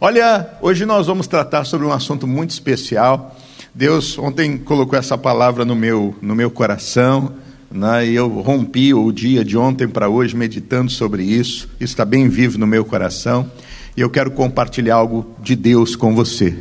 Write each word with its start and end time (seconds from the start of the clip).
Olha, 0.00 0.50
hoje 0.62 0.86
nós 0.86 1.08
vamos 1.08 1.26
tratar 1.26 1.64
sobre 1.64 1.84
um 1.84 1.92
assunto 1.92 2.24
muito 2.24 2.50
especial. 2.50 3.36
Deus 3.74 4.16
ontem 4.16 4.56
colocou 4.56 4.96
essa 4.96 5.18
palavra 5.18 5.64
no 5.64 5.74
meu, 5.74 6.14
no 6.22 6.36
meu 6.36 6.52
coração, 6.52 7.32
né, 7.68 8.06
e 8.06 8.14
eu 8.14 8.28
rompi 8.28 8.94
o 8.94 9.10
dia 9.10 9.44
de 9.44 9.58
ontem 9.58 9.88
para 9.88 10.08
hoje 10.08 10.36
meditando 10.36 10.88
sobre 10.88 11.24
isso. 11.24 11.68
Isso 11.80 11.94
está 11.94 12.04
bem 12.04 12.28
vivo 12.28 12.58
no 12.58 12.66
meu 12.66 12.84
coração. 12.84 13.50
E 13.96 14.00
eu 14.00 14.08
quero 14.08 14.30
compartilhar 14.30 14.94
algo 14.94 15.34
de 15.42 15.56
Deus 15.56 15.96
com 15.96 16.14
você, 16.14 16.56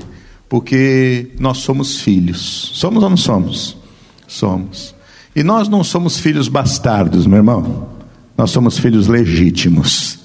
porque 0.49 1.29
nós 1.39 1.59
somos 1.59 2.01
filhos. 2.01 2.71
Somos 2.73 3.03
ou 3.03 3.09
não 3.11 3.17
somos? 3.17 3.77
Somos. 4.25 4.95
E 5.35 5.43
nós 5.43 5.69
não 5.69 5.83
somos 5.83 6.19
filhos 6.19 6.47
bastardos, 6.47 7.27
meu 7.27 7.37
irmão. 7.37 7.87
Nós 8.35 8.49
somos 8.49 8.79
filhos 8.79 9.05
legítimos. 9.05 10.16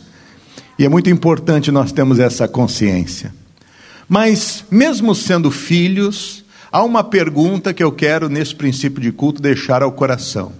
E 0.78 0.84
é 0.84 0.88
muito 0.88 1.10
importante 1.10 1.70
nós 1.70 1.92
termos 1.92 2.18
essa 2.18 2.48
consciência. 2.48 3.32
Mas, 4.08 4.64
mesmo 4.70 5.14
sendo 5.14 5.50
filhos, 5.50 6.44
há 6.70 6.82
uma 6.82 7.04
pergunta 7.04 7.72
que 7.72 7.82
eu 7.82 7.92
quero, 7.92 8.28
nesse 8.28 8.54
princípio 8.54 9.00
de 9.00 9.12
culto, 9.12 9.40
deixar 9.40 9.82
ao 9.82 9.92
coração: 9.92 10.52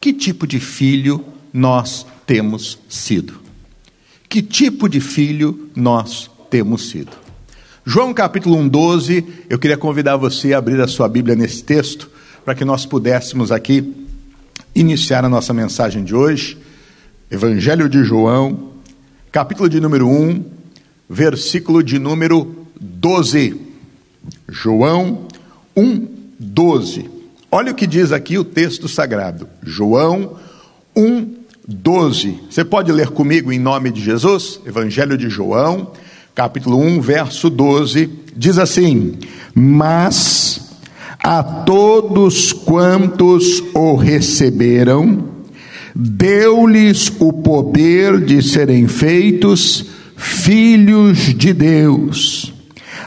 Que 0.00 0.12
tipo 0.12 0.46
de 0.46 0.60
filho 0.60 1.24
nós 1.52 2.06
temos 2.26 2.78
sido? 2.88 3.40
Que 4.28 4.42
tipo 4.42 4.88
de 4.88 5.00
filho 5.00 5.70
nós 5.74 6.30
temos 6.50 6.88
sido? 6.88 7.12
João 7.86 8.14
capítulo 8.14 8.56
1, 8.56 8.68
12, 8.68 9.26
eu 9.50 9.58
queria 9.58 9.76
convidar 9.76 10.16
você 10.16 10.54
a 10.54 10.58
abrir 10.58 10.80
a 10.80 10.88
sua 10.88 11.06
Bíblia 11.08 11.36
nesse 11.36 11.62
texto, 11.62 12.10
para 12.44 12.54
que 12.54 12.64
nós 12.64 12.86
pudéssemos 12.86 13.52
aqui 13.52 13.94
iniciar 14.74 15.24
a 15.24 15.28
nossa 15.28 15.52
mensagem 15.52 16.02
de 16.02 16.14
hoje. 16.14 16.58
Evangelho 17.30 17.88
de 17.88 18.02
João, 18.02 18.73
capítulo 19.34 19.68
de 19.68 19.80
número 19.80 20.08
1, 20.08 20.44
versículo 21.10 21.82
de 21.82 21.98
número 21.98 22.54
12. 22.80 23.60
João 24.48 25.26
1, 25.76 26.06
12. 26.38 27.10
Olha 27.50 27.72
o 27.72 27.74
que 27.74 27.84
diz 27.84 28.12
aqui 28.12 28.38
o 28.38 28.44
texto 28.44 28.86
sagrado. 28.86 29.48
João 29.60 30.36
1, 30.94 31.34
12. 31.66 32.42
Você 32.48 32.64
pode 32.64 32.92
ler 32.92 33.08
comigo 33.08 33.50
em 33.50 33.58
nome 33.58 33.90
de 33.90 34.00
Jesus? 34.00 34.60
Evangelho 34.64 35.18
de 35.18 35.28
João, 35.28 35.90
capítulo 36.32 36.78
1, 36.78 37.00
verso 37.00 37.50
12. 37.50 38.08
Diz 38.36 38.56
assim: 38.56 39.18
Mas 39.52 40.76
a 41.18 41.42
todos 41.42 42.52
quantos 42.52 43.64
o 43.74 43.96
receberam, 43.96 45.33
deu-lhes 45.94 47.12
o 47.20 47.32
poder 47.32 48.20
de 48.20 48.42
serem 48.42 48.88
feitos 48.88 49.86
filhos 50.16 51.34
de 51.34 51.52
Deus, 51.52 52.52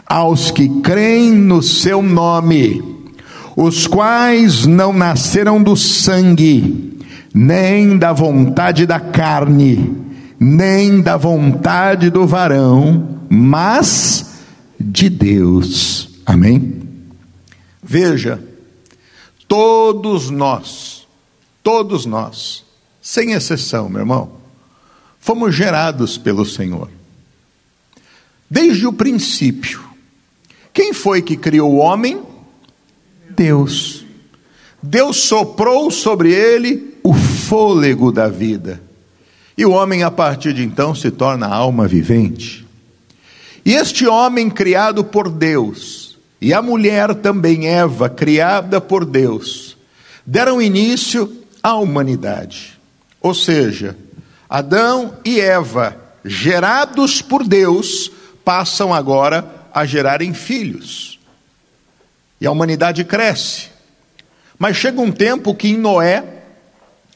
aos 0.05 0.51
que 0.51 0.69
creem 0.81 1.33
no 1.33 1.61
seu 1.61 2.01
nome, 2.01 2.81
os 3.55 3.87
quais 3.87 4.65
não 4.65 4.93
nasceram 4.93 5.61
do 5.61 5.75
sangue, 5.75 6.97
nem 7.33 7.97
da 7.97 8.13
vontade 8.13 8.85
da 8.85 8.99
carne, 8.99 9.95
nem 10.39 11.01
da 11.01 11.17
vontade 11.17 12.09
do 12.09 12.25
varão, 12.25 13.19
mas 13.29 14.39
de 14.79 15.09
Deus. 15.09 16.09
Amém? 16.25 16.81
Veja, 17.83 18.41
todos 19.47 20.29
nós, 20.29 21.07
todos 21.63 22.05
nós, 22.05 22.66
sem 23.07 23.31
exceção, 23.31 23.87
meu 23.87 24.01
irmão, 24.01 24.29
fomos 25.17 25.55
gerados 25.55 26.17
pelo 26.17 26.45
Senhor. 26.45 26.89
Desde 28.49 28.85
o 28.85 28.91
princípio. 28.91 29.81
Quem 30.73 30.91
foi 30.91 31.21
que 31.21 31.37
criou 31.37 31.71
o 31.71 31.77
homem? 31.77 32.21
Deus. 33.29 34.05
Deus 34.83 35.21
soprou 35.21 35.89
sobre 35.89 36.33
ele 36.33 36.97
o 37.01 37.13
fôlego 37.13 38.11
da 38.11 38.27
vida. 38.27 38.83
E 39.57 39.65
o 39.65 39.71
homem, 39.71 40.03
a 40.03 40.11
partir 40.11 40.51
de 40.51 40.65
então, 40.65 40.93
se 40.93 41.09
torna 41.09 41.47
alma 41.47 41.87
vivente. 41.87 42.67
E 43.63 43.73
este 43.73 44.05
homem 44.05 44.49
criado 44.49 45.01
por 45.01 45.29
Deus, 45.29 46.19
e 46.41 46.53
a 46.53 46.61
mulher 46.61 47.15
também, 47.15 47.69
Eva, 47.69 48.09
criada 48.09 48.81
por 48.81 49.05
Deus, 49.05 49.77
deram 50.25 50.61
início 50.61 51.33
à 51.63 51.73
humanidade. 51.75 52.76
Ou 53.27 53.33
seja, 53.33 53.97
Adão 54.49 55.17
e 55.25 55.41
Eva, 55.41 55.97
gerados 56.23 57.21
por 57.21 57.45
Deus, 57.45 58.09
passam 58.45 58.93
agora 58.93 59.67
a 59.73 59.85
gerarem 59.85 60.33
filhos. 60.33 61.19
E 62.39 62.47
a 62.47 62.51
humanidade 62.51 63.03
cresce. 63.03 63.67
Mas 64.57 64.77
chega 64.77 65.01
um 65.01 65.11
tempo 65.11 65.53
que 65.53 65.67
em 65.67 65.75
Noé, 65.75 66.23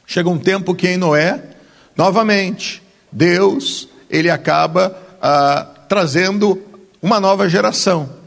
chega 0.06 0.28
um 0.28 0.38
tempo 0.38 0.74
que 0.74 0.86
em 0.86 0.98
Noé, 0.98 1.42
novamente, 1.96 2.82
Deus, 3.10 3.88
ele 4.10 4.28
acaba 4.28 4.94
ah, 5.22 5.66
trazendo 5.88 6.60
uma 7.00 7.18
nova 7.18 7.48
geração. 7.48 8.18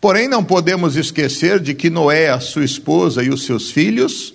Porém, 0.00 0.28
não 0.28 0.44
podemos 0.44 0.94
esquecer 0.94 1.58
de 1.58 1.74
que 1.74 1.90
Noé, 1.90 2.28
a 2.28 2.38
sua 2.38 2.64
esposa 2.64 3.24
e 3.24 3.28
os 3.28 3.44
seus 3.44 3.72
filhos 3.72 4.32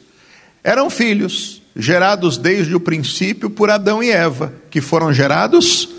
eram 0.66 0.90
filhos 0.90 1.57
gerados 1.78 2.38
desde 2.38 2.76
o 2.76 2.80
princípio 2.80 3.50
por 3.50 3.70
Adão 3.70 4.02
e 4.02 4.10
Eva, 4.10 4.54
que 4.70 4.82
foram 4.82 5.14
gerados 5.14 5.90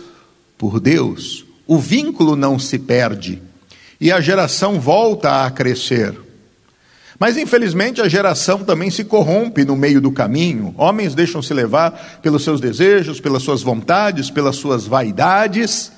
por 0.57 0.81
Deus. 0.81 1.45
O 1.67 1.79
vínculo 1.79 2.35
não 2.35 2.59
se 2.59 2.79
perde 2.79 3.41
e 4.01 4.13
a 4.13 4.21
geração 4.21 4.81
volta 4.81 5.45
a 5.45 5.51
crescer. 5.51 6.15
Mas 7.19 7.37
infelizmente 7.37 8.01
a 8.01 8.09
geração 8.09 8.61
também 8.65 8.91
se 8.91 9.05
corrompe 9.05 9.65
no 9.65 9.75
meio 9.75 10.01
do 10.01 10.13
caminho. 10.13 10.73
Homens 10.79 11.15
deixam 11.15 11.43
se 11.43 11.53
levar 11.53 12.21
pelos 12.23 12.45
seus 12.45 12.61
desejos, 12.61 13.21
pelas 13.21 13.43
suas 13.43 13.61
vontades, 13.61 14.31
pelas 14.31 14.57
suas 14.57 14.87
vaidades. 14.87 15.91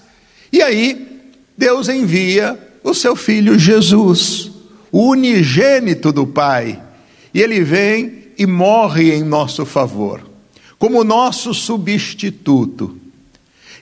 E 0.50 0.62
aí 0.62 1.20
Deus 1.56 1.88
envia 1.90 2.58
o 2.82 2.94
seu 2.94 3.14
filho 3.14 3.58
Jesus, 3.58 4.50
o 4.90 5.10
unigênito 5.10 6.10
do 6.10 6.26
Pai. 6.26 6.80
E 7.34 7.42
ele 7.42 7.62
vem 7.62 8.19
e 8.40 8.46
morre 8.46 9.14
em 9.14 9.22
nosso 9.22 9.66
favor, 9.66 10.26
como 10.78 11.04
nosso 11.04 11.52
substituto. 11.52 12.96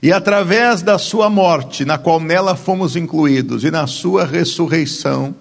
E 0.02 0.12
através 0.12 0.82
da 0.82 0.98
sua 0.98 1.30
morte, 1.30 1.84
na 1.84 1.96
qual 1.96 2.18
nela 2.18 2.56
fomos 2.56 2.96
incluídos, 2.96 3.62
e 3.62 3.70
na 3.70 3.86
sua 3.86 4.24
ressurreição, 4.24 5.32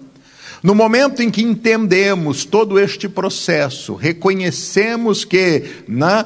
no 0.62 0.72
momento 0.72 1.20
em 1.20 1.32
que 1.32 1.42
entendemos 1.42 2.44
todo 2.44 2.78
este 2.78 3.08
processo, 3.08 3.94
reconhecemos 3.96 5.24
que 5.24 5.64
na, 5.88 6.24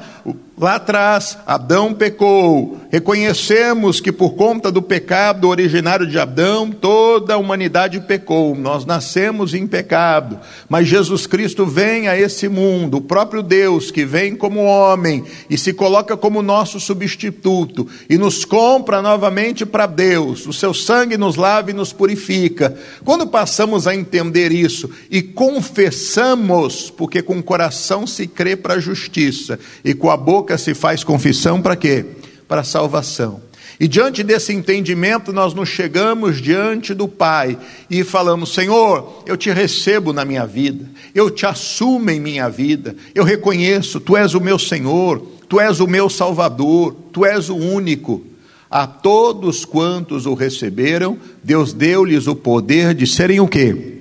lá 0.62 0.76
atrás 0.76 1.36
Adão 1.44 1.92
pecou, 1.92 2.78
reconhecemos 2.88 4.00
que 4.00 4.12
por 4.12 4.34
conta 4.34 4.70
do 4.70 4.80
pecado 4.80 5.48
originário 5.48 6.06
de 6.06 6.18
Adão, 6.20 6.70
toda 6.70 7.34
a 7.34 7.36
humanidade 7.36 8.00
pecou, 8.00 8.54
nós 8.54 8.86
nascemos 8.86 9.54
em 9.54 9.66
pecado, 9.66 10.38
mas 10.68 10.86
Jesus 10.86 11.26
Cristo 11.26 11.66
vem 11.66 12.06
a 12.06 12.16
esse 12.16 12.48
mundo, 12.48 12.98
o 12.98 13.00
próprio 13.00 13.42
Deus 13.42 13.90
que 13.90 14.04
vem 14.04 14.36
como 14.36 14.62
homem 14.62 15.24
e 15.50 15.58
se 15.58 15.72
coloca 15.72 16.16
como 16.16 16.42
nosso 16.42 16.78
substituto 16.78 17.88
e 18.08 18.16
nos 18.16 18.44
compra 18.44 19.02
novamente 19.02 19.66
para 19.66 19.86
Deus, 19.86 20.46
o 20.46 20.52
seu 20.52 20.72
sangue 20.72 21.18
nos 21.18 21.34
lava 21.34 21.70
e 21.70 21.74
nos 21.74 21.92
purifica. 21.92 22.76
Quando 23.04 23.26
passamos 23.26 23.88
a 23.88 23.94
entender 23.94 24.52
isso 24.52 24.88
e 25.10 25.22
confessamos, 25.22 26.88
porque 26.88 27.20
com 27.20 27.38
o 27.38 27.42
coração 27.42 28.06
se 28.06 28.28
crê 28.28 28.54
para 28.54 28.74
a 28.74 28.80
justiça 28.80 29.58
e 29.84 29.92
com 29.92 30.08
a 30.08 30.16
boca 30.16 30.51
se 30.58 30.74
faz 30.74 31.02
confissão 31.04 31.60
para 31.60 31.76
quê? 31.76 32.04
Para 32.46 32.64
salvação. 32.64 33.40
E 33.80 33.88
diante 33.88 34.22
desse 34.22 34.52
entendimento, 34.52 35.32
nós 35.32 35.54
nos 35.54 35.68
chegamos 35.68 36.40
diante 36.40 36.94
do 36.94 37.08
Pai 37.08 37.58
e 37.90 38.04
falamos: 38.04 38.54
Senhor, 38.54 39.22
eu 39.26 39.36
te 39.36 39.50
recebo 39.50 40.12
na 40.12 40.24
minha 40.24 40.46
vida, 40.46 40.88
eu 41.14 41.30
te 41.30 41.46
assumo 41.46 42.10
em 42.10 42.20
minha 42.20 42.48
vida, 42.48 42.94
eu 43.14 43.24
reconheço, 43.24 43.98
tu 43.98 44.16
és 44.16 44.34
o 44.34 44.40
meu 44.40 44.58
Senhor, 44.58 45.20
tu 45.48 45.58
és 45.58 45.80
o 45.80 45.86
meu 45.86 46.08
Salvador, 46.08 46.94
tu 47.12 47.24
és 47.24 47.48
o 47.48 47.56
único. 47.56 48.24
A 48.70 48.86
todos 48.86 49.64
quantos 49.64 50.24
o 50.24 50.34
receberam, 50.34 51.18
Deus 51.42 51.72
deu-lhes 51.72 52.26
o 52.26 52.34
poder 52.34 52.94
de 52.94 53.06
serem 53.06 53.38
o 53.40 53.46
quê? 53.46 53.92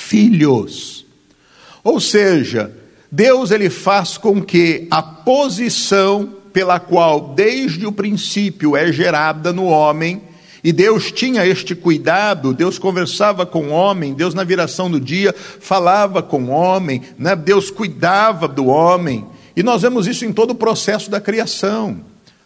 filhos. 0.00 1.04
Ou 1.84 2.00
seja, 2.00 2.72
Deus 3.10 3.50
ele 3.50 3.68
faz 3.68 4.16
com 4.16 4.40
que 4.40 4.86
a 4.90 5.02
posição 5.02 6.34
pela 6.52 6.78
qual 6.78 7.32
desde 7.34 7.86
o 7.86 7.92
princípio 7.92 8.76
é 8.76 8.92
gerada 8.92 9.52
no 9.52 9.64
homem, 9.64 10.22
e 10.62 10.72
Deus 10.72 11.10
tinha 11.10 11.46
este 11.46 11.74
cuidado, 11.74 12.52
Deus 12.52 12.78
conversava 12.78 13.46
com 13.46 13.68
o 13.68 13.70
homem, 13.70 14.12
Deus 14.12 14.34
na 14.34 14.44
viração 14.44 14.90
do 14.90 15.00
dia 15.00 15.34
falava 15.34 16.22
com 16.22 16.44
o 16.44 16.50
homem, 16.50 17.00
né? 17.18 17.34
Deus 17.34 17.70
cuidava 17.70 18.46
do 18.46 18.66
homem, 18.66 19.26
e 19.56 19.62
nós 19.62 19.82
vemos 19.82 20.06
isso 20.06 20.24
em 20.24 20.32
todo 20.32 20.50
o 20.50 20.54
processo 20.54 21.10
da 21.10 21.20
criação. 21.20 22.00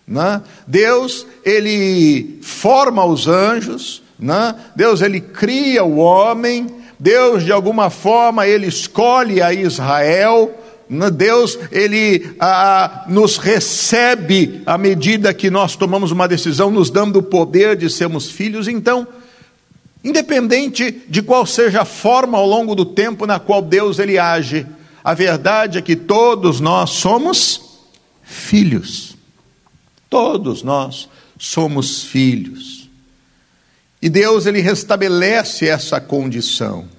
Né? 0.07 0.43
Deus, 0.67 1.27
ele 1.45 2.39
forma 2.43 3.05
os 3.05 3.27
anjos, 3.27 4.03
né? 4.19 4.55
Deus, 4.77 5.01
ele 5.01 5.21
cria 5.21 5.83
o 5.83 5.97
homem, 5.97 6.67
Deus, 7.05 7.45
de 7.45 7.53
alguma 7.53 7.91
forma, 7.91 8.47
ele 8.47 8.67
escolhe 8.67 9.43
a 9.43 9.53
Israel, 9.53 10.59
né? 10.89 11.11
Deus, 11.11 11.59
ele 11.71 12.35
ah, 12.41 13.05
nos 13.11 13.37
recebe 13.37 14.63
à 14.65 14.79
medida 14.79 15.35
que 15.35 15.51
nós 15.51 15.77
tomamos 15.77 16.11
uma 16.11 16.27
decisão, 16.27 16.71
nos 16.71 16.89
dando 16.89 17.19
o 17.19 17.23
poder 17.23 17.77
de 17.77 17.91
sermos 17.91 18.31
filhos. 18.31 18.69
Então, 18.69 19.07
independente 20.03 21.03
de 21.07 21.21
qual 21.21 21.45
seja 21.45 21.83
a 21.83 21.85
forma 21.85 22.39
ao 22.39 22.47
longo 22.47 22.75
do 22.75 22.87
tempo 22.87 23.27
na 23.27 23.39
qual 23.39 23.61
Deus 23.61 23.99
ele 23.99 24.19
age, 24.19 24.67
a 25.05 25.13
verdade 25.13 25.77
é 25.77 25.83
que 25.83 25.97
todos 25.97 26.59
nós 26.59 26.89
somos 26.89 27.83
filhos. 28.23 29.15
Todos 30.09 30.63
nós 30.63 31.07
somos 31.39 32.03
filhos. 32.03 32.89
E 34.01 34.09
Deus 34.09 34.47
ele 34.47 34.63
restabelece 34.63 35.69
essa 35.69 36.01
condição. 36.01 36.94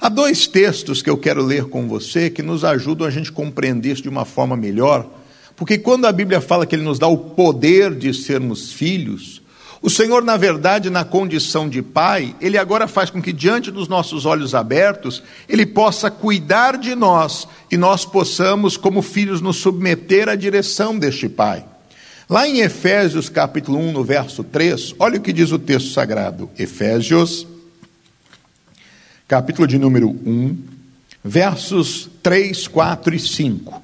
Há 0.00 0.08
dois 0.08 0.46
textos 0.46 1.00
que 1.00 1.08
eu 1.08 1.16
quero 1.16 1.42
ler 1.42 1.64
com 1.64 1.88
você 1.88 2.28
que 2.28 2.42
nos 2.42 2.64
ajudam 2.64 3.06
a 3.06 3.10
gente 3.10 3.32
compreender 3.32 3.92
isso 3.92 4.02
de 4.02 4.08
uma 4.08 4.24
forma 4.24 4.56
melhor, 4.56 5.08
porque 5.56 5.78
quando 5.78 6.06
a 6.06 6.12
Bíblia 6.12 6.40
fala 6.40 6.66
que 6.66 6.74
ele 6.74 6.82
nos 6.82 6.98
dá 6.98 7.06
o 7.06 7.16
poder 7.16 7.94
de 7.94 8.12
sermos 8.12 8.72
filhos, 8.72 9.40
o 9.80 9.88
Senhor, 9.88 10.22
na 10.24 10.36
verdade, 10.36 10.90
na 10.90 11.04
condição 11.04 11.68
de 11.68 11.80
pai, 11.80 12.34
ele 12.40 12.58
agora 12.58 12.88
faz 12.88 13.08
com 13.08 13.22
que, 13.22 13.32
diante 13.32 13.70
dos 13.70 13.88
nossos 13.88 14.26
olhos 14.26 14.54
abertos, 14.54 15.22
ele 15.48 15.64
possa 15.64 16.10
cuidar 16.10 16.76
de 16.76 16.94
nós 16.94 17.46
e 17.70 17.76
nós 17.76 18.04
possamos, 18.04 18.76
como 18.76 19.00
filhos, 19.00 19.40
nos 19.40 19.56
submeter 19.56 20.28
à 20.28 20.34
direção 20.34 20.98
deste 20.98 21.28
pai. 21.28 21.64
Lá 22.28 22.48
em 22.48 22.58
Efésios 22.58 23.28
capítulo 23.28 23.78
1, 23.78 23.92
no 23.92 24.02
verso 24.02 24.42
3, 24.42 24.94
olha 24.98 25.18
o 25.18 25.22
que 25.22 25.32
diz 25.32 25.52
o 25.52 25.58
texto 25.58 25.92
sagrado. 25.92 26.50
Efésios, 26.58 27.46
capítulo 29.28 29.66
de 29.66 29.76
número 29.76 30.08
1, 30.08 30.56
versos 31.24 32.08
3, 32.22 32.68
4 32.68 33.14
e 33.16 33.18
5. 33.18 33.82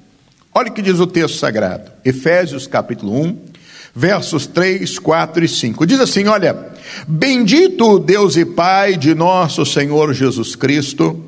Olha 0.55 0.69
o 0.69 0.73
que 0.73 0.81
diz 0.81 0.99
o 1.01 1.07
texto 1.07 1.37
sagrado. 1.37 1.91
Efésios 2.05 2.65
capítulo 2.65 3.13
1, 3.21 3.37
versos 3.93 4.47
3, 4.47 4.97
4 4.99 5.43
e 5.43 5.47
5. 5.49 5.85
Diz 5.85 5.99
assim: 5.99 6.27
Olha, 6.27 6.71
bendito 7.05 7.99
Deus 7.99 8.37
e 8.37 8.45
Pai 8.45 8.95
de 8.95 9.13
nosso 9.13 9.65
Senhor 9.65 10.13
Jesus 10.13 10.55
Cristo, 10.55 11.21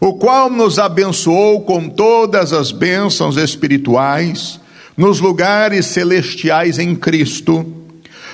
o 0.00 0.14
qual 0.14 0.50
nos 0.50 0.80
abençoou 0.80 1.60
com 1.60 1.88
todas 1.88 2.52
as 2.52 2.72
bênçãos 2.72 3.36
espirituais 3.36 4.58
nos 4.96 5.20
lugares 5.20 5.86
celestiais 5.86 6.80
em 6.80 6.96
Cristo, 6.96 7.64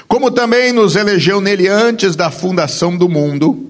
como 0.09 0.31
também 0.31 0.73
nos 0.73 0.97
elegeu 0.97 1.39
nele 1.39 1.69
antes 1.69 2.17
da 2.17 2.31
fundação 2.31 2.97
do 2.97 3.11
mundo, 3.11 3.68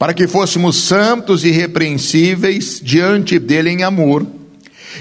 para 0.00 0.14
que 0.14 0.26
fôssemos 0.26 0.76
santos 0.76 1.44
e 1.44 1.48
irrepreensíveis 1.48 2.80
diante 2.82 3.38
dele 3.38 3.68
em 3.68 3.82
amor 3.82 4.26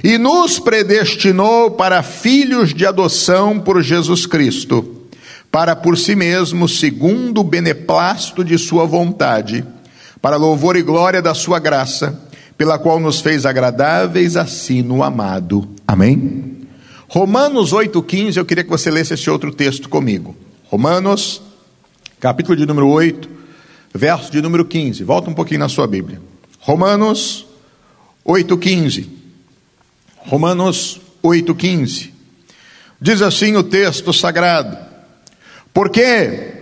e 0.03 0.17
nos 0.17 0.59
predestinou 0.59 1.71
para 1.71 2.03
filhos 2.03 2.73
de 2.73 2.85
adoção 2.85 3.61
por 3.61 3.81
Jesus 3.81 4.25
Cristo, 4.25 5.07
para 5.49 5.73
por 5.73 5.97
si 5.97 6.17
mesmo, 6.17 6.67
segundo 6.67 7.39
o 7.39 7.45
beneplácito 7.45 8.43
de 8.43 8.57
Sua 8.57 8.85
vontade, 8.85 9.63
para 10.21 10.35
louvor 10.35 10.75
e 10.75 10.81
glória 10.81 11.21
da 11.21 11.33
Sua 11.33 11.59
graça, 11.59 12.21
pela 12.57 12.77
qual 12.77 12.99
nos 12.99 13.21
fez 13.21 13.45
agradáveis 13.45 14.35
assim 14.35 14.81
no 14.81 15.01
amado. 15.01 15.65
Amém? 15.87 16.67
Romanos 17.07 17.71
8,15, 17.71 18.35
eu 18.35 18.43
queria 18.43 18.65
que 18.65 18.69
você 18.69 18.91
lesse 18.91 19.13
esse 19.13 19.29
outro 19.29 19.49
texto 19.53 19.87
comigo. 19.87 20.35
Romanos, 20.65 21.41
capítulo 22.19 22.57
de 22.57 22.65
número 22.65 22.89
8, 22.89 23.38
verso 23.93 24.31
de 24.31 24.41
número 24.41 24.65
15. 24.65 25.03
Volta 25.03 25.29
um 25.29 25.33
pouquinho 25.33 25.59
na 25.59 25.69
sua 25.69 25.87
Bíblia. 25.87 26.21
Romanos 26.59 27.45
8,15. 28.25 29.07
Romanos 30.17 31.01
8,15. 31.23 32.11
Diz 33.01 33.21
assim 33.21 33.55
o 33.55 33.63
texto 33.63 34.13
sagrado: 34.13 34.77
Porque 35.73 36.53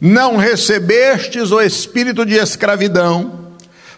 não 0.00 0.36
recebestes 0.36 1.50
o 1.50 1.60
espírito 1.60 2.24
de 2.24 2.34
escravidão, 2.34 3.54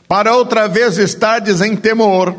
para 0.09 0.35
outra 0.35 0.69
vez 0.69 0.99
estardes 0.99 1.61
em 1.61 1.77
temor, 1.77 2.35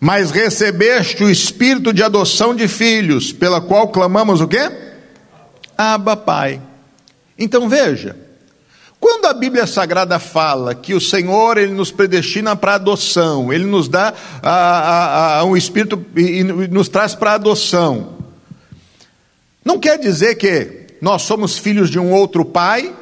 mas 0.00 0.30
recebeste 0.30 1.24
o 1.24 1.30
espírito 1.30 1.92
de 1.92 2.02
adoção 2.02 2.54
de 2.54 2.68
filhos, 2.68 3.32
pela 3.32 3.60
qual 3.60 3.88
clamamos 3.88 4.40
o 4.40 4.48
quê? 4.48 4.70
Abba, 5.76 6.16
Pai. 6.16 6.60
Então 7.38 7.68
veja, 7.68 8.16
quando 9.04 9.26
a 9.26 9.34
Bíblia 9.34 9.66
Sagrada 9.66 10.18
fala 10.18 10.74
que 10.74 10.94
o 10.94 11.00
Senhor 11.00 11.58
ele 11.58 11.74
nos 11.74 11.90
predestina 11.90 12.56
para 12.56 12.76
adoção, 12.76 13.52
ele 13.52 13.66
nos 13.66 13.86
dá 13.86 14.14
a, 14.42 14.50
a, 14.50 15.38
a 15.40 15.44
um 15.44 15.54
espírito 15.54 16.02
e 16.16 16.42
nos 16.42 16.88
traz 16.88 17.14
para 17.14 17.34
adoção, 17.34 18.14
não 19.62 19.78
quer 19.78 19.98
dizer 19.98 20.36
que 20.36 20.86
nós 21.02 21.20
somos 21.20 21.58
filhos 21.58 21.90
de 21.90 21.98
um 21.98 22.14
outro 22.14 22.46
pai 22.46 22.94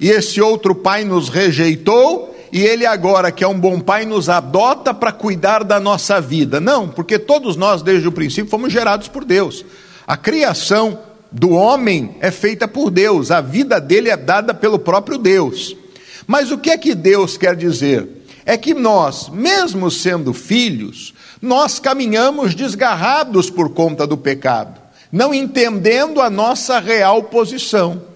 e 0.00 0.08
esse 0.08 0.40
outro 0.40 0.74
pai 0.74 1.04
nos 1.04 1.28
rejeitou 1.28 2.34
e 2.50 2.62
ele 2.62 2.86
agora, 2.86 3.30
que 3.30 3.44
é 3.44 3.46
um 3.46 3.60
bom 3.60 3.80
pai, 3.80 4.06
nos 4.06 4.30
adota 4.30 4.94
para 4.94 5.12
cuidar 5.12 5.62
da 5.62 5.78
nossa 5.78 6.22
vida. 6.22 6.58
Não, 6.58 6.88
porque 6.88 7.18
todos 7.18 7.54
nós, 7.54 7.82
desde 7.82 8.08
o 8.08 8.12
princípio, 8.12 8.50
fomos 8.50 8.72
gerados 8.72 9.08
por 9.08 9.26
Deus. 9.26 9.62
A 10.06 10.16
criação 10.16 10.98
do 11.32 11.50
homem 11.50 12.16
é 12.20 12.30
feita 12.30 12.66
por 12.66 12.90
Deus, 12.90 13.30
a 13.30 13.40
vida 13.40 13.80
dele 13.80 14.10
é 14.10 14.16
dada 14.16 14.52
pelo 14.52 14.78
próprio 14.78 15.18
Deus. 15.18 15.76
Mas 16.26 16.50
o 16.50 16.58
que 16.58 16.70
é 16.70 16.78
que 16.78 16.94
Deus 16.94 17.36
quer 17.36 17.56
dizer? 17.56 18.24
É 18.44 18.56
que 18.56 18.74
nós, 18.74 19.28
mesmo 19.28 19.90
sendo 19.90 20.32
filhos, 20.32 21.14
nós 21.40 21.78
caminhamos 21.78 22.54
desgarrados 22.54 23.48
por 23.48 23.70
conta 23.70 24.06
do 24.06 24.16
pecado, 24.16 24.80
não 25.10 25.32
entendendo 25.32 26.20
a 26.20 26.28
nossa 26.28 26.78
real 26.78 27.24
posição. 27.24 28.09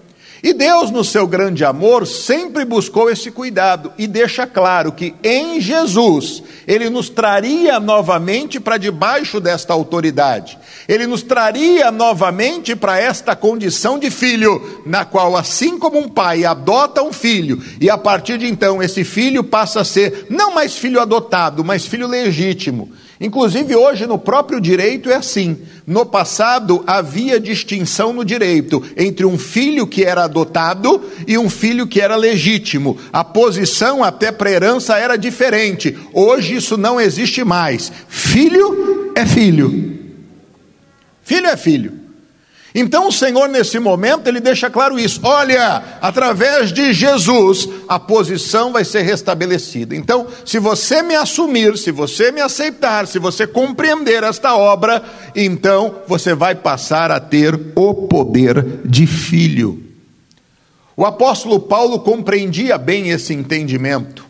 E 0.45 0.53
Deus, 0.53 0.91
no 0.91 1.03
seu 1.03 1.25
grande 1.25 1.65
amor, 1.65 2.05
sempre 2.05 2.63
buscou 2.65 3.09
esse 3.09 3.31
cuidado 3.31 3.91
e 3.97 4.05
deixa 4.05 4.45
claro 4.45 4.91
que 4.91 5.15
em 5.23 5.59
Jesus 5.59 6.43
Ele 6.67 6.87
nos 6.87 7.09
traria 7.09 7.79
novamente 7.79 8.59
para 8.59 8.77
debaixo 8.77 9.39
desta 9.39 9.73
autoridade, 9.73 10.55
Ele 10.87 11.07
nos 11.07 11.23
traria 11.23 11.89
novamente 11.89 12.75
para 12.75 12.99
esta 12.99 13.35
condição 13.35 13.97
de 13.97 14.11
filho, 14.11 14.83
na 14.85 15.03
qual, 15.03 15.35
assim 15.35 15.79
como 15.79 15.97
um 15.97 16.07
pai 16.07 16.45
adota 16.45 17.01
um 17.01 17.11
filho, 17.11 17.59
e 17.81 17.89
a 17.89 17.97
partir 17.97 18.37
de 18.37 18.45
então 18.45 18.83
esse 18.83 19.03
filho 19.03 19.43
passa 19.43 19.81
a 19.81 19.83
ser 19.83 20.27
não 20.29 20.53
mais 20.53 20.77
filho 20.77 21.01
adotado, 21.01 21.65
mas 21.65 21.87
filho 21.87 22.05
legítimo. 22.05 22.91
Inclusive, 23.19 23.75
hoje 23.75 24.05
no 24.05 24.17
próprio 24.17 24.59
direito 24.59 25.09
é 25.09 25.15
assim. 25.15 25.57
No 25.87 26.05
passado 26.05 26.83
havia 26.85 27.39
distinção 27.39 28.11
no 28.11 28.25
direito 28.25 28.83
entre 28.97 29.25
um 29.25 29.37
filho 29.37 29.87
que 29.87 30.03
era 30.03 30.25
adotado 30.25 31.01
e 31.25 31.37
um 31.37 31.49
filho 31.49 31.87
que 31.87 32.01
era 32.01 32.15
legítimo. 32.15 32.97
A 33.13 33.23
posição 33.23 34.03
até 34.03 34.31
para 34.31 34.51
herança 34.51 34.97
era 34.97 35.15
diferente. 35.15 35.97
Hoje 36.13 36.55
isso 36.55 36.75
não 36.75 36.99
existe 36.99 37.43
mais. 37.43 37.91
Filho 38.09 39.13
é 39.15 39.25
filho. 39.25 39.97
Filho 41.23 41.47
é 41.47 41.55
filho. 41.55 42.04
Então 42.77 43.07
o 43.07 43.11
Senhor, 43.11 43.47
nesse 43.47 43.79
momento, 43.79 44.27
ele 44.27 44.41
deixa 44.41 44.69
claro 44.69 44.99
isso: 44.99 45.21
olha, 45.23 45.81
através 46.01 46.73
de 46.73 46.91
Jesus, 46.91 47.69
a 47.87 47.97
posição 47.97 48.73
vai 48.73 48.83
ser 48.83 49.03
restabelecida. 49.03 49.95
Então, 49.95 50.27
se 50.45 50.59
você 50.59 51.01
me 51.01 51.15
assumir, 51.15 51.77
se 51.77 51.89
você 51.89 52.33
me 52.33 52.41
aceitar, 52.41 53.07
se 53.07 53.17
você 53.17 53.47
compreender 53.47 54.23
esta 54.23 54.57
obra, 54.57 55.01
então 55.33 56.01
você 56.05 56.35
vai 56.35 56.53
passar 56.53 57.11
a 57.11 57.19
ter 57.19 57.57
o 57.75 57.93
poder 57.93 58.81
de 58.83 59.07
filho. 59.07 59.81
O 60.97 61.05
apóstolo 61.05 61.61
Paulo 61.61 61.99
compreendia 62.01 62.77
bem 62.77 63.09
esse 63.09 63.33
entendimento. 63.33 64.24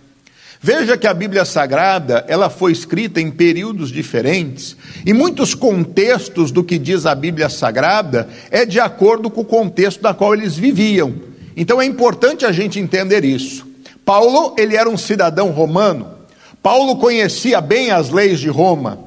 Veja 0.65 0.98
que 0.98 1.05
a 1.05 1.13
Bíblia 1.13 1.45
Sagrada, 1.45 2.25
ela 2.27 2.50
foi 2.50 2.72
escrita 2.72 3.22
em 3.22 3.29
períodos 3.29 3.91
diferentes, 3.91 4.75
e 5.05 5.13
muitos 5.13 5.53
contextos 5.53 6.50
do 6.50 6.63
que 6.63 6.79
diz 6.79 7.05
a 7.05 7.13
Bíblia 7.13 7.50
Sagrada 7.50 8.27
é 8.50 8.65
de 8.65 8.79
acordo 8.79 9.29
com 9.29 9.41
o 9.41 9.45
contexto 9.45 10.01
da 10.01 10.12
qual 10.12 10.34
eles 10.34 10.55
viviam. 10.55 11.13
Então 11.55 11.79
é 11.79 11.86
importante 11.86 12.48
a 12.48 12.51
gente 12.51 12.79
entender 12.79 13.24
isso. 13.24 13.63
Paulo, 14.03 14.55
ele 14.57 14.75
era 14.75 14.89
um 14.89 14.98
cidadão 14.98 15.51
romano. 15.51 16.07
Paulo 16.63 16.95
conhecia 16.95 17.62
bem 17.62 17.91
as 17.91 18.10
leis 18.10 18.39
de 18.39 18.50
Roma. 18.50 18.98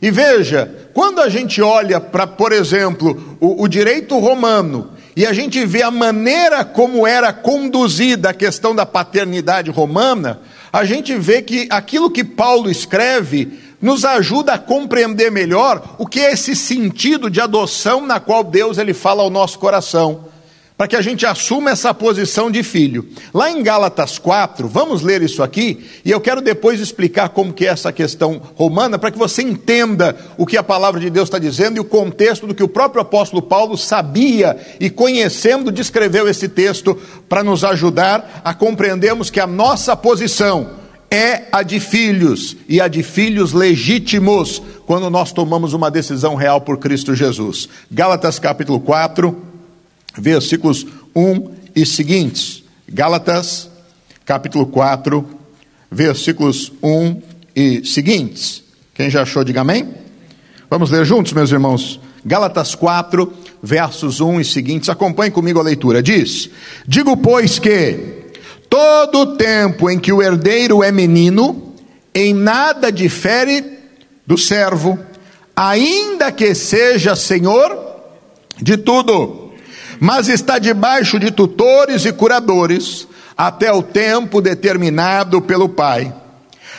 E 0.00 0.10
veja, 0.10 0.88
quando 0.94 1.20
a 1.20 1.28
gente 1.28 1.60
olha 1.60 2.00
para, 2.00 2.26
por 2.26 2.52
exemplo, 2.52 3.36
o, 3.38 3.64
o 3.64 3.68
direito 3.68 4.18
romano, 4.18 4.92
e 5.14 5.26
a 5.26 5.34
gente 5.34 5.62
vê 5.66 5.82
a 5.82 5.90
maneira 5.90 6.64
como 6.64 7.06
era 7.06 7.34
conduzida 7.34 8.30
a 8.30 8.34
questão 8.34 8.74
da 8.74 8.86
paternidade 8.86 9.70
romana, 9.70 10.40
a 10.72 10.84
gente 10.84 11.14
vê 11.16 11.42
que 11.42 11.66
aquilo 11.70 12.10
que 12.10 12.24
Paulo 12.24 12.70
escreve 12.70 13.60
nos 13.80 14.04
ajuda 14.04 14.54
a 14.54 14.58
compreender 14.58 15.30
melhor 15.30 15.96
o 15.98 16.06
que 16.06 16.20
é 16.20 16.32
esse 16.32 16.56
sentido 16.56 17.28
de 17.28 17.40
adoção 17.40 18.06
na 18.06 18.18
qual 18.18 18.42
Deus 18.42 18.78
ele 18.78 18.94
fala 18.94 19.22
ao 19.22 19.30
nosso 19.30 19.58
coração 19.58 20.31
para 20.76 20.88
que 20.88 20.96
a 20.96 21.02
gente 21.02 21.24
assuma 21.24 21.70
essa 21.70 21.94
posição 21.94 22.50
de 22.50 22.62
filho. 22.62 23.08
Lá 23.32 23.50
em 23.50 23.62
Gálatas 23.62 24.18
4, 24.18 24.68
vamos 24.68 25.02
ler 25.02 25.22
isso 25.22 25.42
aqui, 25.42 25.84
e 26.04 26.10
eu 26.10 26.20
quero 26.20 26.40
depois 26.40 26.80
explicar 26.80 27.28
como 27.28 27.52
que 27.52 27.66
é 27.66 27.70
essa 27.70 27.92
questão 27.92 28.40
romana, 28.56 28.98
para 28.98 29.10
que 29.10 29.18
você 29.18 29.42
entenda 29.42 30.16
o 30.36 30.46
que 30.46 30.56
a 30.56 30.62
palavra 30.62 31.00
de 31.00 31.10
Deus 31.10 31.28
está 31.28 31.38
dizendo 31.38 31.76
e 31.76 31.80
o 31.80 31.84
contexto 31.84 32.46
do 32.46 32.54
que 32.54 32.62
o 32.62 32.68
próprio 32.68 33.02
apóstolo 33.02 33.42
Paulo 33.42 33.76
sabia 33.76 34.56
e 34.80 34.90
conhecendo 34.90 35.70
descreveu 35.70 36.28
esse 36.28 36.48
texto 36.48 36.98
para 37.28 37.44
nos 37.44 37.64
ajudar 37.64 38.40
a 38.44 38.54
compreendermos 38.54 39.30
que 39.30 39.40
a 39.40 39.46
nossa 39.46 39.96
posição 39.96 40.82
é 41.12 41.44
a 41.52 41.62
de 41.62 41.78
filhos 41.78 42.56
e 42.66 42.80
a 42.80 42.88
de 42.88 43.02
filhos 43.02 43.52
legítimos 43.52 44.62
quando 44.86 45.10
nós 45.10 45.30
tomamos 45.30 45.74
uma 45.74 45.90
decisão 45.90 46.34
real 46.34 46.62
por 46.62 46.78
Cristo 46.78 47.14
Jesus. 47.14 47.68
Gálatas 47.90 48.38
capítulo 48.38 48.80
4, 48.80 49.51
versículos 50.16 50.86
1 51.14 51.50
e 51.74 51.86
seguintes. 51.86 52.62
Gálatas, 52.88 53.70
capítulo 54.24 54.66
4, 54.66 55.26
versículos 55.90 56.72
1 56.82 57.22
e 57.54 57.84
seguintes. 57.84 58.62
Quem 58.94 59.10
já 59.10 59.22
achou, 59.22 59.44
diga 59.44 59.62
amém. 59.62 59.94
Vamos 60.68 60.90
ler 60.90 61.04
juntos, 61.04 61.32
meus 61.32 61.50
irmãos. 61.50 62.00
Gálatas 62.24 62.74
4, 62.74 63.32
versos 63.62 64.20
1 64.20 64.40
e 64.40 64.44
seguintes. 64.44 64.88
Acompanhe 64.88 65.30
comigo 65.30 65.58
a 65.58 65.62
leitura. 65.62 66.02
Diz: 66.02 66.50
Digo, 66.86 67.16
pois, 67.16 67.58
que 67.58 68.30
todo 68.68 69.36
tempo 69.36 69.90
em 69.90 69.98
que 69.98 70.12
o 70.12 70.22
herdeiro 70.22 70.82
é 70.82 70.92
menino, 70.92 71.74
em 72.14 72.32
nada 72.32 72.92
difere 72.92 73.64
do 74.26 74.38
servo, 74.38 74.98
ainda 75.54 76.30
que 76.30 76.54
seja 76.54 77.16
senhor 77.16 77.76
de 78.60 78.76
tudo 78.76 79.41
mas 80.00 80.28
está 80.28 80.58
debaixo 80.58 81.18
de 81.18 81.30
tutores 81.30 82.04
e 82.04 82.12
curadores 82.12 83.06
até 83.36 83.72
o 83.72 83.82
tempo 83.82 84.40
determinado 84.40 85.40
pelo 85.40 85.68
Pai. 85.68 86.12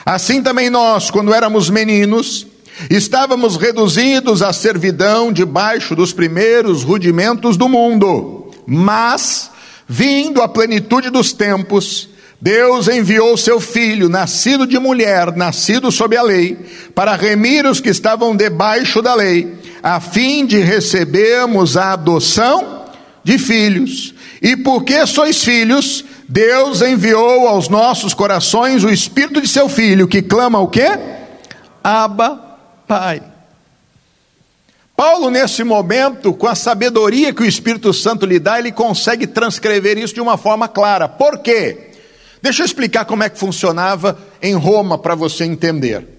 Assim 0.06 0.42
também 0.42 0.70
nós, 0.70 1.10
quando 1.10 1.34
éramos 1.34 1.70
meninos, 1.70 2.46
estávamos 2.90 3.56
reduzidos 3.56 4.42
à 4.42 4.52
servidão 4.52 5.32
debaixo 5.32 5.96
dos 5.96 6.12
primeiros 6.12 6.84
rudimentos 6.84 7.56
do 7.58 7.70
mundo. 7.70 8.52
Mas, 8.66 9.50
vindo 9.88 10.42
a 10.42 10.48
plenitude 10.48 11.10
dos 11.10 11.32
tempos, 11.32 12.10
Deus 12.42 12.90
enviou 12.90 13.38
seu 13.38 13.62
filho, 13.62 14.10
nascido 14.10 14.68
de 14.68 14.78
mulher, 14.78 15.34
nascido 15.36 15.90
sob 15.90 16.18
a 16.18 16.22
lei, 16.22 16.58
para 16.94 17.16
remir 17.16 17.66
os 17.66 17.80
que 17.80 17.90
estavam 17.90 18.36
debaixo 18.36 19.02
da 19.02 19.16
lei, 19.16 19.54
a 19.82 20.02
fim 20.02 20.46
de 20.46 20.60
recebermos 20.60 21.78
a 21.78 21.94
adoção 21.94 22.73
de 23.24 23.38
filhos. 23.38 24.14
E 24.42 24.58
porque 24.58 25.06
sois 25.08 25.44
filhos, 25.44 26.04
Deus 26.28 26.82
enviou 26.82 27.48
aos 27.48 27.70
nossos 27.70 28.14
corações 28.14 28.84
o 28.84 28.90
espírito 28.90 29.42
de 29.42 29.48
seu 29.48 29.70
filho, 29.70 30.08
que 30.08 30.22
clama 30.22 30.60
o 30.60 30.68
quê? 30.68 30.88
Abba, 31.84 32.58
Pai. 32.88 33.22
Paulo, 34.96 35.30
nesse 35.30 35.64
momento, 35.64 36.34
com 36.34 36.48
a 36.48 36.54
sabedoria 36.54 37.34
que 37.34 37.42
o 37.42 37.48
Espírito 37.48 37.92
Santo 37.92 38.28
lhe 38.28 38.38
dá, 38.38 38.60
ele 38.60 38.72
consegue 38.72 39.26
transcrever 39.26 39.98
isso 39.98 40.14
de 40.14 40.22
uma 40.22 40.38
forma 40.38 40.68
clara. 40.68 41.10
Por 41.10 41.40
quê? 41.40 41.92
Deixa 42.42 42.62
eu 42.62 42.66
explicar 42.66 43.06
como 43.06 43.24
é 43.24 43.30
que 43.30 43.40
funcionava 43.40 44.18
em 44.42 44.54
Roma 44.54 44.98
para 44.98 45.16
você 45.16 45.46
entender. 45.46 46.13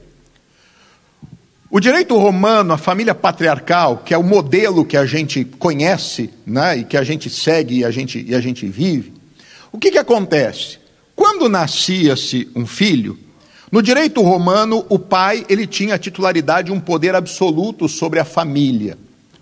O 1.75 1.81
direito 1.81 2.17
romano, 2.17 2.73
a 2.73 2.79
família 2.79 3.17
patriarcal, 3.17 3.97
que 3.97 4.15
é 4.15 4.17
o 4.17 4.23
modelo 4.23 4.85
que 4.85 4.97
a 4.97 5.05
gente 5.05 5.45
conhece, 5.45 6.31
né, 6.47 6.77
e 6.77 6.85
que 6.85 6.97
a 6.97 7.03
gente 7.03 7.29
segue 7.29 7.79
e 7.79 7.85
a 7.85 7.91
gente, 7.91 8.25
e 8.25 8.33
a 8.33 8.41
gente 8.41 8.65
vive, 8.69 9.13
o 9.73 9.79
que, 9.81 9.91
que 9.91 9.99
acontece? 9.99 10.79
Quando 11.17 11.49
nascia-se 11.49 12.49
um 12.55 12.65
filho, 12.65 13.19
no 13.73 13.83
direito 13.83 14.23
romano, 14.23 14.87
o 14.89 15.01
pai 15.01 15.45
ele 15.49 15.67
tinha 15.67 15.97
a 15.97 15.99
titularidade, 15.99 16.71
um 16.71 16.79
poder 16.79 17.17
absoluto 17.17 17.89
sobre 17.89 18.21
a 18.21 18.25
família. 18.25 18.97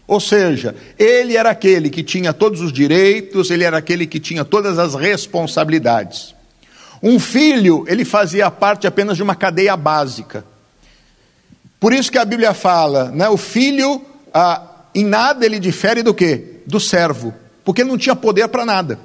Ou 0.06 0.18
seja, 0.18 0.74
ele 0.98 1.36
era 1.36 1.50
aquele 1.50 1.90
que 1.90 2.02
tinha 2.02 2.32
todos 2.32 2.62
os 2.62 2.72
direitos, 2.72 3.50
ele 3.50 3.64
era 3.64 3.76
aquele 3.76 4.06
que 4.06 4.18
tinha 4.18 4.42
todas 4.42 4.78
as 4.78 4.94
responsabilidades. 4.94 6.34
Um 7.02 7.18
filho, 7.18 7.84
ele 7.86 8.06
fazia 8.06 8.50
parte 8.50 8.86
apenas 8.86 9.18
de 9.18 9.22
uma 9.22 9.34
cadeia 9.34 9.76
básica. 9.76 10.50
Por 11.82 11.92
isso 11.92 12.12
que 12.12 12.18
a 12.18 12.24
Bíblia 12.24 12.54
fala, 12.54 13.10
né, 13.10 13.28
o 13.28 13.36
filho, 13.36 14.00
ah, 14.32 14.62
em 14.94 15.04
nada 15.04 15.44
ele 15.44 15.58
difere 15.58 16.00
do 16.00 16.14
que? 16.14 16.60
Do 16.64 16.78
servo. 16.78 17.34
Porque 17.64 17.82
ele 17.82 17.90
não 17.90 17.98
tinha 17.98 18.14
poder 18.14 18.46
para 18.46 18.64
nada. 18.64 19.00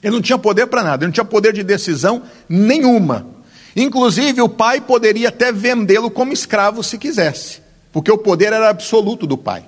Ele 0.00 0.14
não 0.14 0.22
tinha 0.22 0.38
poder 0.38 0.68
para 0.68 0.84
nada, 0.84 1.02
ele 1.02 1.08
não 1.08 1.12
tinha 1.12 1.24
poder 1.24 1.52
de 1.52 1.64
decisão 1.64 2.22
nenhuma. 2.48 3.26
Inclusive, 3.74 4.40
o 4.40 4.48
pai 4.48 4.80
poderia 4.80 5.30
até 5.30 5.50
vendê-lo 5.50 6.12
como 6.12 6.32
escravo 6.32 6.80
se 6.80 6.96
quisesse, 6.96 7.60
porque 7.90 8.12
o 8.12 8.18
poder 8.18 8.52
era 8.52 8.70
absoluto 8.70 9.26
do 9.26 9.36
pai. 9.36 9.64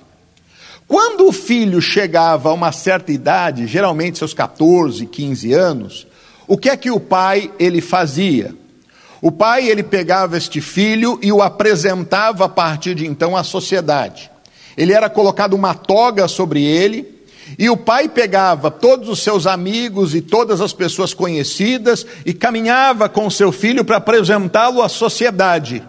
Quando 0.87 1.27
o 1.27 1.33
filho 1.33 1.81
chegava 1.81 2.47
a 2.47 2.53
uma 2.53 2.71
certa 2.71 3.11
idade, 3.11 3.67
geralmente 3.67 4.17
seus 4.17 4.33
14, 4.33 5.05
15 5.05 5.51
anos, 5.51 6.07
o 6.47 6.57
que 6.57 6.69
é 6.69 6.77
que 6.77 6.89
o 6.89 7.01
pai 7.01 7.51
ele 7.59 7.81
fazia? 7.81 8.55
O 9.21 9.31
pai 9.31 9.67
ele 9.67 9.83
pegava 9.83 10.37
este 10.37 10.61
filho 10.61 11.19
e 11.21 11.31
o 11.31 11.41
apresentava 11.41 12.45
a 12.45 12.49
partir 12.49 12.95
de 12.95 13.05
então 13.05 13.35
à 13.35 13.43
sociedade. 13.43 14.29
Ele 14.77 14.93
era 14.93 15.09
colocado 15.09 15.53
uma 15.53 15.73
toga 15.73 16.27
sobre 16.27 16.63
ele, 16.63 17.17
e 17.57 17.69
o 17.69 17.77
pai 17.77 18.09
pegava 18.09 18.69
todos 18.69 19.09
os 19.09 19.23
seus 19.23 19.47
amigos 19.47 20.13
e 20.13 20.21
todas 20.21 20.61
as 20.61 20.73
pessoas 20.73 21.13
conhecidas 21.13 22.05
e 22.25 22.33
caminhava 22.33 23.07
com 23.07 23.29
seu 23.29 23.51
filho 23.51 23.85
para 23.85 23.97
apresentá-lo 23.97 24.81
à 24.81 24.89
sociedade 24.89 25.83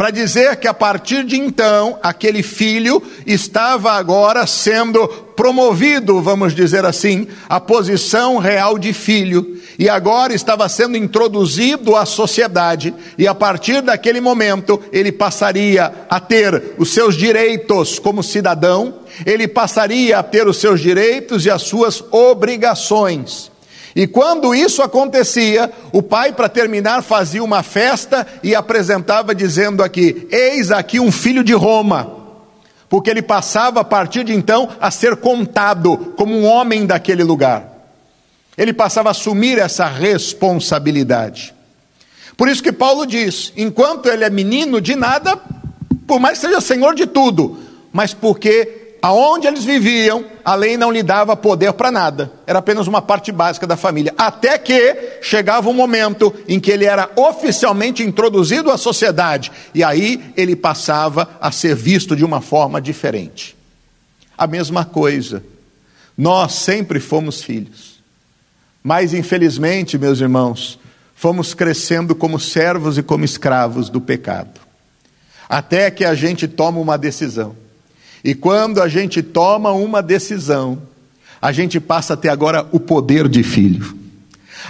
para 0.00 0.10
dizer 0.10 0.56
que 0.56 0.66
a 0.66 0.72
partir 0.72 1.24
de 1.24 1.36
então, 1.36 1.98
aquele 2.02 2.42
filho 2.42 3.02
estava 3.26 3.92
agora 3.92 4.46
sendo 4.46 5.06
promovido, 5.36 6.22
vamos 6.22 6.54
dizer 6.54 6.86
assim, 6.86 7.28
à 7.46 7.60
posição 7.60 8.38
real 8.38 8.78
de 8.78 8.94
filho, 8.94 9.59
e 9.78 9.88
agora 9.88 10.34
estava 10.34 10.68
sendo 10.68 10.96
introduzido 10.96 11.96
à 11.96 12.04
sociedade, 12.04 12.94
e 13.16 13.26
a 13.26 13.34
partir 13.34 13.80
daquele 13.80 14.20
momento 14.20 14.80
ele 14.92 15.12
passaria 15.12 15.92
a 16.08 16.20
ter 16.20 16.74
os 16.78 16.92
seus 16.92 17.16
direitos 17.16 17.98
como 17.98 18.22
cidadão, 18.22 19.00
ele 19.24 19.48
passaria 19.48 20.18
a 20.18 20.22
ter 20.22 20.46
os 20.46 20.58
seus 20.58 20.80
direitos 20.80 21.46
e 21.46 21.50
as 21.50 21.62
suas 21.62 22.02
obrigações. 22.10 23.50
E 23.94 24.06
quando 24.06 24.54
isso 24.54 24.82
acontecia, 24.82 25.70
o 25.92 26.02
pai, 26.02 26.32
para 26.32 26.48
terminar, 26.48 27.02
fazia 27.02 27.42
uma 27.42 27.62
festa 27.62 28.26
e 28.42 28.54
apresentava, 28.54 29.34
dizendo 29.34 29.82
aqui: 29.82 30.28
Eis 30.30 30.70
aqui 30.70 31.00
um 31.00 31.10
filho 31.10 31.42
de 31.42 31.52
Roma. 31.52 32.18
Porque 32.88 33.10
ele 33.10 33.22
passava 33.22 33.80
a 33.80 33.84
partir 33.84 34.24
de 34.24 34.34
então 34.34 34.68
a 34.80 34.90
ser 34.90 35.16
contado 35.16 36.12
como 36.16 36.34
um 36.34 36.44
homem 36.44 36.86
daquele 36.86 37.22
lugar. 37.22 37.69
Ele 38.60 38.74
passava 38.74 39.08
a 39.08 39.12
assumir 39.12 39.58
essa 39.58 39.86
responsabilidade. 39.86 41.54
Por 42.36 42.46
isso 42.46 42.62
que 42.62 42.70
Paulo 42.70 43.06
diz: 43.06 43.54
enquanto 43.56 44.06
ele 44.06 44.22
é 44.22 44.28
menino 44.28 44.82
de 44.82 44.94
nada, 44.94 45.34
por 46.06 46.20
mais 46.20 46.38
que 46.38 46.46
seja 46.46 46.60
senhor 46.60 46.94
de 46.94 47.06
tudo, 47.06 47.58
mas 47.90 48.12
porque 48.12 48.98
aonde 49.00 49.46
eles 49.46 49.64
viviam, 49.64 50.26
a 50.44 50.54
lei 50.54 50.76
não 50.76 50.92
lhe 50.92 51.02
dava 51.02 51.34
poder 51.34 51.72
para 51.72 51.90
nada, 51.90 52.30
era 52.46 52.58
apenas 52.58 52.86
uma 52.86 53.00
parte 53.00 53.32
básica 53.32 53.66
da 53.66 53.78
família. 53.78 54.12
Até 54.18 54.58
que 54.58 55.18
chegava 55.22 55.70
um 55.70 55.72
momento 55.72 56.30
em 56.46 56.60
que 56.60 56.70
ele 56.70 56.84
era 56.84 57.10
oficialmente 57.16 58.02
introduzido 58.02 58.70
à 58.70 58.76
sociedade, 58.76 59.50
e 59.74 59.82
aí 59.82 60.34
ele 60.36 60.54
passava 60.54 61.30
a 61.40 61.50
ser 61.50 61.74
visto 61.74 62.14
de 62.14 62.26
uma 62.26 62.42
forma 62.42 62.78
diferente. 62.78 63.56
A 64.36 64.46
mesma 64.46 64.84
coisa, 64.84 65.42
nós 66.14 66.52
sempre 66.52 67.00
fomos 67.00 67.42
filhos, 67.42 67.99
mas 68.82 69.12
infelizmente, 69.14 69.98
meus 69.98 70.20
irmãos, 70.20 70.78
fomos 71.14 71.54
crescendo 71.54 72.14
como 72.14 72.40
servos 72.40 72.98
e 72.98 73.02
como 73.02 73.24
escravos 73.24 73.88
do 73.88 74.00
pecado, 74.00 74.60
até 75.48 75.90
que 75.90 76.04
a 76.04 76.14
gente 76.14 76.46
toma 76.48 76.78
uma 76.78 76.96
decisão 76.96 77.54
e 78.22 78.34
quando 78.34 78.82
a 78.82 78.88
gente 78.88 79.22
toma 79.22 79.72
uma 79.72 80.02
decisão, 80.02 80.80
a 81.40 81.52
gente 81.52 81.80
passa 81.80 82.14
a 82.14 82.16
ter 82.16 82.28
agora 82.28 82.66
o 82.70 82.78
poder 82.78 83.28
de 83.28 83.42
filho. 83.42 83.98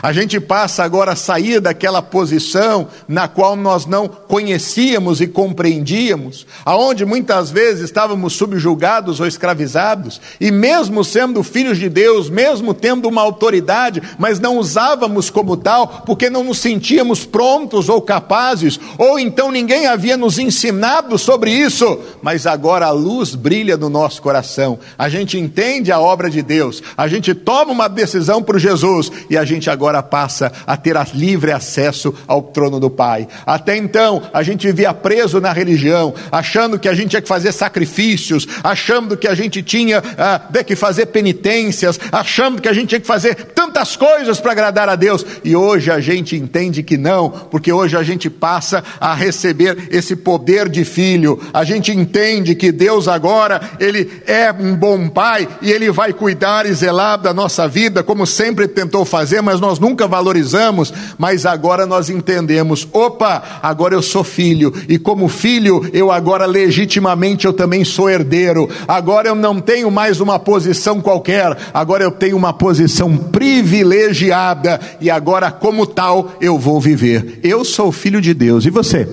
A 0.03 0.13
gente 0.13 0.41
passa 0.41 0.83
agora 0.83 1.13
a 1.13 1.17
sair 1.17 1.61
daquela 1.61 2.01
posição 2.01 2.89
na 3.09 3.29
qual 3.29 3.57
nós 3.57 3.87
não 3.87 4.09
conhecíamos 4.09 5.21
e 5.21 5.27
compreendíamos, 5.27 6.47
aonde 6.65 7.05
muitas 7.05 7.51
vezes 7.51 7.85
estávamos 7.85 8.35
subjugados 8.35 9.21
ou 9.21 9.27
escravizados, 9.27 10.21
e 10.41 10.51
mesmo 10.51 11.05
sendo 11.05 11.43
filhos 11.43 11.79
de 11.79 11.89
Deus, 11.89 12.31
mesmo 12.31 12.73
tendo 12.73 13.09
uma 13.09 13.21
autoridade, 13.21 14.03
mas 14.19 14.41
não 14.41 14.59
usávamos 14.59 15.29
como 15.29 15.57
tal, 15.57 16.03
porque 16.07 16.31
não 16.31 16.45
nos 16.45 16.59
sentíamos 16.59 17.27
prontos 17.27 17.89
ou 17.89 18.01
capazes, 18.01 18.79
ou 18.97 19.19
então 19.19 19.51
ninguém 19.51 19.87
havia 19.87 20.17
nos 20.17 20.39
ensinado 20.39 21.19
sobre 21.19 21.51
isso, 21.53 21.99
mas 22.23 22.47
agora 22.47 22.87
a 22.87 22.91
luz 22.91 23.35
brilha 23.35 23.77
no 23.77 23.91
nosso 23.91 24.23
coração. 24.23 24.79
A 24.97 25.09
gente 25.09 25.39
entende 25.39 25.93
a 25.93 26.01
obra 26.01 26.31
de 26.31 26.43
Deus, 26.43 26.83
a 26.97 27.09
gente 27.09 27.35
toma 27.35 27.73
uma 27.73 27.89
decisão 27.89 28.43
por 28.43 28.59
Jesus 28.59 29.11
e 29.29 29.37
a 29.37 29.45
gente 29.45 29.69
agora 29.69 29.80
agora 29.81 30.03
passa 30.03 30.53
a 30.67 30.77
ter 30.77 30.95
livre 31.15 31.53
acesso 31.53 32.15
ao 32.27 32.43
trono 32.43 32.79
do 32.79 32.91
Pai. 32.91 33.27
Até 33.47 33.79
então, 33.79 34.23
a 34.33 34.43
gente 34.43 34.67
vivia 34.67 34.93
preso 34.93 35.41
na 35.41 35.53
religião, 35.53 36.15
achando 36.31 36.79
que 36.79 36.89
a 36.89 36.93
gente 36.93 37.11
tinha 37.11 37.23
que 37.23 37.29
fazer 37.29 37.53
sacrifícios, 37.53 38.47
achando 38.63 39.17
que 39.17 39.27
a 39.27 39.35
gente 39.35 39.63
tinha 39.63 40.03
ah, 40.19 40.41
que 40.63 40.77
fazer 40.77 41.07
penitências, 41.07 41.99
achando 42.13 42.61
que 42.61 42.69
a 42.69 42.73
gente 42.75 42.89
tinha 42.89 43.01
que 43.01 43.07
fazer 43.07 43.35
tantas 43.35 43.97
coisas 43.97 44.39
para 44.39 44.53
agradar 44.53 44.89
a 44.89 44.97
Deus. 44.97 45.25
E 45.43 45.57
hoje 45.57 45.91
a 45.91 46.01
gente 46.01 46.37
entende 46.37 46.83
que 46.83 46.99
não, 46.99 47.31
porque 47.31 47.73
hoje 47.73 47.97
a 47.97 48.03
gente 48.03 48.29
passa 48.29 48.85
a 49.01 49.15
receber 49.15 49.89
esse 49.91 50.15
poder 50.15 50.69
de 50.69 50.85
filho. 50.85 51.41
A 51.55 51.65
gente 51.65 51.91
entende 51.91 52.55
que 52.55 52.71
Deus 52.71 53.09
agora, 53.09 53.61
Ele 53.79 54.11
é 54.27 54.53
um 54.53 54.77
bom 54.77 55.09
Pai 55.09 55.49
e 55.63 55.73
Ele 55.73 55.91
vai 55.91 56.13
cuidar 56.13 56.67
e 56.67 56.75
zelar 56.75 57.19
da 57.19 57.33
nossa 57.33 57.67
vida, 57.67 58.03
como 58.03 58.27
sempre 58.27 58.69
tentou 58.69 59.05
fazer, 59.05 59.41
mas 59.41 59.61
nós 59.61 59.70
nunca 59.79 60.09
valorizamos, 60.09 60.93
mas 61.19 61.47
agora 61.47 61.87
nós 61.87 62.11
entendemos: 62.11 62.89
opa, 62.93 63.61
agora 63.63 63.95
eu 63.95 64.03
sou 64.03 64.25
filho, 64.25 64.73
e 64.89 64.99
como 64.99 65.29
filho, 65.29 65.89
eu 65.93 66.11
agora 66.11 66.47
legitimamente 66.47 67.47
eu 67.47 67.53
também 67.53 67.85
sou 67.85 68.09
herdeiro. 68.09 68.69
Agora 68.89 69.29
eu 69.29 69.35
não 69.35 69.61
tenho 69.61 69.91
mais 69.91 70.21
uma 70.21 70.39
posição 70.39 71.01
qualquer, 71.01 71.57
agora 71.73 72.03
eu 72.03 72.11
tenho 72.11 72.37
uma 72.37 72.53
posição 72.53 73.17
privilegiada, 73.17 74.81
e 75.01 75.11
agora, 75.11 75.51
como 75.51 75.87
tal, 75.87 76.33
eu 76.41 76.59
vou 76.59 76.81
viver. 76.81 77.41
Eu 77.43 77.65
sou 77.65 77.93
filho 77.93 78.21
de 78.21 78.35
Deus, 78.35 78.65
e 78.65 78.71
você? 78.71 79.07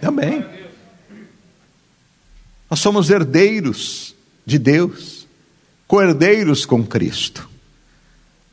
Também. 0.00 0.44
Nós 2.70 2.80
somos 2.80 3.10
herdeiros 3.10 4.14
de 4.44 4.58
Deus, 4.58 5.26
co-herdeiros 5.86 6.66
com 6.66 6.84
Cristo. 6.84 7.47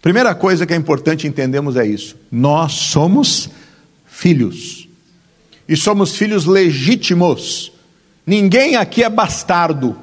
Primeira 0.05 0.35
coisa 0.35 0.67
que 0.67 0.73
é 0.73 0.75
importante 0.75 1.25
entendermos 1.25 1.75
é 1.75 1.83
isso: 1.83 2.15
nós 2.31 2.73
somos 2.73 3.49
filhos. 4.05 4.87
E 5.67 5.75
somos 5.75 6.15
filhos 6.15 6.45
legítimos. 6.45 7.71
Ninguém 8.23 8.75
aqui 8.75 9.03
é 9.03 9.09
bastardo. 9.09 9.97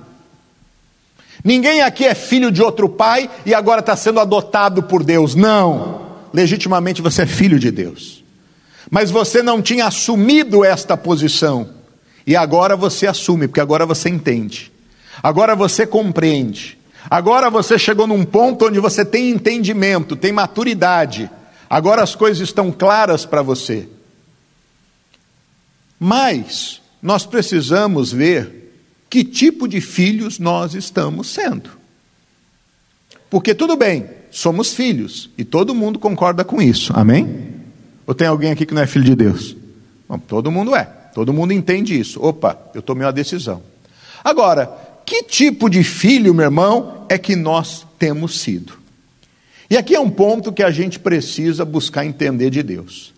Ninguém 1.44 1.82
aqui 1.82 2.04
é 2.04 2.16
filho 2.16 2.50
de 2.50 2.60
outro 2.60 2.88
pai 2.88 3.30
e 3.46 3.54
agora 3.54 3.78
está 3.78 3.94
sendo 3.94 4.18
adotado 4.18 4.82
por 4.82 5.04
Deus. 5.04 5.36
Não. 5.36 6.16
Legitimamente 6.32 7.00
você 7.00 7.22
é 7.22 7.26
filho 7.26 7.56
de 7.56 7.70
Deus. 7.70 8.24
Mas 8.90 9.08
você 9.08 9.40
não 9.40 9.62
tinha 9.62 9.86
assumido 9.86 10.64
esta 10.64 10.96
posição. 10.96 11.68
E 12.26 12.34
agora 12.34 12.74
você 12.74 13.06
assume, 13.06 13.46
porque 13.46 13.60
agora 13.60 13.86
você 13.86 14.08
entende. 14.08 14.72
Agora 15.22 15.54
você 15.54 15.86
compreende. 15.86 16.76
Agora 17.10 17.50
você 17.50 17.78
chegou 17.78 18.06
num 18.06 18.24
ponto 18.24 18.66
onde 18.66 18.78
você 18.78 19.04
tem 19.04 19.30
entendimento, 19.30 20.16
tem 20.16 20.32
maturidade. 20.32 21.30
Agora 21.68 22.02
as 22.02 22.14
coisas 22.14 22.40
estão 22.40 22.70
claras 22.70 23.24
para 23.24 23.42
você. 23.42 23.88
Mas 25.98 26.80
nós 27.02 27.24
precisamos 27.26 28.12
ver 28.12 28.62
que 29.08 29.24
tipo 29.24 29.68
de 29.68 29.80
filhos 29.80 30.38
nós 30.38 30.74
estamos 30.74 31.28
sendo. 31.28 31.70
Porque 33.28 33.54
tudo 33.54 33.76
bem, 33.76 34.08
somos 34.30 34.74
filhos 34.74 35.30
e 35.36 35.44
todo 35.44 35.74
mundo 35.74 35.98
concorda 35.98 36.44
com 36.44 36.60
isso. 36.60 36.92
Amém? 36.94 37.52
Ou 38.06 38.14
tem 38.14 38.26
alguém 38.26 38.52
aqui 38.52 38.66
que 38.66 38.74
não 38.74 38.82
é 38.82 38.86
filho 38.86 39.04
de 39.04 39.14
Deus? 39.14 39.56
Bom, 40.08 40.18
todo 40.18 40.50
mundo 40.50 40.74
é. 40.74 40.84
Todo 41.14 41.32
mundo 41.32 41.52
entende 41.52 41.98
isso. 41.98 42.22
Opa, 42.22 42.58
eu 42.74 42.82
tomei 42.82 43.06
uma 43.06 43.12
decisão. 43.12 43.62
Agora, 44.24 44.70
que 45.04 45.22
tipo 45.24 45.68
de 45.68 45.82
filho, 45.84 46.34
meu 46.34 46.44
irmão, 46.44 47.06
é 47.08 47.18
que 47.18 47.36
nós 47.36 47.86
temos 47.98 48.40
sido? 48.40 48.74
E 49.70 49.76
aqui 49.76 49.94
é 49.94 50.00
um 50.00 50.10
ponto 50.10 50.52
que 50.52 50.62
a 50.62 50.70
gente 50.70 50.98
precisa 50.98 51.64
buscar 51.64 52.04
entender 52.04 52.50
de 52.50 52.62
Deus. 52.62 53.12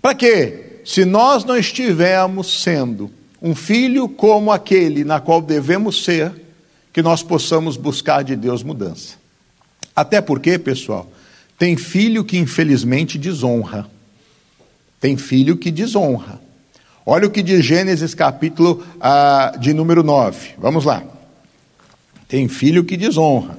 Para 0.00 0.14
quê? 0.14 0.80
Se 0.84 1.04
nós 1.04 1.44
não 1.44 1.56
estivermos 1.56 2.62
sendo 2.62 3.10
um 3.42 3.54
filho 3.54 4.08
como 4.08 4.52
aquele 4.52 5.04
na 5.04 5.20
qual 5.20 5.42
devemos 5.42 6.04
ser, 6.04 6.32
que 6.92 7.02
nós 7.02 7.22
possamos 7.22 7.76
buscar 7.76 8.22
de 8.22 8.36
Deus 8.36 8.62
mudança. 8.62 9.16
Até 9.94 10.20
porque, 10.20 10.58
pessoal, 10.58 11.10
tem 11.58 11.76
filho 11.76 12.24
que 12.24 12.38
infelizmente 12.38 13.18
desonra. 13.18 13.86
Tem 15.00 15.16
filho 15.16 15.56
que 15.56 15.70
desonra. 15.70 16.40
Olha 17.04 17.26
o 17.26 17.30
que 17.30 17.42
diz 17.42 17.64
Gênesis 17.64 18.14
capítulo 18.14 18.84
ah, 19.00 19.54
de 19.58 19.72
número 19.72 20.02
9. 20.02 20.54
Vamos 20.58 20.84
lá. 20.84 21.02
Tem 22.28 22.48
filho 22.48 22.84
que 22.84 22.96
desonra. 22.96 23.58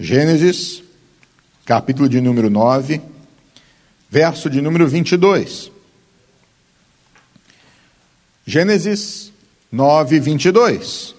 Gênesis, 0.00 0.82
capítulo 1.64 2.08
de 2.08 2.20
número 2.20 2.48
9, 2.48 3.00
verso 4.10 4.48
de 4.48 4.60
número 4.60 4.88
22. 4.88 5.70
Gênesis 8.46 9.32
9, 9.70 10.20
22. 10.20 11.14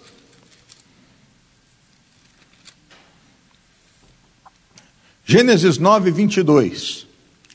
Gênesis 5.26 5.78
9, 5.78 6.12
22. 6.12 7.08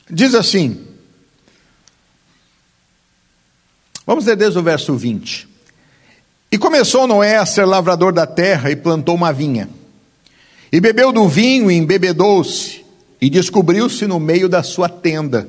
Diz 0.08 0.34
assim. 0.34 0.86
Vamos 4.06 4.26
ler 4.26 4.36
desde 4.36 4.58
o 4.58 4.62
verso 4.62 4.96
20. 4.96 5.49
E 6.52 6.58
começou 6.58 7.06
Noé 7.06 7.36
a 7.36 7.46
ser 7.46 7.64
lavrador 7.64 8.12
da 8.12 8.26
terra 8.26 8.70
e 8.70 8.76
plantou 8.76 9.14
uma 9.14 9.32
vinha. 9.32 9.68
E 10.72 10.80
bebeu 10.80 11.12
do 11.12 11.28
vinho 11.28 11.70
e 11.70 11.76
embebedou-se, 11.76 12.84
e 13.20 13.30
descobriu-se 13.30 14.06
no 14.06 14.18
meio 14.18 14.48
da 14.48 14.62
sua 14.62 14.88
tenda. 14.88 15.48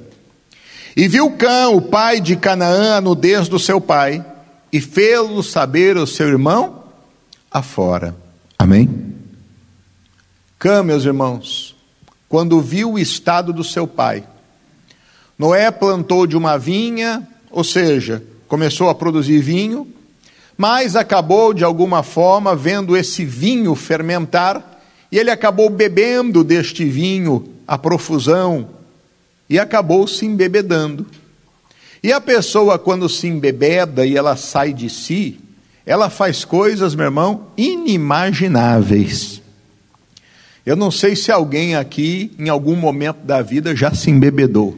E 0.95 1.07
viu 1.07 1.31
Cã, 1.31 1.69
o 1.69 1.81
pai 1.81 2.19
de 2.19 2.35
Canaã, 2.35 2.97
a 2.97 3.01
nudez 3.01 3.47
do 3.47 3.57
seu 3.57 3.81
pai, 3.81 4.23
e 4.71 4.79
fê-lo 4.79 5.41
saber 5.41 5.97
o 5.97 6.05
seu 6.05 6.27
irmão 6.27 6.83
afora. 7.49 8.15
Amém? 8.59 9.15
Cã, 10.59 10.83
meus 10.83 11.03
irmãos, 11.03 11.75
quando 12.29 12.61
viu 12.61 12.93
o 12.93 12.99
estado 12.99 13.51
do 13.51 13.63
seu 13.63 13.87
pai, 13.87 14.23
Noé 15.37 15.71
plantou 15.71 16.27
de 16.27 16.37
uma 16.37 16.57
vinha, 16.57 17.27
ou 17.49 17.63
seja, 17.63 18.23
começou 18.47 18.89
a 18.89 18.95
produzir 18.95 19.39
vinho, 19.39 19.87
mas 20.61 20.95
acabou 20.95 21.55
de 21.55 21.63
alguma 21.63 22.03
forma 22.03 22.55
vendo 22.55 22.95
esse 22.95 23.25
vinho 23.25 23.73
fermentar 23.73 24.79
e 25.11 25.17
ele 25.17 25.31
acabou 25.31 25.71
bebendo 25.71 26.43
deste 26.43 26.85
vinho 26.85 27.49
a 27.67 27.79
profusão 27.79 28.69
e 29.49 29.57
acabou 29.57 30.05
se 30.05 30.23
embebedando. 30.23 31.07
E 32.03 32.13
a 32.13 32.21
pessoa, 32.21 32.77
quando 32.77 33.09
se 33.09 33.25
embebeda 33.25 34.05
e 34.05 34.15
ela 34.15 34.35
sai 34.35 34.71
de 34.71 34.87
si, 34.87 35.39
ela 35.83 36.11
faz 36.11 36.45
coisas, 36.45 36.93
meu 36.93 37.05
irmão, 37.05 37.47
inimagináveis. 37.57 39.41
Eu 40.63 40.75
não 40.75 40.91
sei 40.91 41.15
se 41.15 41.31
alguém 41.31 41.75
aqui, 41.75 42.33
em 42.37 42.49
algum 42.49 42.75
momento 42.75 43.25
da 43.25 43.41
vida, 43.41 43.75
já 43.75 43.95
se 43.95 44.11
embebedou, 44.11 44.77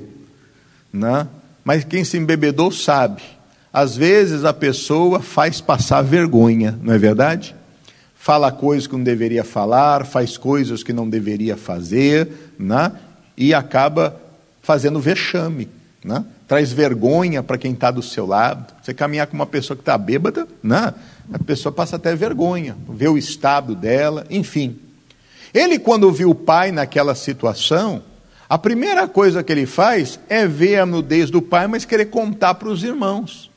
né? 0.93 1.28
mas 1.62 1.84
quem 1.84 2.06
se 2.06 2.15
embebedou 2.15 2.72
sabe 2.72 3.22
às 3.74 3.98
vezes 3.98 4.46
a 4.46 4.54
pessoa 4.54 5.20
faz 5.20 5.60
passar 5.60 6.04
vergonha, 6.04 6.78
não 6.80 6.94
é 6.94 6.98
verdade? 7.00 7.56
Fala 8.14 8.52
coisas 8.52 8.86
que 8.86 8.94
não 8.94 9.04
deveria 9.04 9.44
falar, 9.44 10.06
faz 10.06 10.38
coisas 10.38 10.84
que 10.84 10.94
não 10.94 11.10
deveria 11.10 11.58
fazer, 11.58 12.30
né? 12.58 12.92
e 13.36 13.52
acaba 13.52 14.16
fazendo 14.62 15.00
vexame. 15.00 15.68
Né? 16.06 16.24
Traz 16.48 16.72
vergonha 16.72 17.42
para 17.42 17.58
quem 17.58 17.74
está 17.74 17.90
do 17.90 18.04
seu 18.04 18.28
lado. 18.28 18.74
Você 18.82 18.94
caminhar 18.94 19.26
com 19.26 19.34
uma 19.34 19.46
pessoa 19.48 19.76
que 19.76 19.82
está 19.82 19.98
bêbada, 19.98 20.48
né? 20.62 20.94
a 21.34 21.40
pessoa 21.40 21.74
passa 21.74 21.96
até 21.96 22.16
vergonha, 22.16 22.78
vê 22.88 23.08
o 23.08 23.18
estado 23.18 23.74
dela, 23.74 24.26
enfim. 24.30 24.78
Ele, 25.52 25.80
quando 25.80 26.12
viu 26.12 26.30
o 26.30 26.36
pai 26.36 26.72
naquela 26.72 27.16
situação, 27.16 28.04
a 28.48 28.58
primeira 28.58 29.08
coisa 29.08 29.42
que 29.42 29.52
ele 29.52 29.66
faz 29.66 30.20
é 30.30 30.46
ver 30.46 30.78
a 30.78 30.86
nudez 30.86 31.32
do 31.32 31.42
pai, 31.42 31.66
mas 31.66 31.86
querer 31.86 32.06
contar 32.06 32.54
para 32.54 32.70
os 32.70 32.84
irmãos. 32.84 33.52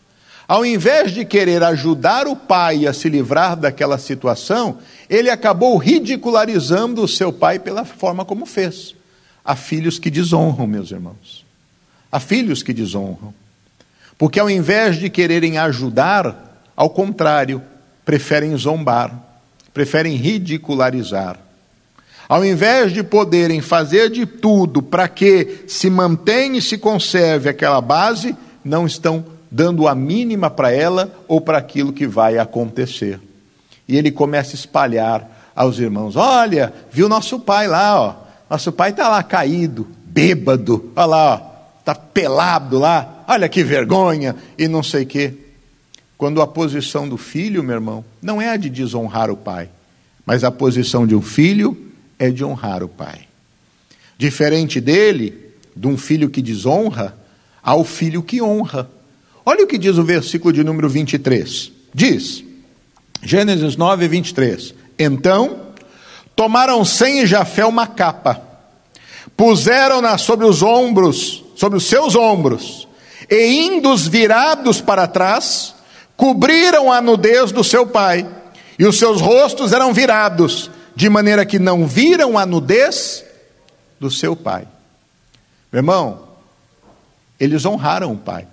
Ao 0.48 0.64
invés 0.64 1.11
de 1.11 1.24
querer 1.24 1.62
ajudar 1.64 2.28
o 2.28 2.37
pai 2.37 2.87
a 2.87 2.92
se 2.92 3.09
livrar 3.09 3.56
daquela 3.56 3.98
situação, 3.98 4.78
ele 5.11 5.28
acabou 5.28 5.76
ridicularizando 5.76 7.02
o 7.02 7.09
seu 7.09 7.32
pai 7.32 7.59
pela 7.59 7.85
forma 7.85 8.24
como 8.24 8.46
fez. 8.46 8.94
há 9.44 9.54
filhos 9.54 9.98
que 9.98 10.11
desonram, 10.11 10.66
meus 10.66 10.90
irmãos. 10.90 11.44
Há 12.11 12.20
filhos 12.20 12.62
que 12.62 12.72
desonram. 12.72 13.35
Porque 14.18 14.40
ao 14.40 14.48
invés 14.48 14.96
de 14.96 15.11
quererem 15.11 15.59
ajudar, 15.59 16.62
ao 16.76 16.90
contrário, 16.90 17.62
preferem 18.04 18.56
zombar, 18.56 19.12
preferem 19.74 20.16
ridicularizar. 20.16 21.38
Ao 22.28 22.44
invés 22.44 22.92
de 22.92 23.02
poderem 23.04 23.61
fazer 23.61 24.11
de 24.11 24.26
tudo 24.26 24.82
para 24.82 25.06
que 25.06 25.64
se 25.68 25.88
mantenha 25.90 26.59
e 26.59 26.62
se 26.62 26.78
conserve 26.78 27.48
aquela 27.48 27.80
base, 27.80 28.37
não 28.64 28.87
estão 28.87 29.24
dando 29.56 29.88
a 29.88 29.94
mínima 29.94 30.50
para 30.50 30.70
ela 30.70 31.10
ou 31.26 31.40
para 31.40 31.56
aquilo 31.56 31.90
que 31.90 32.06
vai 32.06 32.36
acontecer. 32.36 33.18
E 33.88 33.96
ele 33.96 34.12
começa 34.12 34.52
a 34.52 34.54
espalhar 34.58 35.52
aos 35.56 35.78
irmãos: 35.78 36.14
Olha, 36.14 36.74
viu 36.92 37.08
nosso 37.08 37.40
pai 37.40 37.66
lá, 37.66 37.98
ó. 37.98 38.14
Nosso 38.50 38.70
pai 38.70 38.90
está 38.90 39.08
lá 39.08 39.22
caído, 39.22 39.88
bêbado, 40.04 40.92
olha 40.94 41.06
lá, 41.06 41.34
ó, 41.34 41.78
está 41.80 41.94
pelado 41.94 42.78
lá, 42.78 43.24
olha 43.26 43.48
que 43.48 43.64
vergonha, 43.64 44.36
e 44.58 44.68
não 44.68 44.82
sei 44.82 45.04
o 45.04 45.06
quê. 45.06 45.34
Quando 46.18 46.42
a 46.42 46.46
posição 46.46 47.08
do 47.08 47.16
filho, 47.16 47.62
meu 47.62 47.74
irmão, 47.74 48.04
não 48.20 48.40
é 48.40 48.50
a 48.50 48.56
de 48.56 48.68
desonrar 48.68 49.30
o 49.30 49.36
pai, 49.36 49.68
mas 50.24 50.44
a 50.44 50.50
posição 50.50 51.06
de 51.06 51.16
um 51.16 51.22
filho 51.22 51.76
é 52.18 52.30
de 52.30 52.44
honrar 52.44 52.84
o 52.84 52.88
pai. 52.88 53.22
Diferente 54.18 54.80
dele, 54.80 55.52
de 55.74 55.88
um 55.88 55.96
filho 55.96 56.30
que 56.30 56.40
desonra, 56.40 57.16
há 57.62 57.74
o 57.74 57.84
filho 57.84 58.22
que 58.22 58.40
honra. 58.40 58.88
Olha 59.48 59.62
o 59.62 59.66
que 59.68 59.78
diz 59.78 59.96
o 59.96 60.02
versículo 60.02 60.52
de 60.52 60.64
número 60.64 60.88
23. 60.88 61.70
Diz, 61.94 62.42
Gênesis 63.22 63.76
9, 63.76 64.09
23. 64.09 64.74
Então, 64.98 65.68
tomaram 66.35 66.85
Sem 66.85 67.20
e 67.20 67.26
Jafé 67.26 67.64
uma 67.64 67.87
capa, 67.87 68.42
puseram-na 69.37 70.18
sobre 70.18 70.44
os 70.44 70.62
ombros, 70.62 71.44
sobre 71.54 71.78
os 71.78 71.85
seus 71.85 72.16
ombros, 72.16 72.88
e 73.30 73.66
indo 73.66 73.96
virados 73.96 74.80
para 74.80 75.06
trás, 75.06 75.76
cobriram 76.16 76.90
a 76.90 77.00
nudez 77.00 77.52
do 77.52 77.62
seu 77.62 77.87
pai, 77.87 78.28
e 78.76 78.85
os 78.85 78.98
seus 78.98 79.20
rostos 79.20 79.72
eram 79.72 79.92
virados, 79.92 80.72
de 80.96 81.09
maneira 81.09 81.46
que 81.46 81.61
não 81.61 81.87
viram 81.87 82.37
a 82.37 82.44
nudez 82.44 83.24
do 84.00 84.11
seu 84.11 84.35
pai. 84.35 84.66
Meu 85.70 85.78
irmão, 85.78 86.26
eles 87.38 87.64
honraram 87.64 88.12
o 88.12 88.16
pai. 88.16 88.48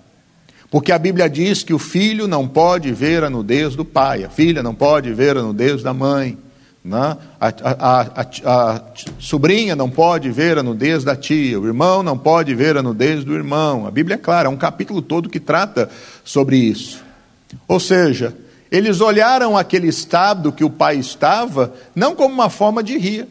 Porque 0.74 0.90
a 0.90 0.98
Bíblia 0.98 1.30
diz 1.30 1.62
que 1.62 1.72
o 1.72 1.78
filho 1.78 2.26
não 2.26 2.48
pode 2.48 2.90
ver 2.90 3.22
a 3.22 3.30
nudez 3.30 3.76
do 3.76 3.84
pai, 3.84 4.24
a 4.24 4.28
filha 4.28 4.60
não 4.60 4.74
pode 4.74 5.12
ver 5.12 5.36
a 5.36 5.40
nudez 5.40 5.84
da 5.84 5.94
mãe, 5.94 6.36
né? 6.84 7.16
a, 7.40 7.46
a, 7.46 8.00
a, 8.00 8.26
a, 8.44 8.82
sobrinha 9.20 9.76
não 9.76 9.88
pode 9.88 10.32
ver 10.32 10.58
a 10.58 10.64
nudez 10.64 11.04
da 11.04 11.14
tia, 11.14 11.60
o 11.60 11.64
irmão 11.64 12.02
não 12.02 12.18
pode 12.18 12.52
ver 12.56 12.76
a 12.76 12.82
nudez 12.82 13.22
do 13.22 13.34
irmão. 13.34 13.86
A 13.86 13.90
Bíblia 13.92 14.16
é 14.16 14.18
clara, 14.18 14.48
é 14.48 14.50
um 14.50 14.56
capítulo 14.56 15.00
todo 15.00 15.28
que 15.28 15.38
trata 15.38 15.88
sobre 16.24 16.56
isso. 16.56 17.04
Ou 17.68 17.78
seja, 17.78 18.34
eles 18.68 19.00
olharam 19.00 19.56
aquele 19.56 19.86
estado 19.86 20.50
que 20.50 20.64
o 20.64 20.70
pai 20.70 20.96
estava, 20.96 21.72
não 21.94 22.16
como 22.16 22.34
uma 22.34 22.50
forma 22.50 22.82
de 22.82 22.98
rir. 22.98 23.28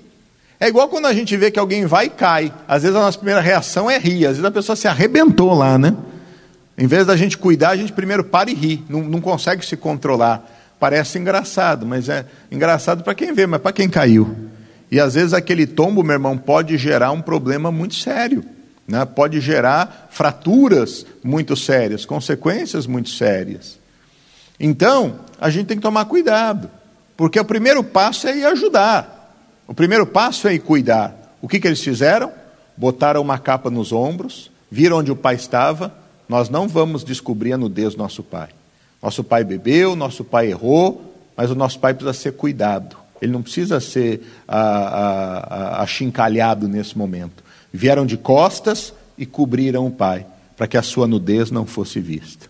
É 0.62 0.70
igual 0.70 0.88
quando 0.88 1.08
a 1.08 1.14
gente 1.14 1.36
vê 1.36 1.52
que 1.52 1.60
alguém 1.60 1.86
vai 1.86 2.06
e 2.06 2.10
cai. 2.10 2.54
Às 2.66 2.84
vezes 2.84 2.96
a 2.96 3.02
nossa 3.02 3.18
primeira 3.18 3.42
reação 3.42 3.92
é 3.92 4.00
rir, 4.00 4.28
às 4.28 4.38
vezes 4.38 4.46
a 4.46 4.52
pessoa 4.52 4.78
se 4.78 4.88
arrebentou 4.88 5.54
lá, 5.54 5.78
né? 5.78 5.94
Em 6.84 6.86
vez 6.86 7.08
da 7.08 7.16
gente 7.16 7.38
cuidar, 7.38 7.70
a 7.70 7.78
gente 7.78 7.94
primeiro 7.94 8.26
para 8.26 8.52
e 8.52 8.54
ri, 8.54 8.84
não, 8.90 9.02
não 9.04 9.22
consegue 9.22 9.66
se 9.66 9.78
controlar. 9.78 10.76
Parece 10.78 11.18
engraçado, 11.18 11.86
mas 11.86 12.10
é 12.10 12.26
engraçado 12.52 13.06
para 13.06 13.16
quem 13.16 13.32
vê, 13.32 13.48
mas 13.48 13.62
para 13.62 13.72
quem 13.72 13.88
caiu. 13.88 14.36
E 14.92 15.00
às 15.00 15.14
vezes 15.14 15.34
aquele 15.34 15.66
tombo, 15.66 16.04
meu 16.04 16.12
irmão, 16.12 16.38
pode 16.38 16.78
gerar 16.78 17.14
um 17.14 17.22
problema 17.22 17.72
muito 17.72 17.96
sério. 17.96 18.44
Né? 18.86 19.06
Pode 19.06 19.40
gerar 19.40 20.10
fraturas 20.12 21.06
muito 21.24 21.56
sérias, 21.56 22.04
consequências 22.04 22.86
muito 22.86 23.12
sérias. 23.12 23.80
Então, 24.60 25.22
a 25.40 25.50
gente 25.50 25.68
tem 25.68 25.78
que 25.78 25.84
tomar 25.84 26.04
cuidado, 26.04 26.70
porque 27.16 27.40
o 27.40 27.46
primeiro 27.46 27.82
passo 27.82 28.28
é 28.28 28.40
ir 28.40 28.46
ajudar, 28.46 29.34
o 29.66 29.74
primeiro 29.74 30.06
passo 30.06 30.50
é 30.50 30.54
ir 30.54 30.60
cuidar. 30.60 31.38
O 31.42 31.48
que, 31.48 31.62
que 31.62 31.68
eles 31.70 31.82
fizeram? 31.82 32.30
Botaram 32.76 33.22
uma 33.22 33.40
capa 33.40 33.70
nos 33.70 33.94
ombros, 33.94 34.52
viram 34.70 34.98
onde 34.98 35.14
o 35.14 35.16
pai 35.16 35.36
estava. 35.36 36.03
Nós 36.34 36.50
não 36.50 36.68
vamos 36.68 37.04
descobrir 37.04 37.54
a 37.54 37.58
nudez 37.60 37.94
do 37.94 38.00
nosso 38.00 38.24
pai. 38.24 38.50
Nosso 39.00 39.24
pai 39.24 39.44
bebeu, 39.44 39.96
nosso 39.96 40.24
pai 40.24 40.50
errou, 40.50 41.14
mas 41.38 41.52
o 41.52 41.56
nosso 41.56 41.78
pai 41.78 41.94
precisa 41.94 42.12
ser 42.12 42.32
cuidado. 42.32 42.98
Ele 43.22 43.32
não 43.32 43.44
precisa 43.44 43.80
ser 43.80 44.20
achincalhado 45.78 46.68
nesse 46.68 46.98
momento. 46.98 47.44
Vieram 47.72 48.04
de 48.04 48.18
costas 48.18 48.92
e 49.16 49.28
cobriram 49.28 49.86
o 49.86 49.92
pai, 49.92 50.26
para 50.58 50.66
que 50.66 50.76
a 50.76 50.82
sua 50.82 51.06
nudez 51.06 51.52
não 51.52 51.68
fosse 51.68 52.00
vista. 52.00 52.48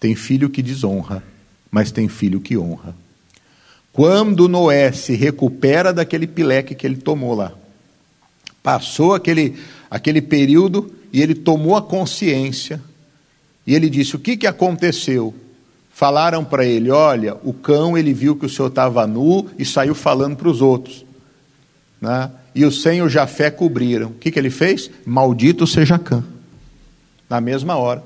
Tem 0.00 0.16
filho 0.16 0.50
que 0.50 0.60
desonra, 0.60 1.22
mas 1.70 1.92
tem 1.92 2.08
filho 2.08 2.40
que 2.40 2.58
honra. 2.58 2.96
Quando 3.92 4.48
Noé 4.48 4.90
se 4.90 5.14
recupera 5.14 5.92
daquele 5.92 6.26
pileque 6.26 6.74
que 6.74 6.84
ele 6.84 6.96
tomou 6.96 7.36
lá, 7.36 7.52
passou 8.60 9.14
aquele, 9.14 9.56
aquele 9.88 10.20
período 10.20 10.92
e 11.12 11.20
ele 11.20 11.34
tomou 11.34 11.76
a 11.76 11.82
consciência, 11.82 12.80
e 13.66 13.74
ele 13.74 13.90
disse: 13.90 14.16
O 14.16 14.18
que, 14.18 14.36
que 14.36 14.46
aconteceu? 14.46 15.34
Falaram 15.92 16.44
para 16.44 16.64
ele: 16.64 16.90
Olha, 16.90 17.36
o 17.44 17.52
cão 17.52 17.96
ele 17.96 18.12
viu 18.12 18.34
que 18.34 18.46
o 18.46 18.48
senhor 18.48 18.68
estava 18.68 19.06
nu 19.06 19.48
e 19.58 19.64
saiu 19.64 19.94
falando 19.94 20.36
para 20.36 20.48
os 20.48 20.62
outros. 20.62 21.04
Né? 22.00 22.30
E 22.54 22.64
o 22.64 22.72
Senhor 22.72 23.04
e 23.04 23.06
o 23.06 23.08
Jafé 23.08 23.50
cobriram. 23.50 24.08
O 24.08 24.14
que, 24.14 24.30
que 24.30 24.38
ele 24.38 24.50
fez? 24.50 24.90
Maldito 25.06 25.66
seja 25.66 25.98
Cã. 25.98 26.24
Na 27.30 27.40
mesma 27.40 27.76
hora 27.76 28.02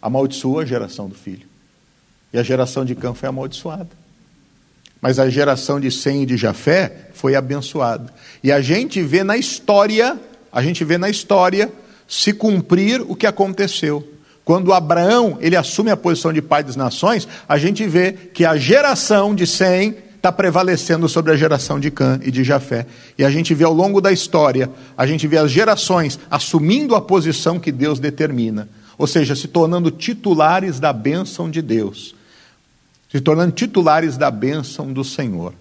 amaldiçoou 0.00 0.60
a 0.60 0.64
geração 0.64 1.08
do 1.08 1.14
filho. 1.14 1.46
E 2.32 2.38
a 2.38 2.42
geração 2.42 2.84
de 2.84 2.94
Cã 2.94 3.12
foi 3.12 3.28
amaldiçoada. 3.28 3.90
Mas 5.02 5.18
a 5.18 5.28
geração 5.28 5.80
de 5.80 5.90
Sem 5.90 6.22
e 6.22 6.26
de 6.26 6.36
Jafé 6.36 7.10
foi 7.12 7.34
abençoada. 7.34 8.12
E 8.42 8.52
a 8.52 8.60
gente 8.60 9.02
vê 9.02 9.24
na 9.24 9.36
história, 9.36 10.18
a 10.52 10.62
gente 10.62 10.84
vê 10.84 10.96
na 10.96 11.10
história 11.10 11.70
se 12.10 12.34
cumprir 12.34 13.00
o 13.00 13.16
que 13.16 13.26
aconteceu. 13.26 14.06
Quando 14.44 14.74
Abraão 14.74 15.38
ele 15.40 15.56
assume 15.56 15.90
a 15.90 15.96
posição 15.96 16.32
de 16.32 16.42
pai 16.42 16.62
das 16.62 16.76
nações, 16.76 17.26
a 17.48 17.56
gente 17.56 17.86
vê 17.86 18.12
que 18.12 18.44
a 18.44 18.56
geração 18.58 19.34
de 19.34 19.46
Sem 19.46 19.94
está 20.16 20.30
prevalecendo 20.30 21.08
sobre 21.08 21.32
a 21.32 21.36
geração 21.36 21.80
de 21.80 21.90
Cã 21.90 22.20
e 22.22 22.30
de 22.30 22.44
Jafé. 22.44 22.86
E 23.16 23.24
a 23.24 23.30
gente 23.30 23.54
vê 23.54 23.64
ao 23.64 23.72
longo 23.72 24.02
da 24.02 24.12
história, 24.12 24.68
a 24.98 25.06
gente 25.06 25.26
vê 25.26 25.38
as 25.38 25.50
gerações 25.50 26.18
assumindo 26.30 26.94
a 26.94 27.00
posição 27.00 27.58
que 27.58 27.72
Deus 27.72 27.98
determina 27.98 28.68
ou 29.00 29.06
seja, 29.06 29.34
se 29.34 29.48
tornando 29.48 29.90
titulares 29.90 30.78
da 30.78 30.92
bênção 30.92 31.50
de 31.50 31.62
Deus, 31.62 32.14
se 33.10 33.18
tornando 33.18 33.50
titulares 33.50 34.18
da 34.18 34.30
bênção 34.30 34.92
do 34.92 35.02
Senhor. 35.02 35.54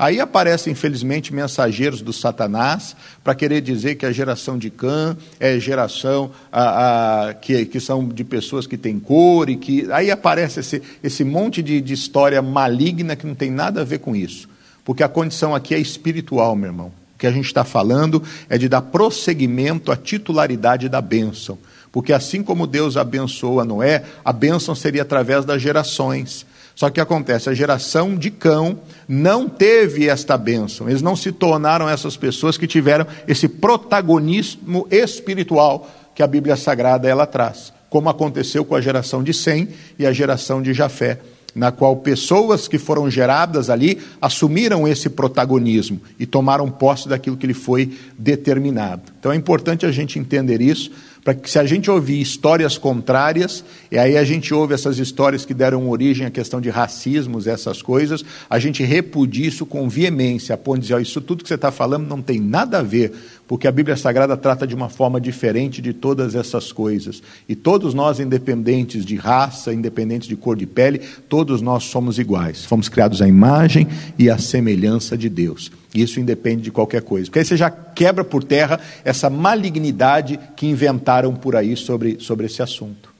Aí 0.00 0.18
aparecem, 0.18 0.72
infelizmente, 0.72 1.30
mensageiros 1.30 2.00
do 2.00 2.10
Satanás 2.10 2.96
para 3.22 3.34
querer 3.34 3.60
dizer 3.60 3.96
que 3.96 4.06
a 4.06 4.10
geração 4.10 4.56
de 4.56 4.70
Cã 4.70 5.14
é 5.38 5.60
geração 5.60 6.30
a, 6.50 7.26
a, 7.28 7.34
que, 7.34 7.66
que 7.66 7.78
são 7.78 8.08
de 8.08 8.24
pessoas 8.24 8.66
que 8.66 8.78
têm 8.78 8.98
cor 8.98 9.50
e 9.50 9.56
que. 9.56 9.92
Aí 9.92 10.10
aparece 10.10 10.60
esse, 10.60 10.82
esse 11.02 11.22
monte 11.22 11.62
de, 11.62 11.82
de 11.82 11.92
história 11.92 12.40
maligna 12.40 13.14
que 13.14 13.26
não 13.26 13.34
tem 13.34 13.50
nada 13.50 13.82
a 13.82 13.84
ver 13.84 13.98
com 13.98 14.16
isso. 14.16 14.48
Porque 14.86 15.02
a 15.02 15.08
condição 15.08 15.54
aqui 15.54 15.74
é 15.74 15.78
espiritual, 15.78 16.56
meu 16.56 16.70
irmão. 16.70 16.92
O 17.14 17.18
que 17.18 17.26
a 17.26 17.30
gente 17.30 17.44
está 17.44 17.62
falando 17.62 18.22
é 18.48 18.56
de 18.56 18.70
dar 18.70 18.80
prosseguimento 18.80 19.92
à 19.92 19.96
titularidade 19.96 20.88
da 20.88 21.02
bênção. 21.02 21.58
Porque 21.92 22.14
assim 22.14 22.42
como 22.42 22.66
Deus 22.66 22.96
abençoou 22.96 23.60
a 23.60 23.66
Noé, 23.66 24.02
a 24.24 24.32
bênção 24.32 24.74
seria 24.74 25.02
através 25.02 25.44
das 25.44 25.60
gerações. 25.60 26.46
Só 26.80 26.88
que 26.88 26.98
acontece, 26.98 27.50
a 27.50 27.52
geração 27.52 28.16
de 28.16 28.30
cão 28.30 28.78
não 29.06 29.46
teve 29.46 30.08
esta 30.08 30.38
bênção. 30.38 30.88
Eles 30.88 31.02
não 31.02 31.14
se 31.14 31.30
tornaram 31.30 31.86
essas 31.86 32.16
pessoas 32.16 32.56
que 32.56 32.66
tiveram 32.66 33.06
esse 33.28 33.46
protagonismo 33.46 34.88
espiritual 34.90 35.86
que 36.14 36.22
a 36.22 36.26
Bíblia 36.26 36.56
Sagrada 36.56 37.06
ela 37.06 37.26
traz, 37.26 37.70
como 37.90 38.08
aconteceu 38.08 38.64
com 38.64 38.74
a 38.74 38.80
geração 38.80 39.22
de 39.22 39.34
Sem 39.34 39.68
e 39.98 40.06
a 40.06 40.12
geração 40.14 40.62
de 40.62 40.72
Jafé, 40.72 41.20
na 41.54 41.70
qual 41.70 41.96
pessoas 41.96 42.66
que 42.66 42.78
foram 42.78 43.10
geradas 43.10 43.68
ali 43.68 43.98
assumiram 44.18 44.88
esse 44.88 45.10
protagonismo 45.10 46.00
e 46.18 46.24
tomaram 46.24 46.70
posse 46.70 47.06
daquilo 47.06 47.36
que 47.36 47.46
lhe 47.46 47.52
foi 47.52 47.92
determinado. 48.18 49.02
Então 49.18 49.30
é 49.30 49.36
importante 49.36 49.84
a 49.84 49.92
gente 49.92 50.18
entender 50.18 50.62
isso 50.62 50.90
para 51.24 51.34
que 51.34 51.50
se 51.50 51.58
a 51.58 51.64
gente 51.64 51.90
ouvir 51.90 52.20
histórias 52.20 52.78
contrárias, 52.78 53.64
e 53.90 53.98
aí 53.98 54.16
a 54.16 54.24
gente 54.24 54.54
ouve 54.54 54.74
essas 54.74 54.98
histórias 54.98 55.44
que 55.44 55.52
deram 55.52 55.88
origem 55.88 56.26
à 56.26 56.30
questão 56.30 56.60
de 56.60 56.70
racismos, 56.70 57.46
essas 57.46 57.82
coisas, 57.82 58.24
a 58.48 58.58
gente 58.58 58.82
repudie 58.82 59.46
isso 59.46 59.66
com 59.66 59.88
veemência, 59.88 60.54
a 60.54 60.58
ponto 60.58 60.80
de 60.80 60.88
dizer, 60.88 61.00
isso 61.00 61.20
tudo 61.20 61.42
que 61.42 61.48
você 61.48 61.56
está 61.56 61.70
falando 61.70 62.06
não 62.06 62.22
tem 62.22 62.40
nada 62.40 62.78
a 62.78 62.82
ver, 62.82 63.12
porque 63.46 63.68
a 63.68 63.72
Bíblia 63.72 63.96
Sagrada 63.96 64.36
trata 64.36 64.66
de 64.66 64.74
uma 64.74 64.88
forma 64.88 65.20
diferente 65.20 65.82
de 65.82 65.92
todas 65.92 66.34
essas 66.34 66.72
coisas. 66.72 67.22
E 67.48 67.54
todos 67.54 67.92
nós, 67.92 68.20
independentes 68.20 69.04
de 69.04 69.16
raça, 69.16 69.74
independentes 69.74 70.28
de 70.28 70.36
cor 70.36 70.56
de 70.56 70.66
pele, 70.66 71.00
todos 71.28 71.60
nós 71.60 71.84
somos 71.84 72.18
iguais. 72.18 72.64
Fomos 72.64 72.88
criados 72.88 73.20
à 73.20 73.28
imagem 73.28 73.88
e 74.18 74.30
à 74.30 74.38
semelhança 74.38 75.18
de 75.18 75.28
Deus. 75.28 75.70
Isso 75.94 76.20
independe 76.20 76.62
de 76.62 76.70
qualquer 76.70 77.02
coisa. 77.02 77.26
Porque 77.26 77.40
aí 77.40 77.44
você 77.44 77.56
já 77.56 77.70
quebra 77.70 78.24
por 78.24 78.44
terra 78.44 78.80
essa 79.04 79.28
malignidade 79.28 80.38
que 80.56 80.66
inventaram 80.66 81.34
por 81.34 81.56
aí 81.56 81.76
sobre, 81.76 82.18
sobre 82.20 82.46
esse 82.46 82.62
assunto. 82.62 83.12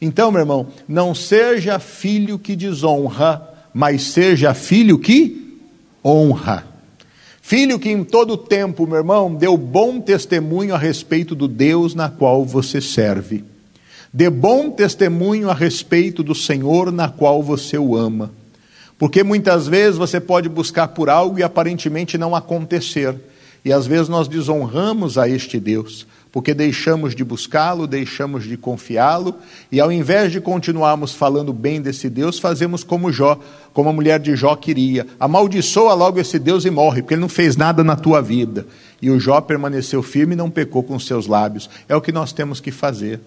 Então, 0.00 0.30
meu 0.30 0.40
irmão, 0.40 0.68
não 0.86 1.14
seja 1.14 1.78
filho 1.78 2.38
que 2.38 2.54
desonra, 2.54 3.42
mas 3.72 4.02
seja 4.02 4.54
filho 4.54 4.98
que 4.98 5.58
honra. 6.04 6.66
Filho 7.40 7.78
que 7.78 7.90
em 7.90 8.04
todo 8.04 8.36
tempo, 8.36 8.86
meu 8.86 8.98
irmão, 8.98 9.34
deu 9.34 9.56
bom 9.56 10.00
testemunho 10.00 10.74
a 10.74 10.78
respeito 10.78 11.34
do 11.34 11.48
Deus 11.48 11.94
na 11.94 12.10
qual 12.10 12.44
você 12.44 12.78
serve. 12.80 13.42
Dê 14.12 14.28
bom 14.28 14.70
testemunho 14.70 15.50
a 15.50 15.54
respeito 15.54 16.22
do 16.22 16.34
Senhor 16.34 16.92
na 16.92 17.08
qual 17.08 17.42
você 17.42 17.78
o 17.78 17.96
ama. 17.96 18.30
Porque 18.98 19.22
muitas 19.22 19.68
vezes 19.68 19.96
você 19.96 20.20
pode 20.20 20.48
buscar 20.48 20.88
por 20.88 21.08
algo 21.08 21.38
e 21.38 21.42
aparentemente 21.42 22.18
não 22.18 22.34
acontecer. 22.34 23.14
E 23.64 23.72
às 23.72 23.86
vezes 23.86 24.08
nós 24.08 24.26
desonramos 24.26 25.16
a 25.16 25.28
este 25.28 25.60
Deus, 25.60 26.06
porque 26.32 26.54
deixamos 26.54 27.14
de 27.14 27.24
buscá-lo, 27.24 27.86
deixamos 27.86 28.44
de 28.44 28.56
confiá-lo, 28.56 29.34
e 29.70 29.80
ao 29.80 29.90
invés 29.90 30.32
de 30.32 30.40
continuarmos 30.40 31.12
falando 31.14 31.52
bem 31.52 31.80
desse 31.80 32.08
Deus, 32.08 32.38
fazemos 32.38 32.82
como 32.82 33.12
Jó, 33.12 33.38
como 33.72 33.88
a 33.88 33.92
mulher 33.92 34.20
de 34.20 34.34
Jó 34.36 34.54
queria. 34.56 35.06
Amaldiçoa 35.18 35.94
logo 35.94 36.18
esse 36.18 36.38
Deus 36.38 36.64
e 36.64 36.70
morre, 36.70 37.02
porque 37.02 37.14
ele 37.14 37.20
não 37.20 37.28
fez 37.28 37.56
nada 37.56 37.84
na 37.84 37.96
tua 37.96 38.20
vida. 38.20 38.66
E 39.00 39.10
o 39.10 39.20
Jó 39.20 39.40
permaneceu 39.40 40.02
firme 40.02 40.34
e 40.34 40.36
não 40.36 40.50
pecou 40.50 40.82
com 40.82 40.98
seus 40.98 41.26
lábios. 41.26 41.68
É 41.88 41.94
o 41.94 42.00
que 42.00 42.12
nós 42.12 42.32
temos 42.32 42.60
que 42.60 42.70
fazer. 42.70 43.20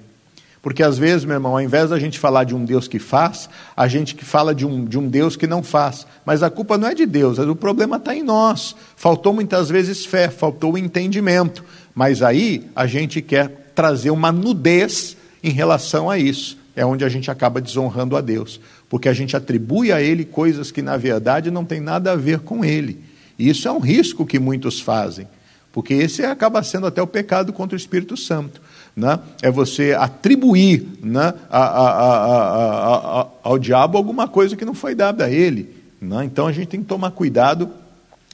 Porque 0.62 0.84
às 0.84 0.98
vezes, 0.98 1.26
meu 1.26 1.36
irmão, 1.36 1.54
ao 1.54 1.62
invés 1.62 1.90
da 1.90 1.98
gente 1.98 2.20
falar 2.20 2.44
de 2.44 2.54
um 2.54 2.64
Deus 2.64 2.88
que 2.88 3.00
faz, 3.00 3.50
a 3.76 3.88
gente 3.88 4.14
que 4.14 4.24
fala 4.24 4.54
de 4.54 4.66
um, 4.66 4.86
de 4.86 4.98
um 5.00 5.08
Deus 5.08 5.36
que 5.36 5.48
não 5.48 5.64
faz. 5.64 6.06
Mas 6.24 6.44
a 6.44 6.52
culpa 6.52 6.78
não 6.78 6.88
é 6.88 6.94
de 6.94 7.06
Deus, 7.06 7.40
o 7.40 7.56
problema 7.56 7.98
está 7.98 8.16
em 8.16 8.22
nós. 8.22 8.76
Faltou 8.96 9.34
muitas 9.34 9.70
vezes 9.70 10.06
fé, 10.06 10.30
faltou 10.30 10.78
entendimento. 10.78 11.64
Mas 11.96 12.22
aí 12.22 12.70
a 12.76 12.86
gente 12.86 13.22
quer 13.22 13.72
trazer 13.74 14.12
uma 14.12 14.32
nudez 14.32 15.18
em 15.44 15.50
relação 15.50 16.10
a 16.10 16.18
isso. 16.18 16.60
É 16.76 16.86
onde 16.86 17.04
a 17.04 17.10
gente 17.10 17.32
acaba 17.32 17.60
desonrando 17.60 18.16
a 18.16 18.22
Deus. 18.22 18.60
Porque 18.88 19.10
a 19.10 19.14
gente 19.14 19.36
atribui 19.36 19.92
a 19.92 20.00
Ele 20.00 20.24
coisas 20.24 20.72
que 20.72 20.82
na 20.82 20.96
verdade 20.96 21.50
não 21.50 21.66
tem 21.66 21.82
nada 21.82 22.12
a 22.12 22.16
ver 22.16 22.40
com 22.40 22.64
Ele. 22.64 23.04
E 23.38 23.50
isso 23.50 23.68
é 23.68 23.72
um 23.72 23.80
risco 23.80 24.28
que 24.28 24.38
muitos 24.38 24.80
fazem. 24.80 25.28
Porque 25.74 25.94
esse 25.94 26.24
acaba 26.24 26.62
sendo 26.62 26.86
até 26.86 27.02
o 27.02 27.08
pecado 27.08 27.52
contra 27.52 27.76
o 27.76 27.80
Espírito 27.80 28.16
Santo 28.16 28.62
né? 28.96 29.20
é 29.42 29.50
você 29.50 29.94
atribuir 29.94 30.88
né, 31.02 31.34
a, 31.50 31.60
a, 31.60 33.22
a, 33.22 33.28
ao 33.44 33.58
diabo 33.58 33.98
alguma 33.98 34.28
coisa 34.28 34.56
que 34.56 34.66
não 34.66 34.74
foi 34.74 34.96
dada 34.96 35.26
a 35.26 35.32
ele. 35.32 35.70
Né? 36.00 36.26
Então 36.26 36.48
a 36.48 36.52
gente 36.52 36.68
tem 36.68 36.82
que 36.82 36.88
tomar 36.88 37.12
cuidado 37.12 37.70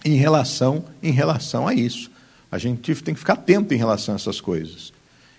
em 0.04 0.16
relação, 0.16 0.84
em 1.02 1.12
relação 1.12 1.68
a 1.68 1.74
isso. 1.74 2.10
A 2.52 2.58
gente 2.58 2.96
tem 2.96 3.14
que 3.14 3.20
ficar 3.20 3.34
atento 3.34 3.74
em 3.74 3.78
relação 3.78 4.16
a 4.16 4.18
essas 4.18 4.40
coisas. 4.40 4.94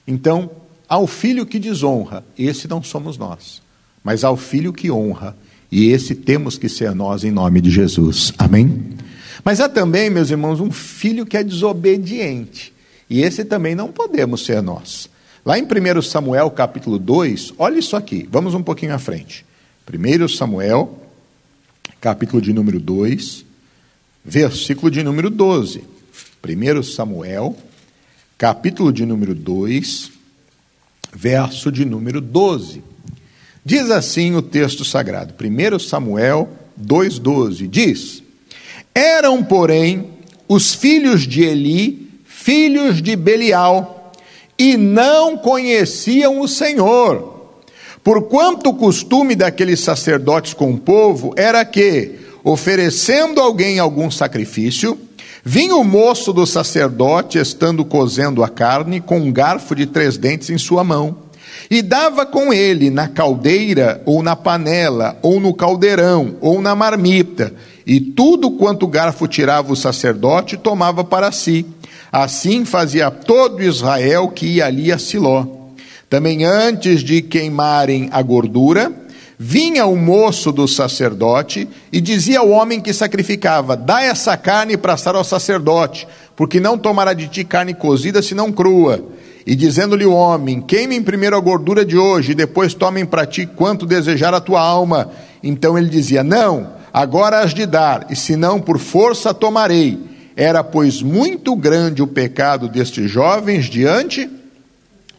Então, 0.06 0.50
ao 0.88 1.06
filho 1.06 1.46
que 1.46 1.58
desonra, 1.58 2.24
esse 2.38 2.68
não 2.68 2.82
somos 2.82 3.16
nós, 3.16 3.62
mas 4.02 4.24
ao 4.24 4.36
filho 4.36 4.72
que 4.72 4.90
honra, 4.90 5.36
e 5.70 5.90
esse 5.90 6.14
temos 6.14 6.56
que 6.56 6.68
ser 6.68 6.94
nós 6.94 7.24
em 7.24 7.30
nome 7.30 7.60
de 7.60 7.70
Jesus. 7.70 8.32
Amém? 8.38 8.96
Mas 9.44 9.60
há 9.60 9.68
também, 9.68 10.10
meus 10.10 10.30
irmãos, 10.30 10.60
um 10.60 10.70
filho 10.70 11.26
que 11.26 11.36
é 11.36 11.42
desobediente. 11.42 12.72
E 13.08 13.22
esse 13.22 13.44
também 13.44 13.74
não 13.74 13.90
podemos 13.90 14.44
ser 14.44 14.62
nós. 14.62 15.08
Lá 15.44 15.58
em 15.58 15.62
1 15.62 16.02
Samuel 16.02 16.50
capítulo 16.50 16.98
2, 16.98 17.54
olha 17.56 17.78
isso 17.78 17.96
aqui, 17.96 18.28
vamos 18.30 18.54
um 18.54 18.62
pouquinho 18.62 18.94
à 18.94 18.98
frente. 18.98 19.46
1 19.90 20.28
Samuel, 20.28 20.98
capítulo 22.00 22.42
de 22.42 22.52
número 22.52 22.78
2, 22.78 23.44
versículo 24.24 24.90
de 24.90 25.02
número 25.02 25.30
12. 25.30 25.84
1 26.46 26.82
Samuel, 26.82 27.56
capítulo 28.36 28.92
de 28.92 29.06
número 29.06 29.34
2, 29.34 30.10
verso 31.12 31.72
de 31.72 31.84
número 31.84 32.20
12. 32.20 32.82
Diz 33.64 33.90
assim 33.90 34.34
o 34.34 34.42
texto 34.42 34.84
sagrado, 34.84 35.34
1 35.34 35.78
Samuel 35.78 36.50
2,12: 36.78 37.66
diz: 37.68 38.22
Eram, 38.94 39.42
porém, 39.42 40.10
os 40.46 40.74
filhos 40.74 41.26
de 41.26 41.42
Eli 41.42 42.07
filhos 42.48 43.02
de 43.02 43.14
Belial, 43.14 44.10
e 44.58 44.74
não 44.74 45.36
conheciam 45.36 46.40
o 46.40 46.48
Senhor. 46.48 47.52
Porquanto 48.02 48.70
o 48.70 48.74
costume 48.74 49.34
daqueles 49.34 49.80
sacerdotes 49.80 50.54
com 50.54 50.72
o 50.72 50.78
povo 50.78 51.34
era 51.36 51.62
que, 51.62 52.12
oferecendo 52.42 53.38
alguém 53.38 53.78
algum 53.78 54.10
sacrifício, 54.10 54.98
vinha 55.44 55.76
o 55.76 55.84
moço 55.84 56.32
do 56.32 56.46
sacerdote, 56.46 57.36
estando 57.36 57.84
cozendo 57.84 58.42
a 58.42 58.48
carne, 58.48 58.98
com 58.98 59.18
um 59.18 59.30
garfo 59.30 59.74
de 59.74 59.84
três 59.84 60.16
dentes 60.16 60.48
em 60.48 60.56
sua 60.56 60.82
mão, 60.82 61.18
e 61.70 61.82
dava 61.82 62.24
com 62.24 62.50
ele 62.50 62.88
na 62.88 63.08
caldeira, 63.08 64.00
ou 64.06 64.22
na 64.22 64.34
panela, 64.34 65.18
ou 65.20 65.38
no 65.38 65.52
caldeirão, 65.52 66.36
ou 66.40 66.62
na 66.62 66.74
marmita, 66.74 67.52
e 67.86 68.00
tudo 68.00 68.52
quanto 68.52 68.84
o 68.84 68.88
garfo 68.88 69.28
tirava 69.28 69.70
o 69.70 69.76
sacerdote 69.76 70.56
tomava 70.56 71.04
para 71.04 71.30
si 71.30 71.66
Assim 72.10 72.64
fazia 72.64 73.10
todo 73.10 73.62
Israel 73.62 74.28
que 74.28 74.46
ia 74.46 74.66
ali 74.66 74.90
a 74.90 74.98
Siló. 74.98 75.44
Também 76.08 76.44
antes 76.44 77.04
de 77.04 77.20
queimarem 77.20 78.08
a 78.10 78.22
gordura, 78.22 78.90
vinha 79.38 79.84
o 79.84 79.94
moço 79.94 80.50
do 80.50 80.66
sacerdote 80.66 81.68
e 81.92 82.00
dizia 82.00 82.40
ao 82.40 82.48
homem 82.48 82.80
que 82.80 82.94
sacrificava: 82.94 83.76
Dá 83.76 84.02
essa 84.02 84.36
carne 84.36 84.76
para 84.76 84.94
assar 84.94 85.14
ao 85.14 85.22
sacerdote, 85.22 86.08
porque 86.34 86.58
não 86.58 86.78
tomará 86.78 87.12
de 87.12 87.28
ti 87.28 87.44
carne 87.44 87.74
cozida, 87.74 88.22
senão 88.22 88.50
crua. 88.50 89.04
E 89.46 89.54
dizendo-lhe 89.54 90.06
o 90.06 90.14
homem: 90.14 90.62
Queimem 90.62 91.02
primeiro 91.02 91.36
a 91.36 91.40
gordura 91.40 91.84
de 91.84 91.98
hoje, 91.98 92.32
e 92.32 92.34
depois 92.34 92.72
tomem 92.72 93.04
para 93.04 93.26
ti 93.26 93.46
quanto 93.46 93.84
desejar 93.84 94.32
a 94.32 94.40
tua 94.40 94.62
alma. 94.62 95.10
Então 95.42 95.76
ele 95.76 95.90
dizia: 95.90 96.24
Não, 96.24 96.72
agora 96.90 97.40
has 97.40 97.52
de 97.52 97.66
dar, 97.66 98.06
e 98.08 98.16
se 98.16 98.34
não 98.34 98.58
por 98.58 98.78
força 98.78 99.34
tomarei. 99.34 100.17
Era, 100.38 100.62
pois, 100.62 101.02
muito 101.02 101.56
grande 101.56 102.00
o 102.00 102.06
pecado 102.06 102.68
destes 102.68 103.10
jovens 103.10 103.66
diante 103.66 104.30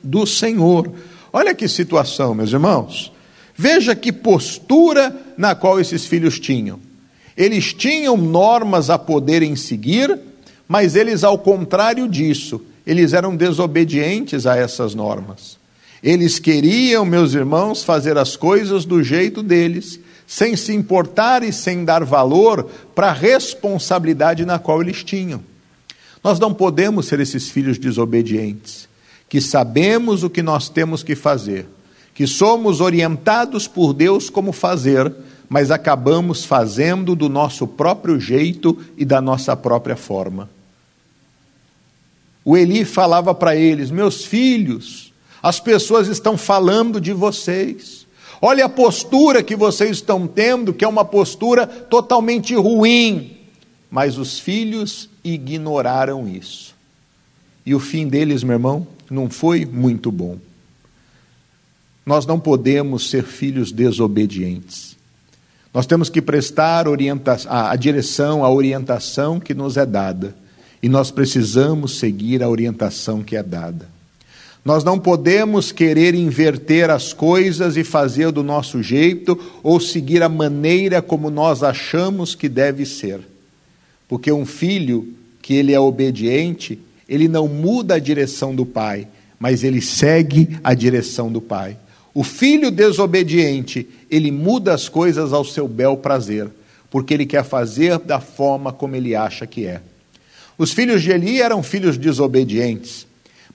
do 0.01 0.25
Senhor. 0.25 0.89
Olha 1.33 1.53
que 1.53 1.67
situação, 1.67 2.33
meus 2.33 2.53
irmãos. 2.53 3.11
Veja 3.53 3.93
que 3.93 4.13
postura 4.13 5.13
na 5.37 5.53
qual 5.53 5.77
esses 5.77 6.05
filhos 6.05 6.39
tinham. 6.39 6.79
Eles 7.35 7.73
tinham 7.73 8.15
normas 8.15 8.89
a 8.89 8.97
poderem 8.97 9.57
seguir, 9.57 10.17
mas 10.65 10.95
eles, 10.95 11.25
ao 11.25 11.37
contrário 11.37 12.07
disso, 12.07 12.61
eles 12.87 13.11
eram 13.11 13.35
desobedientes 13.35 14.47
a 14.47 14.55
essas 14.55 14.95
normas. 14.95 15.57
Eles 16.01 16.39
queriam, 16.39 17.03
meus 17.03 17.33
irmãos, 17.33 17.83
fazer 17.83 18.17
as 18.17 18.37
coisas 18.37 18.85
do 18.85 19.03
jeito 19.03 19.43
deles, 19.43 19.99
sem 20.29 20.55
se 20.55 20.71
importar 20.71 21.41
e 21.41 21.51
sem 21.51 21.83
dar 21.83 22.03
valor 22.03 22.69
para 22.93 23.09
a 23.09 23.11
responsabilidade 23.11 24.45
na 24.45 24.59
qual 24.59 24.79
eles 24.79 25.03
tinham. 25.03 25.41
Nós 26.23 26.37
não 26.37 26.53
podemos 26.53 27.07
ser 27.07 27.19
esses 27.19 27.49
filhos 27.49 27.79
desobedientes, 27.79 28.87
que 29.27 29.41
sabemos 29.41 30.21
o 30.21 30.29
que 30.29 30.43
nós 30.43 30.69
temos 30.69 31.01
que 31.01 31.15
fazer, 31.15 31.65
que 32.13 32.27
somos 32.27 32.79
orientados 32.79 33.67
por 33.67 33.91
Deus 33.91 34.29
como 34.29 34.51
fazer, 34.51 35.11
mas 35.49 35.71
acabamos 35.71 36.45
fazendo 36.45 37.15
do 37.15 37.27
nosso 37.27 37.65
próprio 37.65 38.19
jeito 38.19 38.77
e 38.95 39.03
da 39.03 39.19
nossa 39.19 39.57
própria 39.57 39.95
forma. 39.95 40.47
O 42.45 42.55
Eli 42.55 42.85
falava 42.85 43.33
para 43.33 43.55
eles: 43.55 43.89
Meus 43.89 44.23
filhos, 44.23 45.11
as 45.41 45.59
pessoas 45.59 46.07
estão 46.07 46.37
falando 46.37 47.01
de 47.01 47.13
vocês. 47.13 48.07
Olha 48.41 48.65
a 48.65 48.69
postura 48.69 49.43
que 49.43 49.55
vocês 49.55 49.97
estão 49.97 50.25
tendo, 50.25 50.73
que 50.73 50.85
é 50.85 50.87
uma 50.87 51.03
postura 51.03 51.67
totalmente 51.67 52.55
ruim. 52.55 53.37
Mas 53.91 54.17
os 54.17 54.39
filhos 54.39 55.09
ignoraram 55.23 56.27
isso. 56.27 56.75
E 57.65 57.75
o 57.75 57.79
fim 57.79 58.07
deles, 58.07 58.43
meu 58.43 58.53
irmão, 58.53 58.87
não 59.09 59.29
foi 59.29 59.65
muito 59.65 60.11
bom. 60.11 60.37
Nós 62.05 62.25
não 62.25 62.39
podemos 62.39 63.09
ser 63.09 63.23
filhos 63.23 63.71
desobedientes. 63.71 64.97
Nós 65.73 65.85
temos 65.85 66.09
que 66.09 66.21
prestar 66.21 66.85
a, 67.47 67.71
a 67.71 67.75
direção, 67.75 68.43
a 68.43 68.49
orientação 68.49 69.39
que 69.39 69.53
nos 69.53 69.77
é 69.77 69.85
dada. 69.85 70.35
E 70.81 70.89
nós 70.89 71.11
precisamos 71.11 71.99
seguir 71.99 72.41
a 72.41 72.49
orientação 72.49 73.21
que 73.21 73.35
é 73.35 73.43
dada. 73.43 73.98
Nós 74.63 74.83
não 74.83 74.99
podemos 74.99 75.71
querer 75.71 76.13
inverter 76.13 76.89
as 76.89 77.13
coisas 77.13 77.77
e 77.77 77.83
fazer 77.83 78.31
do 78.31 78.43
nosso 78.43 78.83
jeito 78.83 79.39
ou 79.63 79.79
seguir 79.79 80.21
a 80.21 80.29
maneira 80.29 81.01
como 81.01 81.29
nós 81.29 81.63
achamos 81.63 82.35
que 82.35 82.49
deve 82.49 82.85
ser. 82.85 83.21
Porque 84.07 84.31
um 84.31 84.45
filho 84.45 85.13
que 85.41 85.53
ele 85.53 85.73
é 85.73 85.79
obediente, 85.79 86.79
ele 87.07 87.27
não 87.27 87.47
muda 87.47 87.95
a 87.95 87.99
direção 87.99 88.53
do 88.53 88.65
pai, 88.65 89.07
mas 89.39 89.63
ele 89.63 89.81
segue 89.81 90.59
a 90.63 90.73
direção 90.73 91.31
do 91.31 91.39
pai. 91.39 91.77
O 92.13 92.23
filho 92.23 92.69
desobediente, 92.69 93.87
ele 94.11 94.29
muda 94.29 94.73
as 94.73 94.89
coisas 94.89 95.31
ao 95.31 95.45
seu 95.45 95.67
bel 95.67 95.95
prazer, 95.95 96.49
porque 96.89 97.13
ele 97.13 97.25
quer 97.25 97.45
fazer 97.45 97.97
da 97.99 98.19
forma 98.19 98.73
como 98.73 98.95
ele 98.95 99.15
acha 99.15 99.47
que 99.47 99.65
é. 99.65 99.81
Os 100.57 100.73
filhos 100.73 101.01
de 101.01 101.11
Eli 101.11 101.41
eram 101.41 101.63
filhos 101.63 101.97
desobedientes, 101.97 103.07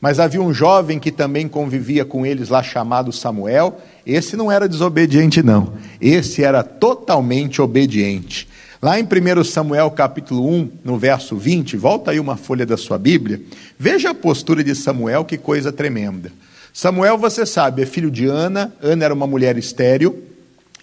mas 0.05 0.21
havia 0.21 0.43
um 0.43 0.53
jovem 0.53 0.99
que 0.99 1.11
também 1.11 1.49
convivia 1.49 2.05
com 2.05 2.27
eles 2.27 2.51
lá 2.51 2.63
chamado 2.63 3.11
Samuel. 3.11 3.81
Esse 4.05 4.37
não 4.37 4.53
era 4.53 4.69
desobediente, 4.69 5.43
não. 5.43 5.73
Esse 5.99 6.45
era 6.45 6.63
totalmente 6.63 7.63
obediente. 7.63 8.47
Lá 8.83 9.01
em 9.01 9.05
1 9.05 9.45
Samuel 9.45 9.91
capítulo 9.91 10.47
1, 10.47 10.73
no 10.85 10.99
verso 10.99 11.39
20, 11.39 11.79
volta 11.79 12.11
aí 12.11 12.21
uma 12.21 12.37
folha 12.37 12.67
da 12.67 12.77
sua 12.77 12.99
Bíblia, 12.99 13.41
veja 13.79 14.11
a 14.11 14.15
postura 14.15 14.63
de 14.63 14.75
Samuel, 14.75 15.25
que 15.25 15.39
coisa 15.39 15.73
tremenda. 15.73 16.31
Samuel, 16.71 17.17
você 17.17 17.47
sabe, 17.47 17.81
é 17.81 17.87
filho 17.87 18.11
de 18.11 18.27
Ana, 18.27 18.75
Ana 18.83 19.07
era 19.07 19.15
uma 19.15 19.27
mulher 19.27 19.57
estéril, 19.57 20.23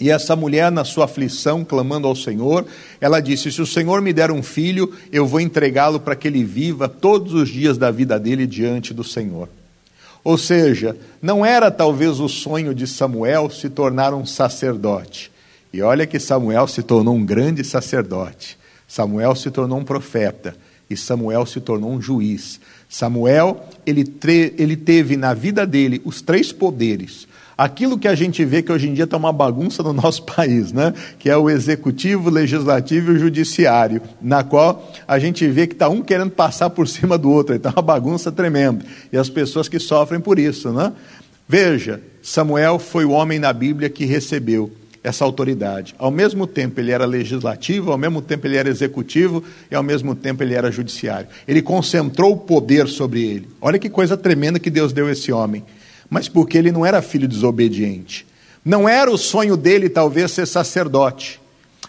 e 0.01 0.09
essa 0.09 0.35
mulher, 0.35 0.71
na 0.71 0.83
sua 0.83 1.05
aflição, 1.05 1.63
clamando 1.63 2.07
ao 2.07 2.15
Senhor, 2.15 2.65
ela 2.99 3.19
disse: 3.19 3.51
Se 3.51 3.61
o 3.61 3.67
Senhor 3.67 4.01
me 4.01 4.11
der 4.11 4.31
um 4.31 4.41
filho, 4.41 4.91
eu 5.11 5.27
vou 5.27 5.39
entregá-lo 5.39 5.99
para 5.99 6.15
que 6.15 6.27
ele 6.27 6.43
viva 6.43 6.89
todos 6.89 7.35
os 7.35 7.47
dias 7.47 7.77
da 7.77 7.91
vida 7.91 8.19
dele 8.19 8.47
diante 8.47 8.95
do 8.95 9.03
Senhor. 9.03 9.47
Ou 10.23 10.39
seja, 10.39 10.97
não 11.21 11.45
era 11.45 11.69
talvez 11.69 12.19
o 12.19 12.27
sonho 12.27 12.73
de 12.73 12.87
Samuel 12.87 13.47
se 13.51 13.69
tornar 13.69 14.11
um 14.11 14.25
sacerdote. 14.25 15.31
E 15.71 15.83
olha 15.83 16.07
que 16.07 16.19
Samuel 16.19 16.67
se 16.67 16.81
tornou 16.81 17.13
um 17.13 17.23
grande 17.23 17.63
sacerdote. 17.63 18.57
Samuel 18.87 19.35
se 19.35 19.51
tornou 19.51 19.77
um 19.77 19.85
profeta. 19.85 20.55
E 20.89 20.97
Samuel 20.97 21.45
se 21.45 21.61
tornou 21.61 21.91
um 21.91 22.01
juiz. 22.01 22.59
Samuel, 22.89 23.69
ele, 23.85 24.03
ele 24.57 24.75
teve 24.75 25.15
na 25.15 25.35
vida 25.35 25.65
dele 25.65 26.01
os 26.03 26.23
três 26.23 26.51
poderes 26.51 27.27
aquilo 27.57 27.97
que 27.97 28.07
a 28.07 28.15
gente 28.15 28.43
vê 28.43 28.61
que 28.61 28.71
hoje 28.71 28.89
em 28.89 28.93
dia 28.93 29.03
está 29.03 29.17
uma 29.17 29.33
bagunça 29.33 29.83
no 29.83 29.93
nosso 29.93 30.23
país, 30.35 30.71
né? 30.71 30.93
que 31.19 31.29
é 31.29 31.37
o 31.37 31.49
executivo, 31.49 32.29
o 32.29 32.31
legislativo 32.33 33.11
e 33.11 33.15
o 33.15 33.19
judiciário, 33.19 34.01
na 34.21 34.43
qual 34.43 34.91
a 35.07 35.19
gente 35.19 35.47
vê 35.47 35.67
que 35.67 35.73
está 35.73 35.89
um 35.89 36.01
querendo 36.01 36.31
passar 36.31 36.69
por 36.69 36.87
cima 36.89 37.17
do 37.17 37.29
outro, 37.29 37.55
está 37.55 37.69
uma 37.69 37.81
bagunça 37.81 38.31
tremenda, 38.31 38.85
e 39.11 39.17
as 39.17 39.29
pessoas 39.29 39.67
que 39.67 39.79
sofrem 39.79 40.19
por 40.19 40.39
isso. 40.39 40.71
Né? 40.71 40.91
Veja, 41.47 42.01
Samuel 42.21 42.79
foi 42.79 43.05
o 43.05 43.11
homem 43.11 43.39
na 43.39 43.51
Bíblia 43.51 43.89
que 43.89 44.05
recebeu 44.05 44.71
essa 45.03 45.25
autoridade. 45.25 45.95
Ao 45.97 46.11
mesmo 46.11 46.45
tempo 46.45 46.79
ele 46.79 46.91
era 46.91 47.05
legislativo, 47.05 47.91
ao 47.91 47.97
mesmo 47.97 48.21
tempo 48.21 48.45
ele 48.45 48.55
era 48.55 48.69
executivo 48.69 49.43
e 49.69 49.75
ao 49.75 49.81
mesmo 49.81 50.13
tempo 50.13 50.43
ele 50.43 50.53
era 50.53 50.71
judiciário. 50.71 51.27
Ele 51.47 51.61
concentrou 51.61 52.33
o 52.33 52.37
poder 52.37 52.87
sobre 52.87 53.23
ele. 53.23 53.49
Olha 53.59 53.79
que 53.79 53.89
coisa 53.89 54.15
tremenda 54.15 54.59
que 54.59 54.69
Deus 54.69 54.93
deu 54.93 55.07
a 55.07 55.11
esse 55.11 55.31
homem 55.31 55.63
mas 56.12 56.28
porque 56.28 56.58
ele 56.58 56.74
não 56.74 56.86
era 56.86 57.02
filho 57.02 57.26
desobediente. 57.26 58.28
Não 58.65 58.88
era 58.88 59.10
o 59.10 59.17
sonho 59.17 59.56
dele, 59.56 59.88
talvez, 59.88 60.32
ser 60.32 60.45
sacerdote, 60.45 61.39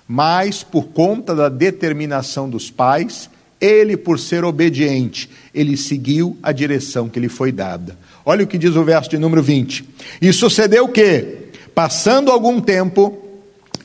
mas 0.07 0.63
por 0.63 0.85
conta 0.85 1.35
da 1.35 1.49
determinação 1.49 2.49
dos 2.49 2.71
pais, 2.71 3.29
ele, 3.61 3.97
por 3.97 4.21
ser 4.21 4.45
obediente, 4.45 5.29
ele 5.53 5.77
seguiu 5.77 6.39
a 6.41 6.53
direção 6.53 7.09
que 7.09 7.19
lhe 7.19 7.29
foi 7.29 7.51
dada. 7.51 7.99
Olha 8.25 8.45
o 8.45 8.47
que 8.47 8.57
diz 8.57 8.77
o 8.77 8.85
verso 8.85 9.11
de 9.11 9.19
número 9.19 9.43
20. 9.43 9.85
E 10.21 10.33
sucedeu 10.33 10.89
que, 10.89 11.49
passando 11.75 12.31
algum 12.31 12.61
tempo, 12.61 13.19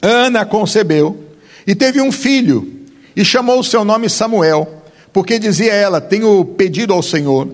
Ana 0.02 0.46
concebeu 0.46 1.26
e 1.66 1.74
teve 1.74 2.00
um 2.00 2.12
filho, 2.12 2.74
e 3.16 3.26
chamou 3.26 3.60
o 3.60 3.64
seu 3.64 3.84
nome 3.84 4.08
Samuel, 4.08 4.84
porque 5.12 5.40
dizia 5.40 5.74
ela: 5.74 6.00
Tenho 6.00 6.46
pedido 6.46 6.94
ao 6.94 7.02
Senhor 7.02 7.50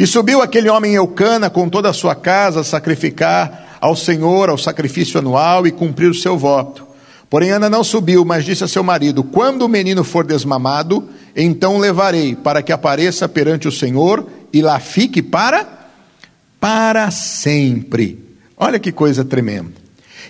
e 0.00 0.06
subiu 0.06 0.40
aquele 0.40 0.70
homem 0.70 0.94
Eucana 0.94 1.50
com 1.50 1.68
toda 1.68 1.90
a 1.90 1.92
sua 1.92 2.14
casa 2.14 2.60
a 2.60 2.64
sacrificar 2.64 3.76
ao 3.78 3.94
Senhor, 3.94 4.48
ao 4.48 4.56
sacrifício 4.56 5.18
anual 5.18 5.66
e 5.66 5.70
cumprir 5.70 6.10
o 6.10 6.14
seu 6.14 6.38
voto. 6.38 6.86
Porém, 7.28 7.50
Ana 7.50 7.68
não 7.68 7.84
subiu, 7.84 8.24
mas 8.24 8.46
disse 8.46 8.64
a 8.64 8.66
seu 8.66 8.82
marido: 8.82 9.22
Quando 9.22 9.60
o 9.60 9.68
menino 9.68 10.02
for 10.02 10.24
desmamado, 10.24 11.06
então 11.36 11.76
levarei 11.76 12.34
para 12.34 12.62
que 12.62 12.72
apareça 12.72 13.28
perante 13.28 13.68
o 13.68 13.72
Senhor 13.72 14.26
e 14.50 14.62
lá 14.62 14.80
fique 14.80 15.20
para 15.20 15.68
para 16.58 17.10
sempre. 17.10 18.24
Olha 18.56 18.78
que 18.78 18.92
coisa 18.92 19.22
tremenda. 19.22 19.74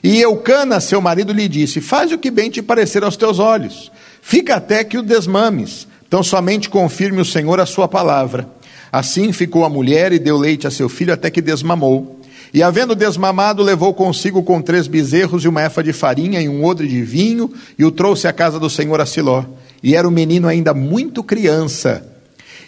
E 0.03 0.21
Eucana, 0.21 0.81
seu 0.81 1.01
marido, 1.01 1.33
lhe 1.33 1.47
disse: 1.47 1.81
Faz 1.81 2.11
o 2.11 2.19
que 2.19 2.33
bem 2.33 2.51
te 2.51 2.61
parecer 2.61 3.05
aos 3.05 3.17
teus 3.17 3.39
olhos. 3.39 3.93
Fica 4.21 4.57
até 4.57 4.83
que 4.83 4.99
o 4.99 5.03
desmames. 5.03 5.87
Então 6.09 6.25
somente 6.25 6.69
confirme 6.69 7.21
o 7.21 7.25
Senhor 7.25 7.61
a 7.61 7.67
sua 7.67 7.87
palavra. 7.87 8.59
Assim 8.93 9.33
ficou 9.33 9.65
a 9.65 9.69
mulher 9.69 10.13
e 10.13 10.19
deu 10.19 10.37
leite 10.37 10.67
a 10.67 10.71
seu 10.71 10.89
filho 10.89 11.13
até 11.13 11.31
que 11.31 11.41
desmamou. 11.41 12.21
E 12.53 12.63
havendo 12.63 12.97
desmamado, 12.97 13.63
levou 13.63 13.95
consigo 13.95 14.43
com 14.43 14.61
três 14.61 14.89
bezerros 14.89 15.45
e 15.45 15.49
uma 15.49 15.63
efa 15.63 15.83
de 15.83 15.93
farinha 15.93 16.41
e 16.41 16.49
um 16.49 16.65
odre 16.65 16.89
de 16.89 17.01
vinho, 17.03 17.53
e 17.79 17.85
o 17.85 17.93
trouxe 17.93 18.27
à 18.27 18.33
casa 18.33 18.59
do 18.59 18.69
Senhor 18.69 19.01
a 19.01 19.07
Siló. 19.07 19.45
E 19.83 19.95
era 19.95 20.07
o 20.07 20.11
menino 20.11 20.49
ainda 20.49 20.75
muito 20.75 21.23
criança. 21.23 22.05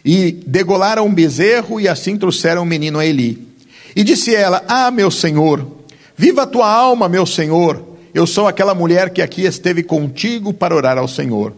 E 0.05 0.33
degolaram 0.47 1.07
um 1.07 1.15
bezerro, 1.15 1.81
e 1.81 1.89
assim 1.89 2.17
trouxeram 2.17 2.63
o 2.63 2.67
menino 2.67 2.99
a 2.99 3.07
Eli. 3.07 3.49
E 3.95 4.05
disse 4.05 4.35
ela: 4.35 4.65
Ah, 4.69 4.91
meu 4.91 5.11
senhor, 5.11 5.67
viva 6.17 6.43
a 6.43 6.47
tua 6.47 6.71
alma, 6.71 7.09
meu 7.09 7.27
senhor. 7.27 7.93
Eu 8.15 8.27
sou 8.27 8.47
aquela 8.47 8.75
mulher 8.75 9.11
que 9.11 9.23
aqui 9.23 9.43
esteve 9.43 9.83
contigo 9.83 10.53
para 10.53 10.77
orar 10.77 10.99
ao 10.99 11.09
Senhor. 11.09 11.55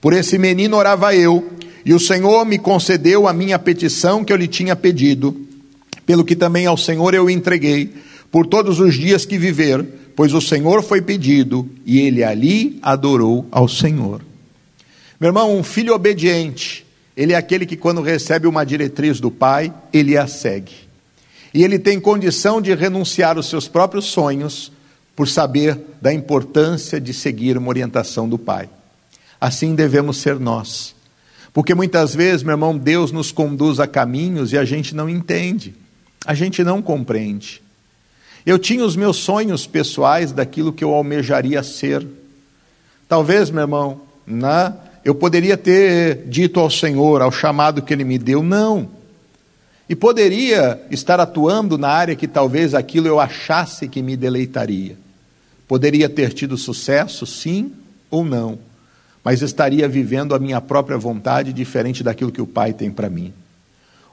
Por 0.00 0.12
esse 0.12 0.36
menino 0.36 0.76
orava 0.76 1.14
eu, 1.14 1.48
e 1.84 1.92
o 1.92 2.00
Senhor 2.00 2.44
me 2.44 2.58
concedeu 2.58 3.26
a 3.26 3.32
minha 3.32 3.58
petição 3.58 4.24
que 4.24 4.32
eu 4.32 4.36
lhe 4.36 4.46
tinha 4.46 4.76
pedido, 4.76 5.46
pelo 6.06 6.24
que 6.24 6.36
também 6.36 6.66
ao 6.66 6.76
Senhor 6.76 7.14
eu 7.14 7.28
entreguei, 7.28 7.92
por 8.30 8.46
todos 8.46 8.80
os 8.80 8.94
dias 8.94 9.26
que 9.26 9.36
viver, 9.36 9.84
pois 10.16 10.32
o 10.32 10.40
Senhor 10.40 10.82
foi 10.82 11.02
pedido 11.02 11.68
e 11.84 12.00
ele 12.00 12.22
ali 12.24 12.78
adorou 12.82 13.46
ao 13.50 13.68
Senhor. 13.68 14.22
Meu 15.20 15.28
irmão, 15.28 15.56
um 15.56 15.62
filho 15.62 15.94
obediente, 15.94 16.84
ele 17.16 17.32
é 17.32 17.36
aquele 17.36 17.66
que, 17.66 17.76
quando 17.76 18.00
recebe 18.00 18.46
uma 18.46 18.64
diretriz 18.64 19.20
do 19.20 19.30
pai, 19.30 19.72
ele 19.92 20.16
a 20.16 20.26
segue. 20.26 20.72
E 21.54 21.62
ele 21.62 21.78
tem 21.78 22.00
condição 22.00 22.60
de 22.60 22.74
renunciar 22.74 23.38
os 23.38 23.48
seus 23.48 23.68
próprios 23.68 24.06
sonhos 24.06 24.72
por 25.14 25.28
saber 25.28 25.78
da 26.00 26.12
importância 26.12 27.00
de 27.00 27.12
seguir 27.12 27.58
uma 27.58 27.68
orientação 27.68 28.28
do 28.28 28.38
pai. 28.38 28.68
Assim 29.40 29.74
devemos 29.74 30.16
ser 30.16 30.38
nós. 30.38 30.94
Porque 31.52 31.74
muitas 31.74 32.14
vezes, 32.14 32.42
meu 32.42 32.54
irmão, 32.54 32.76
Deus 32.76 33.12
nos 33.12 33.30
conduz 33.30 33.78
a 33.78 33.86
caminhos 33.86 34.52
e 34.52 34.58
a 34.58 34.64
gente 34.64 34.94
não 34.94 35.08
entende, 35.08 35.74
a 36.24 36.34
gente 36.34 36.64
não 36.64 36.80
compreende. 36.80 37.60
Eu 38.44 38.58
tinha 38.58 38.84
os 38.84 38.96
meus 38.96 39.18
sonhos 39.18 39.66
pessoais 39.66 40.32
daquilo 40.32 40.72
que 40.72 40.82
eu 40.82 40.94
almejaria 40.94 41.62
ser. 41.62 42.06
Talvez, 43.06 43.50
meu 43.50 43.62
irmão, 43.62 44.00
né, 44.26 44.74
eu 45.04 45.14
poderia 45.14 45.56
ter 45.56 46.26
dito 46.26 46.58
ao 46.58 46.70
Senhor, 46.70 47.20
ao 47.20 47.30
chamado 47.30 47.82
que 47.82 47.92
Ele 47.92 48.04
me 48.04 48.18
deu, 48.18 48.42
não. 48.42 48.88
E 49.88 49.94
poderia 49.94 50.80
estar 50.90 51.20
atuando 51.20 51.76
na 51.76 51.88
área 51.88 52.16
que 52.16 52.26
talvez 52.26 52.74
aquilo 52.74 53.06
eu 53.06 53.20
achasse 53.20 53.88
que 53.88 54.00
me 54.00 54.16
deleitaria. 54.16 54.96
Poderia 55.68 56.08
ter 56.08 56.32
tido 56.32 56.56
sucesso, 56.56 57.26
sim 57.26 57.72
ou 58.10 58.24
não 58.24 58.71
mas 59.24 59.42
estaria 59.42 59.88
vivendo 59.88 60.34
a 60.34 60.38
minha 60.38 60.60
própria 60.60 60.98
vontade 60.98 61.52
diferente 61.52 62.02
daquilo 62.02 62.32
que 62.32 62.42
o 62.42 62.46
Pai 62.46 62.72
tem 62.72 62.90
para 62.90 63.08
mim. 63.08 63.32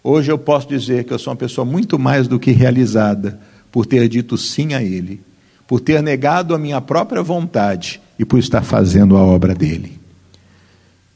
Hoje 0.04 0.32
eu 0.32 0.38
posso 0.38 0.68
dizer 0.68 1.04
que 1.04 1.14
eu 1.14 1.20
sou 1.20 1.32
uma 1.32 1.38
pessoa 1.38 1.66
muito 1.66 1.98
mais 2.00 2.28
do 2.28 2.40
que 2.40 2.52
realizada 2.52 3.40
por 3.72 3.86
ter 3.86 4.08
dito 4.08 4.38
sim 4.38 4.74
a 4.74 4.82
Ele, 4.82 5.22
por 5.68 5.80
ter 5.80 6.02
negado 6.02 6.56
a 6.56 6.60
minha 6.60 6.80
própria 6.80 7.22
vontade 7.22 8.00
e 8.18 8.26
por 8.26 8.40
estar 8.40 8.64
fazendo 8.64 9.18
a 9.18 9.22
obra 9.22 9.54
dele. 9.54 10.00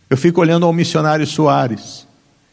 Eu 0.10 0.18
fico 0.18 0.42
olhando 0.42 0.66
ao 0.66 0.74
missionário 0.74 1.26
Soares, 1.26 2.08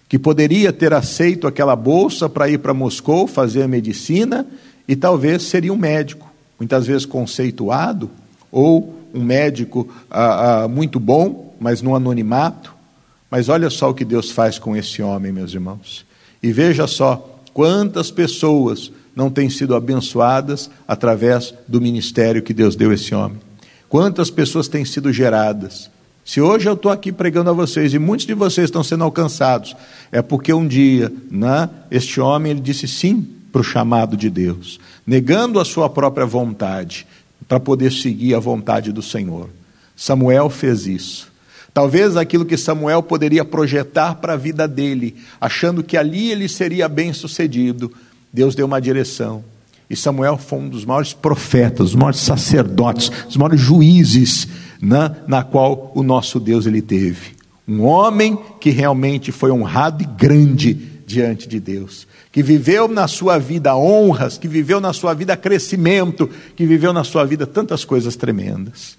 que 0.09 0.19
poderia 0.19 0.73
ter 0.73 0.93
aceito 0.93 1.47
aquela 1.47 1.77
bolsa 1.77 2.29
para 2.29 2.49
ir 2.49 2.59
para 2.59 2.75
Moscou 2.75 3.27
fazer 3.27 3.69
medicina 3.69 4.47
e 4.89 4.97
talvez 4.97 5.43
seria 5.43 5.73
um 5.73 5.77
médico, 5.77 6.31
muitas 6.59 6.87
vezes 6.87 7.07
conceituado 7.07 8.11
ou 8.51 9.00
um 9.15 9.23
médico 9.23 9.89
ah, 10.11 10.63
ah, 10.63 10.69
muito 10.69 11.01
bom, 11.01 11.55
mas 11.61 11.83
no 11.83 11.95
anonimato. 11.95 12.75
Mas 13.31 13.49
olha 13.49 13.71
só 13.71 13.91
o 13.91 13.95
que 13.95 14.05
Deus 14.05 14.31
faz 14.31 14.59
com 14.59 14.77
esse 14.77 15.03
homem, 15.03 15.31
meus 15.31 15.55
irmãos. 15.55 16.05
E 16.43 16.53
veja 16.53 16.87
só 16.87 17.41
quantas 17.53 18.11
pessoas 18.11 18.91
não 19.15 19.31
têm 19.31 19.51
sido 19.51 19.75
abençoadas 19.75 20.71
através 20.87 21.55
do 21.69 21.81
ministério 21.81 22.43
que 22.43 22.55
Deus 22.55 22.75
deu 22.75 22.91
a 22.91 22.95
esse 22.95 23.15
homem. 23.15 23.39
Quantas 23.89 24.31
pessoas 24.31 24.69
têm 24.69 24.85
sido 24.85 25.13
geradas. 25.13 25.91
Se 26.25 26.41
hoje 26.41 26.69
eu 26.69 26.75
estou 26.75 26.93
aqui 26.93 27.11
pregando 27.11 27.51
a 27.51 27.53
vocês 27.53 27.93
e 27.93 27.99
muitos 27.99 28.27
de 28.27 28.35
vocês 28.35 28.67
estão 28.67 28.85
sendo 28.85 29.05
alcançados, 29.05 29.75
é 30.13 30.23
porque 30.23 30.53
um 30.53 30.67
dia, 30.67 31.13
né, 31.31 31.69
este 31.91 32.21
homem 32.21 32.53
ele 32.53 32.61
disse 32.61 32.87
sim 32.87 33.27
para 33.51 33.61
o 33.61 33.65
chamado 33.65 34.17
de 34.17 34.31
Deus, 34.31 34.79
negando 35.05 35.59
a 35.59 35.65
sua 35.65 35.91
própria 35.91 36.25
vontade 36.25 37.07
para 37.51 37.59
poder 37.59 37.91
seguir 37.91 38.33
a 38.33 38.39
vontade 38.39 38.93
do 38.93 39.03
Senhor. 39.03 39.51
Samuel 39.97 40.49
fez 40.49 40.87
isso. 40.87 41.33
Talvez 41.75 42.17
aquilo 42.17 42.45
que 42.45 42.57
Samuel 42.57 43.03
poderia 43.03 43.45
projetar 43.45 44.15
para 44.15 44.35
a 44.35 44.37
vida 44.37 44.69
dele, 44.69 45.17
achando 45.41 45.83
que 45.83 45.97
ali 45.97 46.31
ele 46.31 46.49
seria 46.49 46.89
bem 46.89 47.13
sucedido, 47.13 47.93
Deus 48.33 48.55
deu 48.55 48.67
uma 48.67 48.81
direção. 48.81 49.43
E 49.91 49.97
Samuel 49.97 50.39
foi 50.39 50.61
um 50.61 50.69
dos 50.69 50.85
maiores 50.85 51.13
profetas, 51.13 51.89
os 51.89 51.95
maiores 51.97 52.21
sacerdotes, 52.21 53.11
os 53.29 53.37
maiores 53.37 53.61
juízes 53.61 54.47
na, 54.81 55.09
né, 55.09 55.17
na 55.27 55.43
qual 55.43 55.91
o 55.93 56.05
nosso 56.05 56.39
Deus 56.39 56.67
ele 56.67 56.81
teve. 56.81 57.33
Um 57.67 57.83
homem 57.83 58.39
que 58.61 58.71
realmente 58.71 59.33
foi 59.33 59.51
honrado 59.51 60.05
e 60.05 60.07
grande 60.07 60.75
diante 61.05 61.49
de 61.49 61.59
Deus, 61.59 62.07
que 62.33 62.43
viveu 62.43 62.87
na 62.87 63.09
sua 63.09 63.39
vida 63.39 63.75
honras, 63.77 64.39
que 64.39 64.47
viveu 64.47 64.81
na 64.81 64.93
sua 64.93 65.15
vida 65.15 65.37
crescimento, 65.37 66.31
que 66.55 66.65
viveu 66.65 66.93
na 66.93 67.03
sua 67.03 67.25
vida 67.25 67.47
tantas 67.47 67.85
coisas 67.85 68.15
tremendas. 68.15 68.97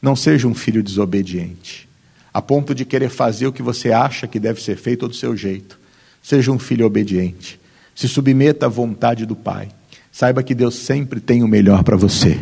Não 0.00 0.16
seja 0.16 0.48
um 0.48 0.54
filho 0.54 0.82
desobediente, 0.82 1.88
a 2.34 2.42
ponto 2.42 2.74
de 2.74 2.84
querer 2.84 3.10
fazer 3.10 3.46
o 3.46 3.52
que 3.52 3.62
você 3.62 3.92
acha 3.92 4.26
que 4.26 4.40
deve 4.40 4.60
ser 4.60 4.76
feito 4.76 5.06
do 5.06 5.14
seu 5.14 5.36
jeito. 5.36 5.78
Seja 6.20 6.50
um 6.50 6.58
filho 6.58 6.86
obediente. 6.86 7.60
Se 7.94 8.08
submeta 8.08 8.66
à 8.66 8.68
vontade 8.68 9.24
do 9.24 9.36
Pai. 9.36 9.68
Saiba 10.10 10.42
que 10.42 10.54
Deus 10.54 10.74
sempre 10.74 11.20
tem 11.20 11.42
o 11.42 11.48
melhor 11.48 11.84
para 11.84 11.96
você. 11.96 12.40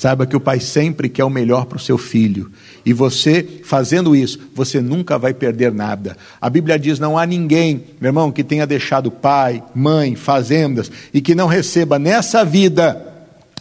Saiba 0.00 0.24
que 0.24 0.34
o 0.34 0.40
pai 0.40 0.58
sempre 0.60 1.10
quer 1.10 1.24
o 1.24 1.28
melhor 1.28 1.66
para 1.66 1.76
o 1.76 1.78
seu 1.78 1.98
filho. 1.98 2.50
E 2.86 2.92
você, 2.94 3.46
fazendo 3.64 4.16
isso, 4.16 4.38
você 4.54 4.80
nunca 4.80 5.18
vai 5.18 5.34
perder 5.34 5.70
nada. 5.70 6.16
A 6.40 6.48
Bíblia 6.48 6.78
diz: 6.78 6.98
não 6.98 7.18
há 7.18 7.26
ninguém, 7.26 7.84
meu 8.00 8.08
irmão, 8.08 8.32
que 8.32 8.42
tenha 8.42 8.66
deixado 8.66 9.10
pai, 9.10 9.62
mãe, 9.74 10.16
fazendas 10.16 10.90
e 11.12 11.20
que 11.20 11.34
não 11.34 11.46
receba 11.46 11.98
nessa 11.98 12.46
vida 12.46 12.98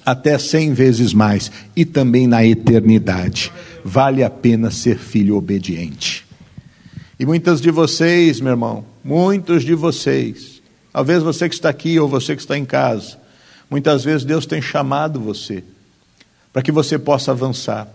até 0.05 0.39
cem 0.39 0.73
vezes 0.73 1.13
mais 1.13 1.51
e 1.75 1.83
também 1.83 2.25
na 2.25 2.41
eternidade. 2.45 3.51
Vale 3.83 4.23
a 4.23 4.29
pena 4.29 4.71
ser 4.71 4.97
filho 4.97 5.35
obediente. 5.35 6.25
E 7.19 7.25
muitas 7.25 7.59
de 7.59 7.69
vocês, 7.69 8.39
meu 8.39 8.51
irmão, 8.51 8.85
muitos 9.03 9.61
de 9.61 9.75
vocês, 9.75 10.61
talvez 10.93 11.21
você 11.21 11.49
que 11.49 11.55
está 11.55 11.67
aqui 11.67 11.99
ou 11.99 12.07
você 12.07 12.33
que 12.33 12.41
está 12.41 12.57
em 12.57 12.63
casa, 12.63 13.17
muitas 13.69 14.05
vezes 14.05 14.23
Deus 14.23 14.45
tem 14.45 14.61
chamado 14.61 15.19
você 15.19 15.65
para 16.51 16.61
que 16.61 16.71
você 16.71 16.97
possa 16.97 17.31
avançar. 17.31 17.87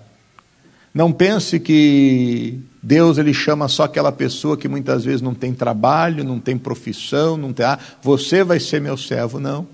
Não 0.94 1.10
pense 1.10 1.58
que 1.58 2.60
Deus 2.80 3.18
ele 3.18 3.34
chama 3.34 3.66
só 3.66 3.82
aquela 3.82 4.12
pessoa 4.12 4.56
que 4.56 4.68
muitas 4.68 5.04
vezes 5.04 5.20
não 5.20 5.34
tem 5.34 5.52
trabalho, 5.52 6.22
não 6.22 6.38
tem 6.38 6.56
profissão, 6.56 7.36
não 7.36 7.52
tem, 7.52 7.66
ah, 7.66 7.78
você 8.00 8.44
vai 8.44 8.60
ser 8.60 8.80
meu 8.80 8.96
servo, 8.96 9.40
não. 9.40 9.66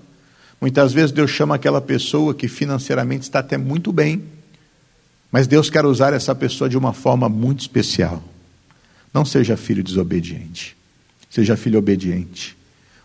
Muitas 0.59 0.93
vezes 0.93 1.11
Deus 1.11 1.29
chama 1.29 1.55
aquela 1.55 1.79
pessoa 1.79 2.33
que 2.33 2.47
financeiramente 2.47 3.23
está 3.23 3.39
até 3.39 3.55
muito 3.55 3.91
bem, 3.91 4.23
mas 5.31 5.45
Deus 5.45 5.69
quer 5.69 5.85
usar 5.85 6.11
essa 6.13 6.33
pessoa 6.33 6.69
de 6.69 6.77
uma 6.77 6.91
forma 6.91 7.29
muito 7.29 7.59
especial. 7.59 8.23
Não 9.13 9.23
seja 9.23 9.55
filho 9.55 9.83
desobediente, 9.83 10.75
seja 11.29 11.55
filho 11.55 11.77
obediente, 11.77 12.57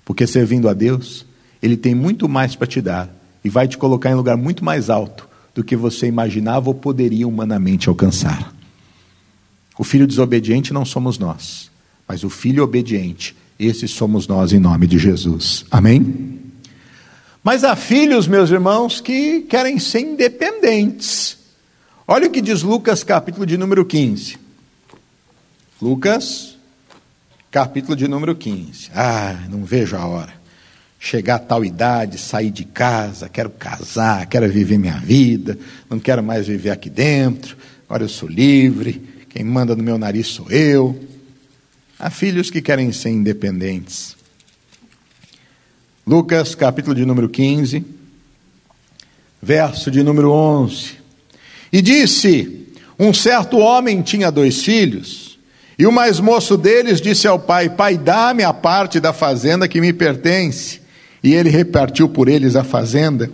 porque 0.05 0.27
servindo 0.27 0.69
a 0.69 0.73
Deus, 0.73 1.27
Ele 1.63 1.77
tem 1.77 1.95
muito 1.95 2.29
mais 2.29 2.57
para 2.57 2.67
te 2.67 2.81
dar 2.81 3.11
e 3.45 3.51
vai 3.51 3.69
te 3.69 3.77
colocar 3.77 4.11
em 4.11 4.15
lugar 4.15 4.37
muito 4.39 4.65
mais 4.65 4.89
alto 4.89 5.29
do 5.57 5.65
que 5.65 5.75
você 5.75 6.07
imaginava 6.07 6.69
ou 6.69 6.75
poderia 6.75 7.27
humanamente 7.27 7.89
alcançar. 7.89 8.55
O 9.79 9.83
filho 9.83 10.07
desobediente 10.07 10.71
não 10.71 10.85
somos 10.85 11.19
nós, 11.19 11.71
mas 12.07 12.23
o 12.23 12.29
filho 12.29 12.63
obediente, 12.63 13.35
esse 13.59 13.89
somos 13.89 14.29
nós 14.29 14.53
em 14.53 14.59
nome 14.59 14.87
de 14.87 14.99
Jesus. 14.99 15.65
Amém? 15.71 16.41
Mas 17.43 17.65
há 17.65 17.75
filhos, 17.75 18.29
meus 18.29 18.51
irmãos, 18.51 19.01
que 19.01 19.41
querem 19.43 19.79
ser 19.79 20.01
independentes. 20.01 21.39
Olha 22.07 22.27
o 22.27 22.31
que 22.31 22.43
diz 22.43 22.63
Lucas, 22.63 23.03
capítulo 23.03 23.47
de 23.47 23.57
número 23.57 23.83
15. 23.83 24.37
Lucas, 25.81 26.59
capítulo 27.51 27.97
de 27.97 28.07
número 28.07 28.37
15. 28.37 28.91
Ah, 28.95 29.47
não 29.49 29.65
vejo 29.65 29.97
a 29.97 30.05
hora 30.05 30.36
chegar 31.07 31.37
a 31.37 31.39
tal 31.39 31.65
idade, 31.65 32.19
sair 32.19 32.51
de 32.51 32.65
casa, 32.65 33.29
quero 33.29 33.49
casar, 33.49 34.27
quero 34.27 34.49
viver 34.49 34.77
minha 34.77 34.99
vida, 34.99 35.57
não 35.89 36.01
quero 36.01 36.21
mais 36.21 36.49
viver 36.49 36.71
aqui 36.71 36.91
dentro, 36.91 37.57
agora 37.89 38.03
eu 38.03 38.09
sou 38.09 38.29
livre, 38.29 39.01
quem 39.29 39.45
manda 39.45 39.77
no 39.77 39.85
meu 39.85 39.97
nariz 39.97 40.27
sou 40.27 40.51
eu. 40.51 40.99
Há 41.97 42.11
filhos 42.11 42.51
que 42.51 42.61
querem 42.61 42.91
ser 42.91 43.11
independentes. 43.11 44.17
Lucas, 46.05 46.57
capítulo 46.57 46.97
de 46.97 47.07
número 47.07 47.29
15, 47.29 47.85
verso 49.41 49.93
de 49.93 50.03
número 50.03 50.33
11. 50.33 50.95
E 51.73 51.81
disse: 51.81 52.67
Um 52.99 53.15
certo 53.15 53.59
homem 53.59 54.03
tinha 54.03 54.33
dois 54.33 54.61
filhos, 54.61 55.39
e 55.79 55.87
o 55.87 55.93
mais 55.93 56.19
moço 56.19 56.57
deles 56.57 57.01
disse 57.01 57.29
ao 57.29 57.39
pai: 57.39 57.71
Pai, 57.71 57.97
dá-me 57.97 58.43
a 58.43 58.53
parte 58.53 58.99
da 58.99 59.13
fazenda 59.13 59.69
que 59.69 59.81
me 59.81 59.93
pertence 59.93 60.85
e 61.27 61.35
ele 61.35 61.51
repartiu 61.51 62.09
por 62.09 62.29
eles 62.29 62.55
a 62.55 62.63
fazenda. 62.63 63.29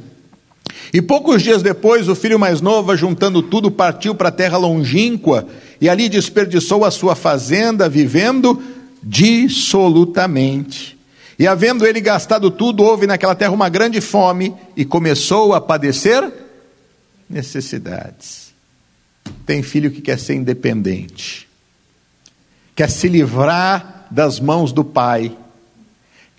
E 0.94 1.02
poucos 1.02 1.42
dias 1.42 1.62
depois, 1.62 2.08
o 2.08 2.14
filho 2.14 2.38
mais 2.38 2.62
novo, 2.62 2.96
juntando 2.96 3.42
tudo, 3.42 3.70
partiu 3.70 4.14
para 4.14 4.30
a 4.30 4.32
terra 4.32 4.56
longínqua 4.56 5.46
e 5.78 5.90
ali 5.90 6.08
desperdiçou 6.08 6.86
a 6.86 6.90
sua 6.90 7.14
fazenda, 7.14 7.90
vivendo 7.90 8.62
dissolutamente. 9.02 10.98
E 11.38 11.46
havendo 11.46 11.86
ele 11.86 12.00
gastado 12.00 12.50
tudo, 12.50 12.82
houve 12.82 13.06
naquela 13.06 13.34
terra 13.34 13.52
uma 13.52 13.68
grande 13.68 14.00
fome 14.00 14.54
e 14.74 14.86
começou 14.86 15.52
a 15.52 15.60
padecer 15.60 16.32
necessidades. 17.28 18.54
Tem 19.44 19.62
filho 19.62 19.90
que 19.90 20.00
quer 20.00 20.18
ser 20.18 20.32
independente, 20.34 21.46
quer 22.74 22.88
se 22.88 23.06
livrar 23.06 24.06
das 24.10 24.40
mãos 24.40 24.72
do 24.72 24.82
pai 24.82 25.36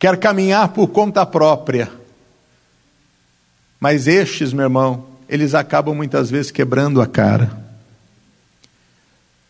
quer 0.04 0.18
caminhar 0.18 0.68
por 0.68 0.90
conta 0.90 1.26
própria. 1.26 1.90
Mas 3.80 4.06
estes, 4.06 4.52
meu 4.52 4.66
irmão, 4.66 5.06
eles 5.30 5.56
acabam 5.56 5.96
muitas 5.96 6.30
vezes 6.30 6.52
quebrando 6.52 7.02
a 7.02 7.08
cara. 7.08 7.58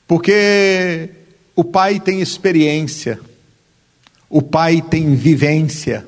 Porque 0.08 1.10
o 1.56 1.64
pai 1.64 2.00
tem 2.00 2.22
experiência, 2.22 3.20
o 4.30 4.44
pai 4.44 4.80
tem 4.80 5.16
vivência. 5.16 6.06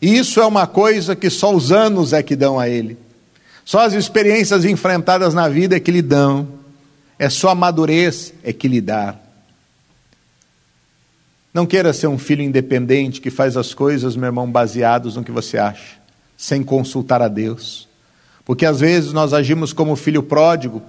E 0.00 0.16
isso 0.16 0.40
é 0.40 0.46
uma 0.46 0.68
coisa 0.68 1.16
que 1.16 1.28
só 1.28 1.52
os 1.52 1.72
anos 1.72 2.12
é 2.12 2.22
que 2.22 2.36
dão 2.36 2.60
a 2.60 2.68
ele. 2.68 2.96
Só 3.64 3.80
as 3.80 3.94
experiências 3.94 4.64
enfrentadas 4.64 5.34
na 5.34 5.48
vida 5.48 5.74
é 5.74 5.80
que 5.80 5.90
lhe 5.90 6.02
dão. 6.02 6.46
É 7.18 7.28
só 7.28 7.48
a 7.48 7.54
madurez 7.56 8.32
é 8.44 8.52
que 8.52 8.68
lhe 8.68 8.80
dá. 8.80 9.21
Não 11.52 11.66
queira 11.66 11.92
ser 11.92 12.06
um 12.06 12.18
filho 12.18 12.42
independente 12.42 13.20
que 13.20 13.30
faz 13.30 13.56
as 13.56 13.74
coisas, 13.74 14.16
meu 14.16 14.26
irmão, 14.26 14.50
baseados 14.50 15.16
no 15.16 15.24
que 15.24 15.30
você 15.30 15.58
acha, 15.58 15.96
sem 16.36 16.62
consultar 16.62 17.20
a 17.20 17.28
Deus. 17.28 17.88
Porque 18.44 18.64
às 18.64 18.80
vezes 18.80 19.12
nós 19.12 19.32
agimos 19.32 19.72
como 19.72 19.94
filho 19.94 20.22
pródigo 20.22 20.82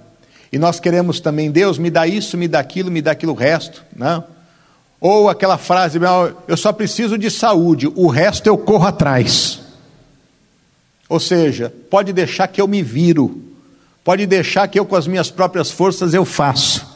e 0.50 0.58
nós 0.58 0.80
queremos 0.80 1.20
também, 1.20 1.50
Deus, 1.50 1.78
me 1.78 1.90
dá 1.90 2.06
isso, 2.06 2.38
me 2.38 2.48
dá 2.48 2.60
aquilo, 2.60 2.90
me 2.90 3.02
dá 3.02 3.10
aquilo 3.10 3.34
resto. 3.34 3.84
Não. 3.94 4.24
Ou 5.00 5.28
aquela 5.28 5.58
frase, 5.58 5.98
eu 6.48 6.56
só 6.56 6.72
preciso 6.72 7.18
de 7.18 7.30
saúde, 7.30 7.86
o 7.94 8.06
resto 8.06 8.46
eu 8.46 8.56
corro 8.56 8.86
atrás. 8.86 9.60
Ou 11.08 11.20
seja, 11.20 11.72
pode 11.90 12.12
deixar 12.12 12.48
que 12.48 12.60
eu 12.60 12.66
me 12.66 12.82
viro, 12.82 13.42
pode 14.02 14.24
deixar 14.24 14.66
que 14.66 14.78
eu 14.78 14.86
com 14.86 14.96
as 14.96 15.06
minhas 15.06 15.30
próprias 15.30 15.70
forças 15.70 16.14
eu 16.14 16.24
faço. 16.24 16.86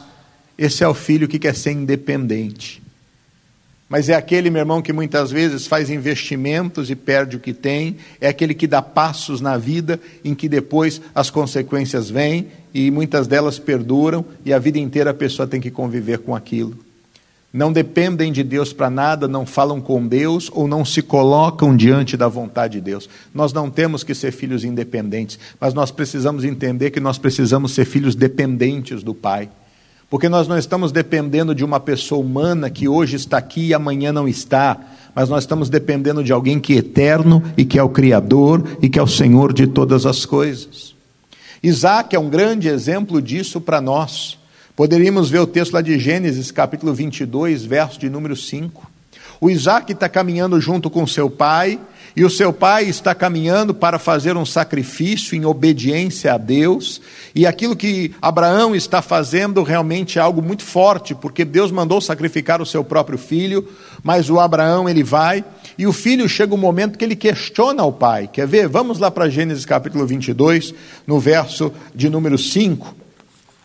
Esse 0.57 0.83
é 0.83 0.87
o 0.87 0.93
filho 0.93 1.27
que 1.27 1.37
quer 1.37 1.55
ser 1.55 1.71
independente. 1.71 2.81
Mas 3.89 4.07
é 4.07 4.13
aquele, 4.13 4.51
meu 4.51 4.59
irmão, 4.59 4.83
que 4.83 4.93
muitas 4.93 5.31
vezes 5.31 5.65
faz 5.65 5.89
investimentos 5.89 6.91
e 6.91 6.95
perde 6.95 7.37
o 7.37 7.39
que 7.39 7.53
tem, 7.53 7.97
é 8.21 8.27
aquele 8.27 8.53
que 8.53 8.67
dá 8.67 8.83
passos 8.83 9.41
na 9.41 9.57
vida 9.57 9.99
em 10.23 10.35
que 10.35 10.47
depois 10.47 11.01
as 11.13 11.31
consequências 11.31 12.07
vêm 12.07 12.47
e 12.71 12.91
muitas 12.91 13.25
delas 13.25 13.57
perduram 13.57 14.23
e 14.45 14.53
a 14.53 14.59
vida 14.59 14.77
inteira 14.77 15.09
a 15.09 15.13
pessoa 15.13 15.47
tem 15.47 15.59
que 15.59 15.71
conviver 15.71 16.19
com 16.19 16.35
aquilo. 16.35 16.77
Não 17.51 17.73
dependem 17.73 18.31
de 18.31 18.43
Deus 18.43 18.71
para 18.71 18.91
nada, 18.91 19.27
não 19.27 19.43
falam 19.43 19.81
com 19.81 20.07
Deus 20.07 20.51
ou 20.53 20.67
não 20.67 20.85
se 20.85 21.01
colocam 21.01 21.75
diante 21.75 22.15
da 22.15 22.27
vontade 22.27 22.73
de 22.73 22.81
Deus. 22.81 23.09
Nós 23.33 23.51
não 23.51 23.71
temos 23.71 24.03
que 24.03 24.13
ser 24.13 24.31
filhos 24.31 24.63
independentes, 24.63 25.39
mas 25.59 25.73
nós 25.73 25.89
precisamos 25.89 26.43
entender 26.43 26.91
que 26.91 26.99
nós 26.99 27.17
precisamos 27.17 27.73
ser 27.73 27.85
filhos 27.85 28.13
dependentes 28.13 29.01
do 29.01 29.15
Pai. 29.15 29.49
Porque 30.09 30.27
nós 30.27 30.47
não 30.47 30.57
estamos 30.57 30.91
dependendo 30.91 31.53
de 31.53 31.63
uma 31.63 31.79
pessoa 31.79 32.19
humana 32.19 32.69
que 32.69 32.87
hoje 32.87 33.15
está 33.15 33.37
aqui 33.37 33.67
e 33.67 33.73
amanhã 33.73 34.11
não 34.11 34.27
está, 34.27 34.77
mas 35.13 35.29
nós 35.29 35.43
estamos 35.43 35.69
dependendo 35.69 36.23
de 36.23 36.33
alguém 36.33 36.59
que 36.59 36.73
é 36.73 36.77
eterno 36.77 37.43
e 37.55 37.63
que 37.63 37.77
é 37.77 37.83
o 37.83 37.89
Criador 37.89 38.77
e 38.81 38.89
que 38.89 38.97
é 38.97 39.03
o 39.03 39.07
Senhor 39.07 39.53
de 39.53 39.67
todas 39.67 40.07
as 40.07 40.25
coisas. 40.25 40.95
Isaac 41.61 42.15
é 42.15 42.19
um 42.19 42.29
grande 42.29 42.67
exemplo 42.67 43.21
disso 43.21 43.61
para 43.61 43.79
nós. 43.79 44.39
Poderíamos 44.75 45.29
ver 45.29 45.39
o 45.39 45.47
texto 45.47 45.73
lá 45.73 45.81
de 45.81 45.99
Gênesis, 45.99 46.51
capítulo 46.51 46.93
22, 46.93 47.65
verso 47.65 47.99
de 47.99 48.09
número 48.09 48.35
5. 48.35 48.89
O 49.41 49.49
Isaac 49.49 49.91
está 49.91 50.09
caminhando 50.09 50.59
junto 50.59 50.89
com 50.89 51.05
seu 51.05 51.29
pai, 51.29 51.79
e 52.19 52.25
o 52.25 52.29
seu 52.29 52.51
pai 52.51 52.83
está 52.83 53.15
caminhando 53.15 53.73
para 53.73 53.97
fazer 53.97 54.35
um 54.35 54.45
sacrifício 54.45 55.37
em 55.37 55.45
obediência 55.45 56.33
a 56.33 56.37
Deus, 56.37 56.99
e 57.33 57.47
aquilo 57.47 57.77
que 57.77 58.13
Abraão 58.21 58.75
está 58.75 59.01
fazendo 59.01 59.63
realmente 59.63 60.19
é 60.19 60.21
algo 60.21 60.41
muito 60.41 60.63
forte, 60.63 61.15
porque 61.15 61.45
Deus 61.45 61.71
mandou 61.71 62.01
sacrificar 62.01 62.61
o 62.61 62.65
seu 62.65 62.83
próprio 62.83 63.17
filho, 63.17 63.65
mas 64.03 64.29
o 64.29 64.37
Abraão 64.37 64.89
ele 64.89 65.01
vai, 65.01 65.45
e 65.77 65.87
o 65.87 65.93
filho 65.93 66.27
chega 66.27 66.53
um 66.53 66.57
momento 66.57 66.97
que 66.97 67.05
ele 67.05 67.15
questiona 67.15 67.85
o 67.85 67.93
pai. 67.93 68.27
Quer 68.27 68.45
ver? 68.45 68.67
Vamos 68.67 68.99
lá 68.99 69.09
para 69.09 69.29
Gênesis 69.29 69.63
capítulo 69.63 70.05
22, 70.05 70.73
no 71.07 71.21
verso 71.21 71.71
de 71.95 72.09
número 72.09 72.37
5. 72.37 72.95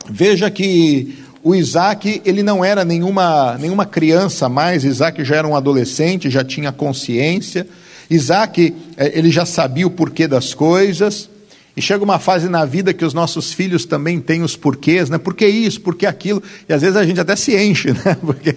Veja 0.09 0.49
que 0.49 1.25
o 1.43 1.57
Isaac, 1.57 2.23
ele 2.25 2.45
não 2.45 2.65
era 2.65 2.85
nenhuma, 2.85 3.59
nenhuma 3.59 3.85
criança 3.85 4.49
mais, 4.49 4.85
Isaac 4.85 5.25
já 5.25 5.35
era 5.35 5.49
um 5.49 5.57
adolescente, 5.57 6.31
já 6.31 6.45
tinha 6.45 6.71
consciência. 6.71 7.67
Isaac, 8.15 8.75
eh, 8.97 9.13
ele 9.15 9.31
já 9.31 9.45
sabia 9.45 9.87
o 9.87 9.91
porquê 9.91 10.27
das 10.27 10.55
coisas. 10.55 11.29
E 11.77 11.83
chega 11.83 12.05
uma 12.05 12.21
fase 12.21 12.49
na 12.49 12.65
vida 12.65 12.95
que 12.95 13.05
os 13.05 13.13
nossos 13.13 13.53
filhos 13.53 13.85
também 13.85 14.21
têm 14.21 14.43
os 14.43 14.57
porquês, 14.57 15.11
né? 15.11 15.19
Por 15.19 15.35
que 15.35 15.45
isso, 15.45 15.81
por 15.81 15.97
que 15.97 16.07
aquilo? 16.07 16.41
E 16.69 16.73
às 16.73 16.83
vezes 16.83 16.97
a 16.97 17.05
gente 17.05 17.19
até 17.19 17.35
se 17.35 17.57
enche, 17.57 17.91
né? 18.05 18.17
Porque, 18.21 18.57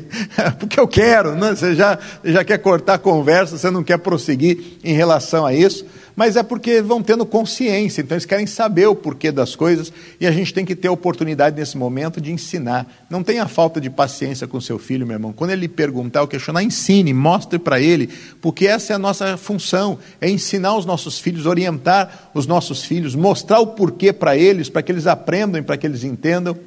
porque 0.60 0.80
eu 0.80 0.88
quero, 0.88 1.36
né? 1.36 1.56
Você 1.56 1.74
já, 1.74 1.98
já 2.24 2.44
quer 2.44 2.60
cortar 2.60 2.94
a 2.94 3.00
conversa, 3.00 3.58
você 3.58 3.72
não 3.72 3.84
quer 3.84 3.98
prosseguir 3.98 4.60
em 4.84 4.94
relação 4.94 5.46
a 5.46 5.54
isso 5.54 5.84
mas 6.18 6.36
é 6.36 6.42
porque 6.42 6.82
vão 6.82 7.04
tendo 7.04 7.28
consciência, 7.28 8.02
então 8.02 8.16
eles 8.16 8.26
querem 8.26 8.48
saber 8.48 8.88
o 8.88 8.96
porquê 8.96 9.32
das 9.32 9.56
coisas 9.56 9.94
e 10.20 10.26
a 10.26 10.32
gente 10.32 10.52
tem 10.52 10.66
que 10.66 10.76
ter 10.76 10.88
a 10.88 10.92
oportunidade 10.92 11.56
nesse 11.56 11.78
momento 11.78 12.20
de 12.20 12.32
ensinar. 12.32 13.06
Não 13.08 13.22
tenha 13.22 13.48
falta 13.48 13.80
de 13.80 13.88
paciência 13.88 14.48
com 14.48 14.60
seu 14.60 14.80
filho, 14.80 15.06
meu 15.06 15.14
irmão. 15.14 15.32
Quando 15.32 15.52
ele 15.52 15.68
perguntar 15.68 16.22
ou 16.22 16.28
questionar, 16.28 16.64
ensine, 16.64 17.14
mostre 17.14 17.60
para 17.60 17.80
ele, 17.80 18.10
porque 18.42 18.66
essa 18.66 18.94
é 18.94 18.96
a 18.96 19.00
nossa 19.00 19.38
função, 19.38 20.00
é 20.20 20.28
ensinar 20.28 20.76
os 20.76 20.88
nossos 20.88 21.20
filhos, 21.20 21.46
orientar 21.46 22.32
os 22.34 22.48
nossos 22.48 22.84
filhos, 22.84 23.14
mostrar 23.14 23.60
o 23.60 23.68
porquê 23.68 24.12
para 24.12 24.36
eles, 24.36 24.70
para 24.70 24.82
que 24.82 24.92
eles 24.92 25.06
aprendam, 25.06 25.62
para 25.62 25.78
que 25.78 25.86
eles 25.86 26.04
entendam. 26.04 26.58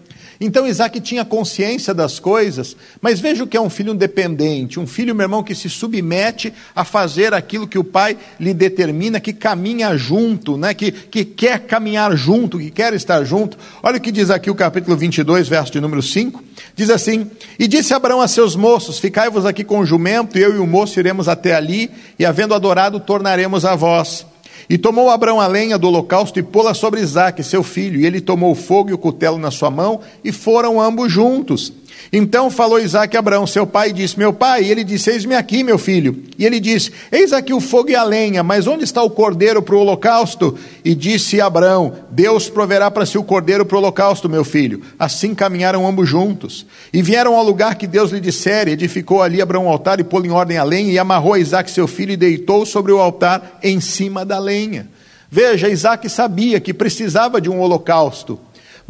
Então 0.41 0.67
Isaac 0.67 0.99
tinha 1.01 1.23
consciência 1.23 1.93
das 1.93 2.19
coisas, 2.19 2.75
mas 2.99 3.21
veja 3.21 3.45
o 3.45 3.47
que 3.47 3.59
é 3.59 3.61
um 3.61 3.69
filho 3.69 3.93
independente, 3.93 4.81
um 4.81 4.87
filho, 4.87 5.15
meu 5.15 5.25
irmão, 5.25 5.43
que 5.43 5.55
se 5.55 5.69
submete 5.69 6.51
a 6.75 6.83
fazer 6.83 7.35
aquilo 7.35 7.69
que 7.69 7.79
o 7.79 7.85
pai 7.85 8.17
lhe 8.39 8.55
determina, 8.55 9.21
que 9.21 9.35
caminha 9.35 9.95
junto, 9.99 10.57
né? 10.57 10.73
que, 10.73 10.91
que 10.91 11.27
quer 11.27 11.61
caminhar 11.61 12.17
junto, 12.17 12.59
que 12.59 12.71
quer 12.71 12.95
estar 12.95 13.23
junto. 13.23 13.59
Olha 13.83 13.99
o 13.99 14.01
que 14.01 14.11
diz 14.11 14.31
aqui 14.31 14.51
o 14.51 14.55
capítulo 14.55 14.97
22, 14.97 15.47
verso 15.47 15.73
de 15.73 15.81
número 15.81 16.03
5. 16.03 16.43
Diz 16.75 16.89
assim: 16.89 17.31
E 17.59 17.69
disse 17.69 17.93
Abraão 17.93 18.23
a 18.23 18.29
seus 18.29 18.57
moços: 18.57 18.99
Ficai-vos 18.99 19.45
aqui 19.45 19.63
com 19.63 19.81
o 19.81 19.87
jumento, 19.87 20.39
eu 20.39 20.55
e 20.55 20.59
o 20.59 20.67
moço 20.67 20.99
iremos 20.99 21.29
até 21.29 21.55
ali, 21.55 21.91
e 22.19 22.25
havendo 22.25 22.55
adorado, 22.55 22.99
tornaremos 22.99 23.67
a 23.67 23.77
vós. 23.77 24.25
E 24.71 24.79
tomou 24.79 25.11
Abraão 25.11 25.41
a 25.41 25.49
lenha 25.49 25.77
do 25.77 25.89
holocausto 25.89 26.39
e 26.39 26.45
pô-la 26.45 26.75
sobre 26.75 27.01
Isaque, 27.01 27.43
seu 27.43 27.61
filho, 27.65 28.01
e 28.01 28.07
ele 28.07 28.21
tomou 28.21 28.53
o 28.53 28.55
fogo 28.55 28.91
e 28.91 28.93
o 28.93 28.99
cutelo 28.99 29.37
na 29.37 29.51
sua 29.51 29.69
mão, 29.69 29.99
e 30.23 30.31
foram 30.31 30.81
ambos 30.81 31.11
juntos. 31.11 31.73
Então 32.13 32.51
falou 32.51 32.81
Isaac 32.81 33.17
a 33.17 33.21
Abraão, 33.21 33.47
seu 33.47 33.67
pai, 33.67 33.91
e 33.91 33.93
disse: 33.93 34.19
Meu 34.19 34.33
pai, 34.33 34.65
e 34.65 34.71
ele 34.71 34.83
disse: 34.83 35.11
Eis-me 35.11 35.35
aqui, 35.35 35.63
meu 35.63 35.79
filho. 35.79 36.23
E 36.39 36.45
ele 36.45 36.59
disse: 36.59 36.91
Eis 37.13 37.33
aqui 37.33 37.53
o 37.53 37.61
fogo 37.61 37.91
e 37.91 37.97
a 37.97 38.03
lenha, 38.03 38.43
mas 38.43 38.67
onde 38.67 38.85
está 38.85 39.03
o 39.03 39.11
cordeiro 39.11 39.63
para 39.63 39.75
o 39.75 39.81
holocausto? 39.81 40.59
E 40.85 40.95
disse 40.95 41.41
Abraão: 41.41 41.95
Deus 42.11 42.49
proverá 42.49 42.91
para 42.91 43.07
si 43.07 43.17
o 43.17 43.23
cordeiro 43.23 43.65
para 43.65 43.77
o 43.77 43.79
holocausto, 43.79 44.29
meu 44.29 44.45
filho. 44.45 44.83
Assim 44.99 45.35
caminharam 45.35 45.87
ambos 45.87 46.09
juntos. 46.09 46.67
E 46.93 47.01
vieram 47.03 47.37
ao 47.37 47.45
lugar 47.45 47.77
que 47.77 47.87
Deus 47.87 48.11
lhe 48.11 48.21
dissera, 48.21 48.71
edificou 48.71 49.23
ali 49.23 49.41
Abraão 49.41 49.67
um 49.67 49.69
altar 49.69 50.01
e 50.01 50.05
pôs 50.05 50.25
em 50.25 50.31
ordem 50.31 50.59
a 50.59 50.65
lenha, 50.65 50.93
e 50.93 50.99
amarrou 50.99 51.37
Isaac, 51.37 51.71
seu 51.71 51.87
filho, 51.87 52.13
e 52.13 52.17
deitou 52.17 52.67
sobre 52.67 52.93
o 52.93 52.99
altar 52.99 53.59
em 53.63 53.81
cima 53.81 54.25
da 54.25 54.39
lenha. 54.39 54.89
Veja, 55.31 55.69
Isaac 55.69 56.09
sabia 56.09 56.59
que 56.59 56.75
precisava 56.75 57.41
de 57.41 57.49
um 57.49 57.61
holocausto, 57.61 58.41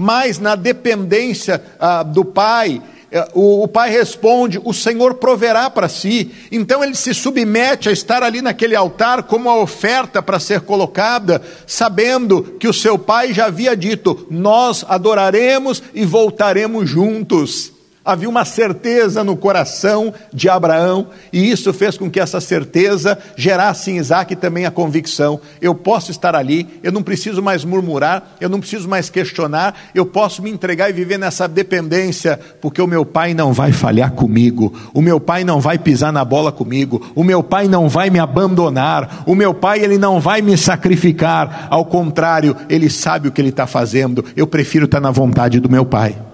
mas 0.01 0.39
na 0.39 0.55
dependência 0.55 1.63
ah, 1.79 2.03
do 2.03 2.25
pai, 2.25 2.81
é, 3.13 3.29
o, 3.35 3.65
o 3.65 3.69
pai 3.69 3.91
responde: 3.91 4.59
O 4.65 4.73
Senhor 4.73 5.17
proverá 5.17 5.69
para 5.69 5.91
si. 5.91 6.31
Então 6.51 6.83
ele 6.83 6.95
se 6.95 7.13
submete 7.13 7.91
a 7.91 7.93
estar 7.93 8.23
ali 8.23 8.41
naquele 8.41 8.75
altar 8.75 9.25
como 9.25 9.51
a 9.51 9.61
oferta 9.61 10.23
para 10.23 10.41
ser 10.41 10.63
colocada, 10.63 11.43
sabendo 11.67 12.57
que 12.59 12.67
o 12.67 12.73
seu 12.73 12.99
pai 12.99 13.35
já 13.35 13.45
havia 13.47 13.77
dito: 13.77 14.27
Nós 14.31 14.87
adoraremos 14.89 15.83
e 15.93 16.07
voltaremos 16.07 16.89
juntos. 16.89 17.80
Havia 18.03 18.31
uma 18.31 18.47
certeza 18.47 19.23
no 19.23 19.37
coração 19.37 20.15
de 20.33 20.49
Abraão, 20.49 21.09
e 21.31 21.51
isso 21.51 21.71
fez 21.71 21.99
com 21.99 22.11
que 22.11 22.19
essa 22.19 22.41
certeza 22.41 23.19
gerasse 23.37 23.91
em 23.91 23.99
Isaac 23.99 24.35
também 24.37 24.65
a 24.65 24.71
convicção: 24.71 25.39
eu 25.61 25.75
posso 25.75 26.11
estar 26.11 26.35
ali, 26.35 26.67
eu 26.83 26.91
não 26.91 27.03
preciso 27.03 27.43
mais 27.43 27.63
murmurar, 27.63 28.37
eu 28.41 28.49
não 28.49 28.59
preciso 28.59 28.89
mais 28.89 29.11
questionar, 29.11 29.75
eu 29.95 30.07
posso 30.07 30.43
me 30.43 30.51
entregar 30.51 30.89
e 30.89 30.95
viver 30.95 31.19
nessa 31.19 31.47
dependência, 31.47 32.41
porque 32.59 32.81
o 32.81 32.87
meu 32.87 33.05
pai 33.05 33.35
não 33.35 33.53
vai 33.53 33.71
falhar 33.71 34.13
comigo, 34.13 34.73
o 34.95 35.03
meu 35.03 35.21
pai 35.21 35.45
não 35.45 35.61
vai 35.61 35.79
pisar 35.79 36.11
na 36.11 36.25
bola 36.25 36.51
comigo, 36.51 37.13
o 37.15 37.23
meu 37.23 37.43
pai 37.43 37.69
não 37.69 37.87
vai 37.87 38.09
me 38.09 38.19
abandonar, 38.19 39.25
o 39.27 39.35
meu 39.35 39.53
pai 39.53 39.81
ele 39.81 39.99
não 39.99 40.19
vai 40.19 40.41
me 40.41 40.57
sacrificar, 40.57 41.69
ao 41.69 41.85
contrário, 41.85 42.57
ele 42.67 42.89
sabe 42.89 43.29
o 43.29 43.33
que 43.33 43.43
ele 43.43 43.51
está 43.51 43.67
fazendo, 43.67 44.25
eu 44.35 44.47
prefiro 44.47 44.87
estar 44.87 45.01
na 45.01 45.11
vontade 45.11 45.61
do 45.61 45.69
meu 45.69 45.85
pai. 45.85 46.30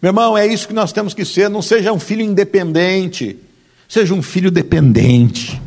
Meu 0.00 0.10
irmão, 0.10 0.36
é 0.36 0.46
isso 0.46 0.68
que 0.68 0.74
nós 0.74 0.92
temos 0.92 1.14
que 1.14 1.24
ser. 1.24 1.48
Não 1.48 1.62
seja 1.62 1.92
um 1.92 1.98
filho 1.98 2.22
independente, 2.22 3.36
seja 3.88 4.14
um 4.14 4.22
filho 4.22 4.50
dependente. 4.50 5.60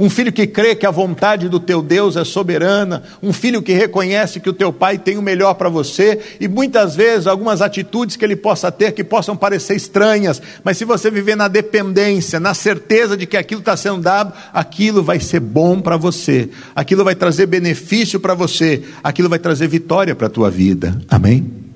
Um 0.00 0.08
filho 0.08 0.32
que 0.32 0.46
crê 0.46 0.76
que 0.76 0.86
a 0.86 0.92
vontade 0.92 1.48
do 1.48 1.58
teu 1.58 1.82
Deus 1.82 2.16
é 2.16 2.22
soberana, 2.22 3.02
um 3.20 3.32
filho 3.32 3.60
que 3.60 3.72
reconhece 3.72 4.38
que 4.38 4.48
o 4.48 4.52
teu 4.52 4.72
pai 4.72 4.96
tem 4.96 5.18
o 5.18 5.22
melhor 5.22 5.54
para 5.54 5.68
você, 5.68 6.20
e 6.38 6.46
muitas 6.46 6.94
vezes 6.94 7.26
algumas 7.26 7.60
atitudes 7.60 8.14
que 8.14 8.24
ele 8.24 8.36
possa 8.36 8.70
ter 8.70 8.92
que 8.92 9.02
possam 9.02 9.36
parecer 9.36 9.74
estranhas, 9.74 10.40
mas 10.62 10.78
se 10.78 10.84
você 10.84 11.10
viver 11.10 11.36
na 11.36 11.48
dependência, 11.48 12.38
na 12.38 12.54
certeza 12.54 13.16
de 13.16 13.26
que 13.26 13.36
aquilo 13.36 13.58
está 13.58 13.76
sendo 13.76 14.00
dado, 14.00 14.32
aquilo 14.52 15.02
vai 15.02 15.18
ser 15.18 15.40
bom 15.40 15.80
para 15.80 15.96
você, 15.96 16.48
aquilo 16.76 17.02
vai 17.02 17.16
trazer 17.16 17.46
benefício 17.46 18.20
para 18.20 18.34
você, 18.34 18.84
aquilo 19.02 19.28
vai 19.28 19.40
trazer 19.40 19.66
vitória 19.66 20.14
para 20.14 20.28
a 20.28 20.30
tua 20.30 20.48
vida. 20.48 20.96
Amém? 21.10 21.67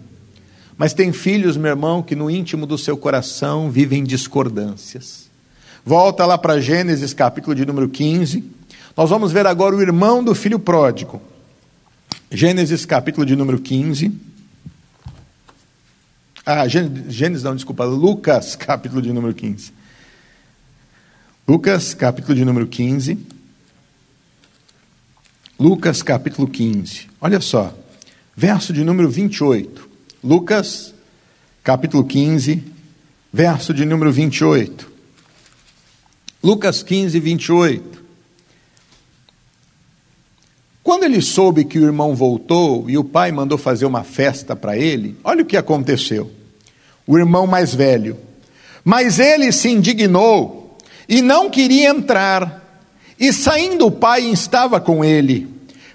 Mas 0.83 0.93
tem 0.93 1.13
filhos, 1.13 1.57
meu 1.57 1.71
irmão, 1.71 2.03
que 2.03 2.17
no 2.17 2.29
íntimo 2.29 2.67
do 2.67 2.77
seu 2.77 2.97
coração 2.97 3.71
vivem 3.71 4.03
discordâncias. 4.03 5.31
Volta 5.85 6.27
lá 6.27 6.37
para 6.37 6.61
Gênesis, 6.61 7.15
capítulo 7.15 7.55
de 7.55 7.65
número 7.65 7.89
15. 7.89 8.43
Nós 8.97 9.09
vamos 9.09 9.31
ver 9.31 9.47
agora 9.47 9.77
o 9.77 9.81
irmão 9.81 10.25
do 10.25 10.35
filho 10.35 10.59
pródigo. 10.59 11.23
Gênesis, 12.33 12.85
capítulo 12.85 13.25
de 13.25 13.37
número 13.37 13.61
15. 13.61 14.13
Ah, 16.45 16.67
Gênesis, 16.67 17.45
não, 17.45 17.55
desculpa, 17.55 17.85
Lucas, 17.85 18.57
capítulo 18.57 19.01
de 19.01 19.13
número 19.13 19.35
15. 19.35 19.73
Lucas, 21.47 21.95
capítulo 21.95 22.35
de 22.35 22.45
número 22.45 22.67
15. 22.67 23.25
Lucas, 25.61 26.03
capítulo 26.03 26.49
15. 26.49 27.07
Olha 27.21 27.41
só, 27.41 27.73
verso 28.35 28.73
de 28.73 28.83
número 28.83 29.09
28. 29.09 29.92
Lucas, 30.25 30.95
capítulo 31.65 32.05
15, 32.05 32.63
verso 33.33 33.75
de 33.75 33.85
número 33.85 34.13
28. 34.13 34.89
Lucas 36.41 36.81
15, 36.81 37.19
28. 37.19 38.05
Quando 40.81 41.03
ele 41.03 41.21
soube 41.21 41.65
que 41.65 41.77
o 41.77 41.85
irmão 41.85 42.15
voltou 42.15 42.89
e 42.89 42.97
o 42.97 43.03
pai 43.03 43.33
mandou 43.33 43.59
fazer 43.59 43.85
uma 43.85 44.05
festa 44.05 44.55
para 44.55 44.77
ele, 44.77 45.17
olha 45.25 45.43
o 45.43 45.47
que 45.47 45.57
aconteceu. 45.57 46.31
O 47.05 47.19
irmão 47.19 47.45
mais 47.45 47.75
velho. 47.75 48.17
Mas 48.85 49.19
ele 49.19 49.51
se 49.51 49.71
indignou 49.71 50.79
e 51.09 51.21
não 51.21 51.51
queria 51.51 51.89
entrar. 51.89 52.81
E 53.19 53.33
saindo 53.33 53.87
o 53.87 53.91
pai 53.91 54.23
estava 54.27 54.81
com 54.81 55.05
ele. 55.05 55.49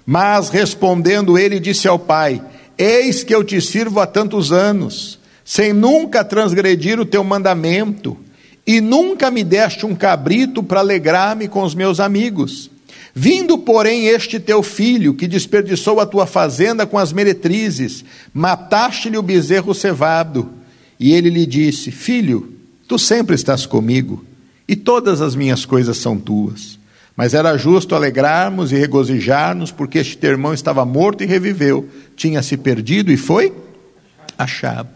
Mas 0.04 0.50
respondendo 0.50 1.38
ele, 1.38 1.58
disse 1.58 1.88
ao 1.88 1.98
pai: 1.98 2.42
Eis 2.78 3.24
que 3.24 3.34
eu 3.34 3.42
te 3.42 3.60
sirvo 3.60 3.98
há 3.98 4.06
tantos 4.06 4.52
anos, 4.52 5.18
sem 5.44 5.72
nunca 5.72 6.24
transgredir 6.24 7.00
o 7.00 7.04
teu 7.04 7.24
mandamento, 7.24 8.16
e 8.64 8.80
nunca 8.80 9.30
me 9.30 9.42
deste 9.42 9.84
um 9.84 9.96
cabrito 9.96 10.62
para 10.62 10.78
alegrar-me 10.78 11.48
com 11.48 11.62
os 11.62 11.74
meus 11.74 11.98
amigos. 11.98 12.70
Vindo, 13.12 13.58
porém, 13.58 14.06
este 14.06 14.38
teu 14.38 14.62
filho, 14.62 15.14
que 15.14 15.26
desperdiçou 15.26 15.98
a 15.98 16.06
tua 16.06 16.24
fazenda 16.24 16.86
com 16.86 16.98
as 16.98 17.12
meretrizes, 17.12 18.04
mataste-lhe 18.32 19.18
o 19.18 19.22
bezerro 19.22 19.74
cevado. 19.74 20.50
E 21.00 21.12
ele 21.12 21.30
lhe 21.30 21.46
disse: 21.46 21.90
Filho, 21.90 22.52
tu 22.86 22.96
sempre 22.96 23.34
estás 23.34 23.66
comigo, 23.66 24.24
e 24.68 24.76
todas 24.76 25.20
as 25.20 25.34
minhas 25.34 25.64
coisas 25.64 25.96
são 25.96 26.16
tuas. 26.16 26.77
Mas 27.18 27.34
era 27.34 27.58
justo 27.58 27.96
alegrarmos 27.96 28.70
e 28.70 28.76
regozijarmos, 28.76 29.72
porque 29.72 29.98
este 29.98 30.24
irmão 30.24 30.54
estava 30.54 30.84
morto 30.84 31.24
e 31.24 31.26
reviveu, 31.26 31.88
tinha 32.14 32.40
se 32.44 32.56
perdido 32.56 33.10
e 33.10 33.16
foi 33.16 33.52
achado. 34.38 34.90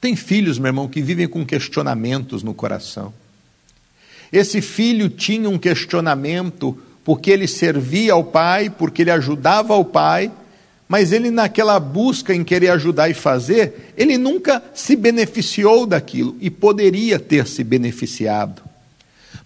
Tem 0.00 0.16
filhos, 0.16 0.58
meu 0.58 0.70
irmão, 0.70 0.88
que 0.88 1.02
vivem 1.02 1.28
com 1.28 1.44
questionamentos 1.44 2.42
no 2.42 2.54
coração. 2.54 3.12
Esse 4.32 4.62
filho 4.62 5.10
tinha 5.10 5.50
um 5.50 5.58
questionamento 5.58 6.78
porque 7.04 7.30
ele 7.30 7.46
servia 7.46 8.14
ao 8.14 8.24
pai, 8.24 8.70
porque 8.70 9.02
ele 9.02 9.10
ajudava 9.10 9.74
ao 9.74 9.84
pai, 9.84 10.32
mas 10.88 11.12
ele, 11.12 11.30
naquela 11.30 11.78
busca 11.78 12.34
em 12.34 12.42
querer 12.42 12.70
ajudar 12.70 13.10
e 13.10 13.14
fazer, 13.14 13.92
ele 13.98 14.16
nunca 14.16 14.62
se 14.72 14.96
beneficiou 14.96 15.84
daquilo 15.84 16.38
e 16.40 16.48
poderia 16.48 17.18
ter 17.18 17.46
se 17.46 17.62
beneficiado. 17.62 18.62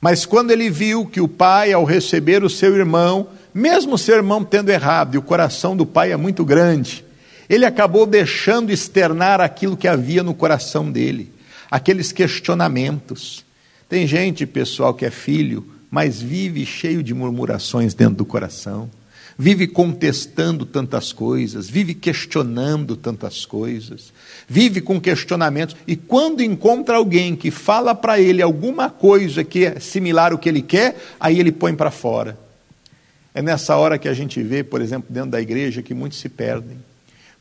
Mas 0.02 0.26
quando 0.26 0.50
ele 0.50 0.68
viu 0.68 1.06
que 1.06 1.20
o 1.20 1.28
pai, 1.28 1.72
ao 1.72 1.84
receber 1.84 2.42
o 2.42 2.50
seu 2.50 2.74
irmão, 2.76 3.28
mesmo 3.54 3.96
seu 3.96 4.16
irmão 4.16 4.42
tendo 4.42 4.70
errado, 4.70 5.14
e 5.14 5.18
o 5.18 5.22
coração 5.22 5.76
do 5.76 5.86
pai 5.86 6.10
é 6.10 6.16
muito 6.16 6.44
grande, 6.44 7.04
Ele 7.48 7.64
acabou 7.64 8.04
deixando 8.04 8.72
externar 8.72 9.40
aquilo 9.40 9.76
que 9.76 9.86
havia 9.86 10.24
no 10.24 10.34
coração 10.34 10.90
dele, 10.90 11.32
aqueles 11.70 12.10
questionamentos. 12.10 13.44
Tem 13.88 14.04
gente, 14.04 14.44
pessoal, 14.44 14.92
que 14.92 15.06
é 15.06 15.10
filho, 15.10 15.64
mas 15.88 16.20
vive 16.20 16.66
cheio 16.66 17.00
de 17.00 17.14
murmurações 17.14 17.94
dentro 17.94 18.16
do 18.16 18.24
coração, 18.24 18.90
vive 19.42 19.66
contestando 19.66 20.64
tantas 20.64 21.12
coisas, 21.12 21.68
vive 21.68 21.94
questionando 21.94 22.96
tantas 22.96 23.44
coisas, 23.44 24.12
vive 24.48 24.80
com 24.80 25.00
questionamentos, 25.00 25.74
e 25.84 25.96
quando 25.96 26.44
encontra 26.44 26.94
alguém 26.96 27.34
que 27.34 27.50
fala 27.50 27.92
para 27.92 28.20
ele 28.20 28.40
alguma 28.40 28.88
coisa 28.88 29.42
que 29.42 29.64
é 29.64 29.80
similar 29.80 30.30
ao 30.30 30.38
que 30.38 30.48
ele 30.48 30.62
quer, 30.62 30.96
aí 31.18 31.40
ele 31.40 31.50
põe 31.50 31.74
para 31.74 31.90
fora. 31.90 32.38
É 33.34 33.42
nessa 33.42 33.74
hora 33.76 33.98
que 33.98 34.08
a 34.08 34.14
gente 34.14 34.40
vê, 34.40 34.62
por 34.62 34.80
exemplo, 34.80 35.12
dentro 35.12 35.30
da 35.32 35.40
igreja, 35.40 35.82
que 35.82 35.92
muitos 35.92 36.20
se 36.20 36.28
perdem. 36.28 36.76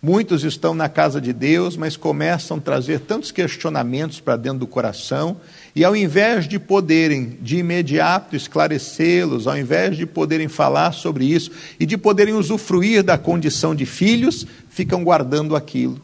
Muitos 0.04 0.44
estão 0.44 0.74
na 0.74 0.90
casa 0.90 1.22
de 1.22 1.32
Deus, 1.32 1.78
mas 1.78 1.96
começam 1.96 2.58
a 2.58 2.60
trazer 2.60 3.02
tantos 3.02 3.32
questionamentos 3.32 4.20
para 4.20 4.36
dentro 4.36 4.58
do 4.58 4.66
coração, 4.66 5.38
e 5.76 5.86
ao 5.86 5.96
invés 5.96 6.48
de 6.48 6.58
poderem 6.58 7.38
de 7.40 7.58
imediato 7.58 8.36
esclarecê-los, 8.36 9.46
ao 9.46 9.56
invés 9.56 9.96
de 9.96 10.08
poderem 10.08 10.48
falar 10.48 10.92
sobre 10.92 11.26
isso 11.26 11.52
e 11.80 11.86
de 11.86 11.98
poderem 11.98 12.34
usufruir 12.34 13.04
da 13.04 13.16
condição 13.16 13.76
de 13.76 13.86
filhos, 13.86 14.48
ficam 14.70 15.04
guardando 15.04 15.56
aquilo. 15.56 16.02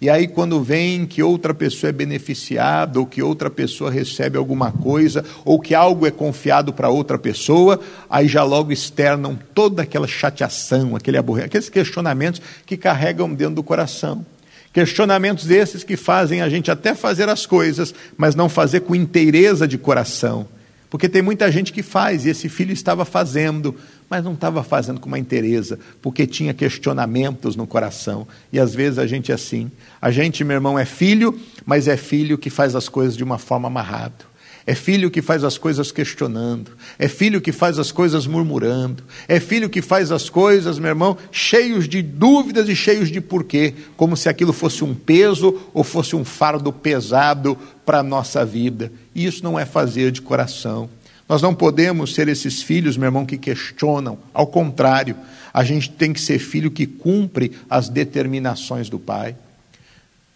E 0.00 0.08
aí, 0.08 0.26
quando 0.26 0.62
vem 0.62 1.04
que 1.04 1.22
outra 1.22 1.52
pessoa 1.52 1.90
é 1.90 1.92
beneficiada, 1.92 2.98
ou 2.98 3.04
que 3.04 3.22
outra 3.22 3.50
pessoa 3.50 3.90
recebe 3.90 4.38
alguma 4.38 4.72
coisa, 4.72 5.22
ou 5.44 5.60
que 5.60 5.74
algo 5.74 6.06
é 6.06 6.10
confiado 6.10 6.72
para 6.72 6.88
outra 6.88 7.18
pessoa, 7.18 7.78
aí 8.08 8.26
já 8.26 8.42
logo 8.42 8.72
externam 8.72 9.38
toda 9.54 9.82
aquela 9.82 10.06
chateação, 10.06 10.96
aquele 10.96 11.18
aborre... 11.18 11.42
aqueles 11.42 11.68
questionamentos 11.68 12.40
que 12.64 12.78
carregam 12.78 13.34
dentro 13.34 13.56
do 13.56 13.62
coração. 13.62 14.24
Questionamentos 14.72 15.50
esses 15.50 15.84
que 15.84 15.98
fazem 15.98 16.40
a 16.40 16.48
gente 16.48 16.70
até 16.70 16.94
fazer 16.94 17.28
as 17.28 17.44
coisas, 17.44 17.94
mas 18.16 18.34
não 18.34 18.48
fazer 18.48 18.80
com 18.80 18.94
inteireza 18.94 19.68
de 19.68 19.76
coração. 19.76 20.48
Porque 20.88 21.10
tem 21.10 21.20
muita 21.20 21.52
gente 21.52 21.74
que 21.74 21.82
faz, 21.82 22.24
e 22.24 22.30
esse 22.30 22.48
filho 22.48 22.72
estava 22.72 23.04
fazendo, 23.04 23.76
mas 24.10 24.24
não 24.24 24.32
estava 24.32 24.64
fazendo 24.64 24.98
com 24.98 25.06
uma 25.06 25.20
inteireza, 25.20 25.78
porque 26.02 26.26
tinha 26.26 26.52
questionamentos 26.52 27.54
no 27.54 27.64
coração. 27.64 28.26
E 28.52 28.58
às 28.58 28.74
vezes 28.74 28.98
a 28.98 29.06
gente 29.06 29.30
é 29.30 29.36
assim. 29.36 29.70
A 30.02 30.10
gente, 30.10 30.42
meu 30.42 30.56
irmão, 30.56 30.76
é 30.76 30.84
filho, 30.84 31.38
mas 31.64 31.86
é 31.86 31.96
filho 31.96 32.36
que 32.36 32.50
faz 32.50 32.74
as 32.74 32.88
coisas 32.88 33.16
de 33.16 33.22
uma 33.22 33.38
forma 33.38 33.68
amarrado. 33.68 34.28
É 34.66 34.74
filho 34.74 35.10
que 35.10 35.22
faz 35.22 35.42
as 35.44 35.56
coisas 35.56 35.90
questionando. 35.90 36.72
É 36.98 37.08
filho 37.08 37.40
que 37.40 37.52
faz 37.52 37.78
as 37.78 37.90
coisas 37.92 38.26
murmurando. 38.26 39.02
É 39.26 39.40
filho 39.40 39.70
que 39.70 39.80
faz 39.80 40.10
as 40.10 40.28
coisas, 40.28 40.78
meu 40.78 40.88
irmão, 40.88 41.16
cheios 41.30 41.88
de 41.88 42.02
dúvidas 42.02 42.68
e 42.68 42.76
cheios 42.76 43.10
de 43.10 43.20
porquê, 43.20 43.74
como 43.96 44.16
se 44.16 44.28
aquilo 44.28 44.52
fosse 44.52 44.84
um 44.84 44.94
peso 44.94 45.58
ou 45.72 45.82
fosse 45.82 46.14
um 46.14 46.24
fardo 46.24 46.72
pesado 46.72 47.56
para 47.86 48.00
a 48.00 48.02
nossa 48.02 48.44
vida. 48.44 48.92
E 49.14 49.24
isso 49.24 49.42
não 49.42 49.58
é 49.58 49.64
fazer 49.64 50.10
de 50.10 50.20
coração. 50.20 50.90
Nós 51.30 51.40
não 51.40 51.54
podemos 51.54 52.12
ser 52.12 52.26
esses 52.26 52.60
filhos, 52.60 52.96
meu 52.96 53.06
irmão, 53.06 53.24
que 53.24 53.38
questionam. 53.38 54.18
Ao 54.34 54.48
contrário, 54.48 55.16
a 55.54 55.62
gente 55.62 55.88
tem 55.88 56.12
que 56.12 56.20
ser 56.20 56.40
filho 56.40 56.72
que 56.72 56.88
cumpre 56.88 57.52
as 57.70 57.88
determinações 57.88 58.88
do 58.88 58.98
Pai, 58.98 59.36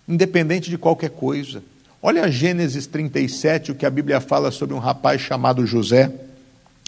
independente 0.06 0.70
de 0.70 0.78
qualquer 0.78 1.10
coisa. 1.10 1.64
Olha 2.00 2.30
Gênesis 2.30 2.86
37, 2.86 3.72
o 3.72 3.74
que 3.74 3.84
a 3.84 3.90
Bíblia 3.90 4.20
fala 4.20 4.52
sobre 4.52 4.72
um 4.72 4.78
rapaz 4.78 5.20
chamado 5.20 5.66
José. 5.66 6.12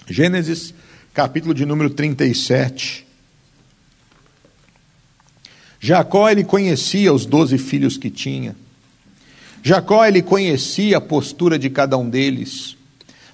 Gênesis, 0.09 0.73
capítulo 1.13 1.53
de 1.53 1.67
número 1.67 1.91
37. 1.91 3.05
Jacó, 5.81 6.31
ele 6.31 6.45
conhecia 6.45 7.13
os 7.13 7.27
doze 7.27 7.59
filhos 7.59 7.97
que 7.97 8.09
tinha. 8.09 8.55
Jacó, 9.65 10.07
ele 10.07 10.23
conhecia 10.23 10.99
a 10.99 11.01
postura 11.01 11.59
de 11.59 11.69
cada 11.69 11.99
um 11.99 12.09
deles. 12.09 12.76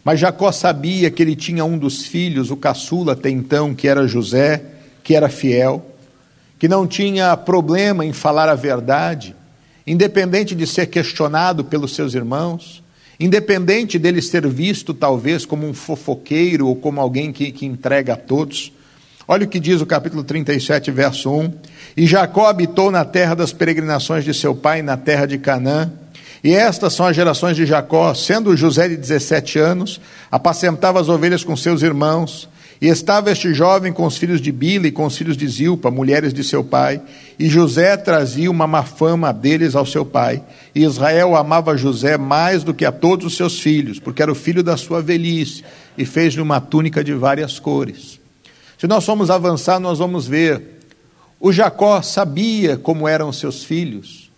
Mas 0.05 0.19
Jacó 0.19 0.51
sabia 0.51 1.11
que 1.11 1.23
ele 1.23 1.37
tinha 1.37 1.65
um 1.65 1.79
dos 1.79 2.05
filhos, 2.05 2.51
o 2.51 2.57
caçula 2.57 3.13
até 3.13 3.31
então, 3.31 3.75
que 3.75 3.87
era 3.87 4.07
José, 4.07 4.63
que 5.03 5.15
era 5.15 5.29
fiel, 5.29 5.85
que 6.59 6.67
não 6.67 6.87
tinha 6.87 7.37
problema 7.37 8.05
em 8.05 8.13
falar 8.13 8.49
a 8.49 8.55
verdade, 8.55 9.35
independente 9.87 10.55
de 10.55 10.67
ser 10.67 10.87
questionado 10.87 11.65
pelos 11.65 11.95
seus 11.95 12.15
irmãos, 12.15 12.83
independente 13.19 13.99
dele 13.99 14.21
ser 14.21 14.47
visto 14.49 14.93
talvez 14.93 15.47
como 15.47 15.69
um 15.69 15.75
fofoqueiro 15.75 16.67
ou 16.67 16.75
como 16.75 17.01
alguém 17.01 17.33
que, 17.33 17.53
que 17.53 17.65
entrega 17.65 18.15
a 18.15 18.17
todos. 18.17 18.73
Olha 19.29 19.45
o 19.45 19.49
que 19.49 19.61
diz 19.61 19.81
o 19.81 19.87
capítulo 19.87 20.25
37, 20.25 20.91
verso 20.91 21.31
1: 21.31 21.53
E 21.97 22.07
Jacó 22.07 22.47
habitou 22.47 22.91
na 22.91 23.05
terra 23.05 23.35
das 23.35 23.53
peregrinações 23.53 24.25
de 24.25 24.35
seu 24.35 24.53
pai, 24.53 24.83
na 24.83 24.97
terra 24.97 25.27
de 25.27 25.39
Canaã 25.39 25.93
e 26.45 26.55
estas 26.55 26.95
são 26.95 27.07
as 27.07 27.15
gerações 27.15 27.57
de 27.57 27.65
Jacó, 27.65 28.13
sendo 28.15 28.57
José 28.57 28.89
de 28.89 28.97
17 28.97 29.61
anos, 29.61 30.01
apacentava 30.29 31.01
as 31.01 31.09
ovelhas 31.09 31.45
com 31.45 31.57
seus 31.57 31.83
irmãos, 31.83 32.49
e 32.81 32.89
estava 32.89 33.31
este 33.31 33.55
jovem 33.55 33.93
com 33.93 34.05
os 34.05 34.17
filhos 34.17 34.41
de 34.41 34.51
Bila 34.51 34.89
e 34.89 34.91
com 34.91 35.07
os 35.07 35.17
filhos 35.17 35.37
de 35.37 35.47
Zilpa, 35.47 35.89
mulheres 35.89 36.35
de 36.35 36.43
seu 36.43 36.65
pai, 36.65 37.01
e 37.39 37.49
José 37.49 37.97
trazia 37.97 38.51
uma 38.51 38.67
má 38.67 38.83
fama 38.83 39.33
deles 39.33 39.77
ao 39.77 39.87
seu 39.87 40.05
pai. 40.05 40.43
E 40.75 40.83
Israel 40.83 41.37
amava 41.37 41.77
José 41.77 42.19
mais 42.19 42.65
do 42.65 42.75
que 42.75 42.85
a 42.85 42.91
todos 42.91 43.25
os 43.27 43.37
seus 43.37 43.61
filhos, 43.61 44.01
porque 44.01 44.21
era 44.21 44.33
o 44.33 44.35
filho 44.35 44.65
da 44.65 44.77
sua 44.77 45.01
velhice, 45.01 45.63
e 45.97 46.05
fez-lhe 46.05 46.41
uma 46.41 46.61
túnica 46.61 47.05
de 47.05 47.15
várias 47.15 47.61
cores. 47.61 48.19
Se 48.77 48.89
nós 48.89 49.05
formos 49.05 49.31
avançar, 49.31 49.79
nós 49.79 50.01
vamos 50.01 50.27
ver. 50.27 50.81
O 51.39 51.53
Jacó 51.53 52.03
sabia 52.03 52.77
como 52.77 53.07
eram 53.07 53.33
seus 53.33 53.63
filhos 53.63 54.32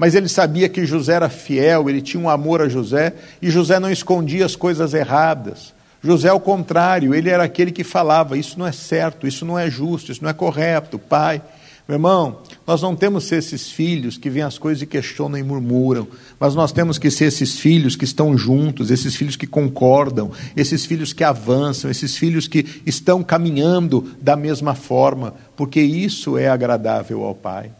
mas 0.00 0.14
ele 0.14 0.28
sabia 0.30 0.66
que 0.66 0.86
José 0.86 1.12
era 1.12 1.28
fiel, 1.28 1.90
ele 1.90 2.00
tinha 2.00 2.22
um 2.22 2.30
amor 2.30 2.62
a 2.62 2.70
José, 2.70 3.12
e 3.42 3.50
José 3.50 3.78
não 3.78 3.90
escondia 3.90 4.46
as 4.46 4.56
coisas 4.56 4.94
erradas. 4.94 5.74
José, 6.02 6.30
ao 6.30 6.40
contrário, 6.40 7.14
ele 7.14 7.28
era 7.28 7.44
aquele 7.44 7.70
que 7.70 7.84
falava: 7.84 8.38
Isso 8.38 8.58
não 8.58 8.66
é 8.66 8.72
certo, 8.72 9.26
isso 9.26 9.44
não 9.44 9.58
é 9.58 9.68
justo, 9.68 10.10
isso 10.10 10.22
não 10.22 10.30
é 10.30 10.32
correto, 10.32 10.98
pai. 10.98 11.42
Meu 11.86 11.96
irmão, 11.96 12.38
nós 12.66 12.80
não 12.80 12.96
temos 12.96 13.24
que 13.24 13.28
ser 13.28 13.36
esses 13.36 13.70
filhos 13.70 14.16
que 14.16 14.30
veem 14.30 14.46
as 14.46 14.56
coisas 14.56 14.80
e 14.80 14.86
questionam 14.86 15.38
e 15.38 15.42
murmuram, 15.42 16.08
mas 16.38 16.54
nós 16.54 16.72
temos 16.72 16.96
que 16.96 17.10
ser 17.10 17.26
esses 17.26 17.58
filhos 17.58 17.94
que 17.94 18.04
estão 18.06 18.38
juntos, 18.38 18.90
esses 18.90 19.14
filhos 19.14 19.36
que 19.36 19.46
concordam, 19.46 20.30
esses 20.56 20.86
filhos 20.86 21.12
que 21.12 21.24
avançam, 21.24 21.90
esses 21.90 22.16
filhos 22.16 22.48
que 22.48 22.64
estão 22.86 23.22
caminhando 23.22 24.12
da 24.18 24.34
mesma 24.34 24.74
forma, 24.74 25.34
porque 25.54 25.82
isso 25.82 26.38
é 26.38 26.48
agradável 26.48 27.22
ao 27.22 27.34
Pai. 27.34 27.70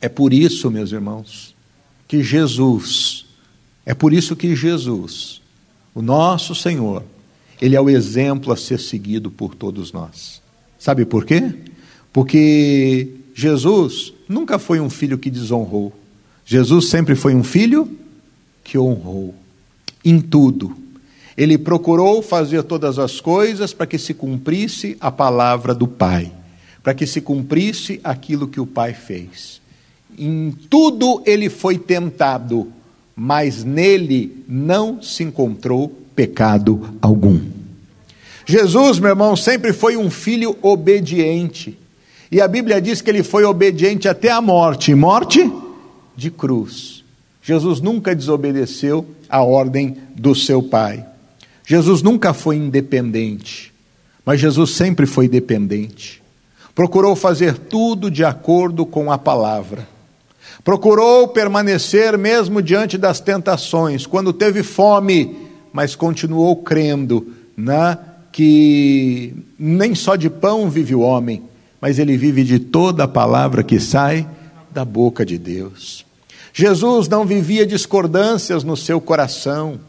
É 0.00 0.08
por 0.08 0.32
isso, 0.32 0.70
meus 0.70 0.92
irmãos, 0.92 1.54
que 2.08 2.22
Jesus, 2.22 3.26
é 3.84 3.94
por 3.94 4.12
isso 4.12 4.34
que 4.34 4.56
Jesus, 4.56 5.40
o 5.94 6.00
nosso 6.00 6.54
Senhor, 6.54 7.04
ele 7.60 7.76
é 7.76 7.80
o 7.80 7.90
exemplo 7.90 8.52
a 8.52 8.56
ser 8.56 8.80
seguido 8.80 9.30
por 9.30 9.54
todos 9.54 9.92
nós. 9.92 10.40
Sabe 10.78 11.04
por 11.04 11.26
quê? 11.26 11.52
Porque 12.12 13.08
Jesus 13.34 14.12
nunca 14.28 14.58
foi 14.58 14.80
um 14.80 14.88
filho 14.88 15.18
que 15.18 15.30
desonrou. 15.30 15.92
Jesus 16.46 16.88
sempre 16.88 17.14
foi 17.14 17.34
um 17.34 17.44
filho 17.44 17.96
que 18.64 18.78
honrou 18.78 19.34
em 20.04 20.20
tudo. 20.20 20.76
Ele 21.36 21.56
procurou 21.56 22.22
fazer 22.22 22.62
todas 22.62 22.98
as 22.98 23.20
coisas 23.20 23.72
para 23.72 23.86
que 23.86 23.98
se 23.98 24.14
cumprisse 24.14 24.96
a 25.00 25.10
palavra 25.10 25.74
do 25.74 25.86
Pai, 25.86 26.32
para 26.82 26.94
que 26.94 27.06
se 27.06 27.20
cumprisse 27.20 28.00
aquilo 28.02 28.48
que 28.48 28.60
o 28.60 28.66
Pai 28.66 28.94
fez. 28.94 29.59
Em 30.20 30.50
tudo 30.68 31.22
ele 31.24 31.48
foi 31.48 31.78
tentado, 31.78 32.70
mas 33.16 33.64
nele 33.64 34.44
não 34.46 35.00
se 35.00 35.22
encontrou 35.24 35.88
pecado 36.14 36.90
algum. 37.00 37.40
Jesus, 38.44 38.98
meu 38.98 39.10
irmão, 39.10 39.34
sempre 39.34 39.72
foi 39.72 39.96
um 39.96 40.10
filho 40.10 40.54
obediente. 40.60 41.78
E 42.30 42.38
a 42.38 42.46
Bíblia 42.46 42.82
diz 42.82 43.00
que 43.00 43.08
ele 43.08 43.22
foi 43.22 43.44
obediente 43.44 44.08
até 44.08 44.30
a 44.30 44.42
morte 44.42 44.94
morte 44.94 45.50
de 46.14 46.30
cruz. 46.30 47.02
Jesus 47.42 47.80
nunca 47.80 48.14
desobedeceu 48.14 49.06
a 49.26 49.42
ordem 49.42 49.96
do 50.14 50.34
seu 50.34 50.62
pai. 50.62 51.02
Jesus 51.66 52.02
nunca 52.02 52.34
foi 52.34 52.56
independente, 52.56 53.72
mas 54.24 54.38
Jesus 54.38 54.72
sempre 54.72 55.06
foi 55.06 55.28
dependente. 55.28 56.20
Procurou 56.74 57.16
fazer 57.16 57.56
tudo 57.56 58.10
de 58.10 58.24
acordo 58.24 58.84
com 58.84 59.10
a 59.10 59.16
palavra. 59.16 59.88
Procurou 60.70 61.26
permanecer 61.26 62.16
mesmo 62.16 62.62
diante 62.62 62.96
das 62.96 63.18
tentações, 63.18 64.06
quando 64.06 64.32
teve 64.32 64.62
fome, 64.62 65.36
mas 65.72 65.96
continuou 65.96 66.54
crendo 66.54 67.34
né, 67.56 67.98
que 68.30 69.34
nem 69.58 69.96
só 69.96 70.14
de 70.14 70.30
pão 70.30 70.70
vive 70.70 70.94
o 70.94 71.00
homem, 71.00 71.42
mas 71.80 71.98
ele 71.98 72.16
vive 72.16 72.44
de 72.44 72.60
toda 72.60 73.02
a 73.02 73.08
palavra 73.08 73.64
que 73.64 73.80
sai 73.80 74.24
da 74.70 74.84
boca 74.84 75.26
de 75.26 75.38
Deus. 75.38 76.06
Jesus 76.52 77.08
não 77.08 77.26
vivia 77.26 77.66
discordâncias 77.66 78.62
no 78.62 78.76
seu 78.76 79.00
coração. 79.00 79.80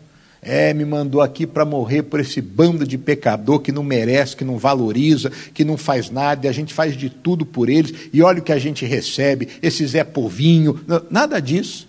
É, 0.42 0.74
me 0.74 0.84
mandou 0.84 1.22
aqui 1.22 1.46
para 1.46 1.64
morrer 1.64 2.02
por 2.02 2.20
esse 2.20 2.42
bando 2.42 2.88
de 2.88 2.98
pecador 2.98 3.60
que 3.60 3.72
não 3.72 3.84
merece, 3.84 4.36
que 4.36 4.44
não 4.44 4.58
valoriza, 4.58 5.32
que 5.54 5.64
não 5.64 5.78
faz 5.78 6.10
nada, 6.10 6.48
e 6.48 6.50
a 6.50 6.52
gente 6.52 6.74
faz 6.74 6.98
de 6.98 7.12
tudo 7.12 7.46
por 7.46 7.70
eles, 7.70 8.10
e 8.12 8.24
olha 8.24 8.40
o 8.40 8.44
que 8.44 8.52
a 8.52 8.58
gente 8.58 8.84
recebe, 8.84 9.48
esse 9.62 9.86
Zé 9.86 10.04
Povinho. 10.04 10.80
Nada 11.12 11.40
disso. 11.40 11.88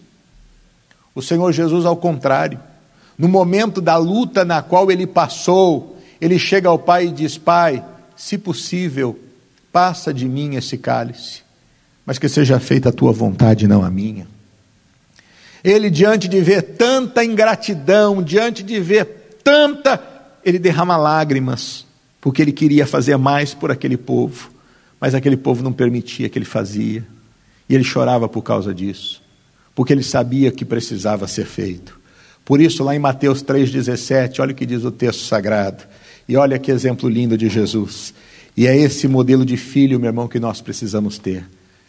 O 1.14 1.22
Senhor 1.22 1.50
Jesus, 1.50 1.86
ao 1.86 1.96
contrário, 1.96 2.60
no 3.16 3.26
momento 3.26 3.80
da 3.80 3.96
luta 3.96 4.44
na 4.44 4.60
qual 4.60 4.90
ele 4.90 5.06
passou, 5.06 5.98
ele 6.20 6.38
chega 6.38 6.68
ao 6.68 6.78
Pai 6.78 7.06
e 7.06 7.12
diz: 7.12 7.38
Pai, 7.38 7.82
se 8.16 8.36
possível, 8.36 9.18
passa 9.72 10.12
de 10.12 10.28
mim 10.28 10.56
esse 10.56 10.76
cálice, 10.76 11.40
mas 12.04 12.18
que 12.18 12.28
seja 12.28 12.60
feita 12.60 12.90
a 12.90 12.92
tua 12.92 13.12
vontade, 13.12 13.66
não 13.66 13.82
a 13.82 13.90
minha. 13.90 14.26
Ele, 15.64 15.90
diante 15.90 16.26
de 16.26 16.40
ver 16.40 16.62
tanta 16.62 17.24
ingratidão, 17.24 18.22
diante 18.22 18.62
de 18.62 18.80
ver 18.80 19.38
tanta, 19.44 20.02
ele 20.44 20.58
derrama 20.58 20.96
lágrimas, 20.96 21.86
porque 22.20 22.42
ele 22.42 22.52
queria 22.52 22.86
fazer 22.86 23.16
mais 23.16 23.54
por 23.54 23.70
aquele 23.70 23.96
povo, 23.96 24.50
mas 25.00 25.14
aquele 25.14 25.36
povo 25.36 25.62
não 25.62 25.72
permitia 25.72 26.28
que 26.28 26.38
ele 26.38 26.44
fazia, 26.44 27.06
e 27.68 27.74
ele 27.74 27.84
chorava 27.84 28.28
por 28.28 28.42
causa 28.42 28.74
disso, 28.74 29.22
porque 29.74 29.92
ele 29.92 30.02
sabia 30.02 30.50
que 30.50 30.64
precisava 30.64 31.28
ser 31.28 31.46
feito. 31.46 32.00
Por 32.44 32.60
isso, 32.60 32.82
lá 32.82 32.94
em 32.94 32.98
Mateus 32.98 33.42
3,17, 33.42 34.40
olha 34.40 34.52
o 34.52 34.54
que 34.54 34.66
diz 34.66 34.84
o 34.84 34.90
texto 34.90 35.20
sagrado, 35.20 35.84
e 36.28 36.36
olha 36.36 36.58
que 36.58 36.72
exemplo 36.72 37.08
lindo 37.08 37.38
de 37.38 37.48
Jesus. 37.48 38.12
E 38.56 38.66
é 38.66 38.76
esse 38.76 39.06
modelo 39.06 39.46
de 39.46 39.56
filho, 39.56 39.98
meu 39.98 40.08
irmão, 40.08 40.26
que 40.26 40.40
nós 40.40 40.60
precisamos 40.60 41.18
ter. 41.18 41.44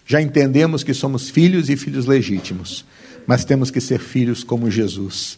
Já 0.05 0.21
entendemos 0.21 0.83
que 0.83 0.93
somos 0.93 1.29
filhos 1.29 1.69
e 1.69 1.77
filhos 1.77 2.05
legítimos 2.05 2.85
mas 3.25 3.45
temos 3.45 3.71
que 3.71 3.81
ser 3.81 3.99
filhos 3.99 4.43
como 4.43 4.69
Jesus. 4.69 5.37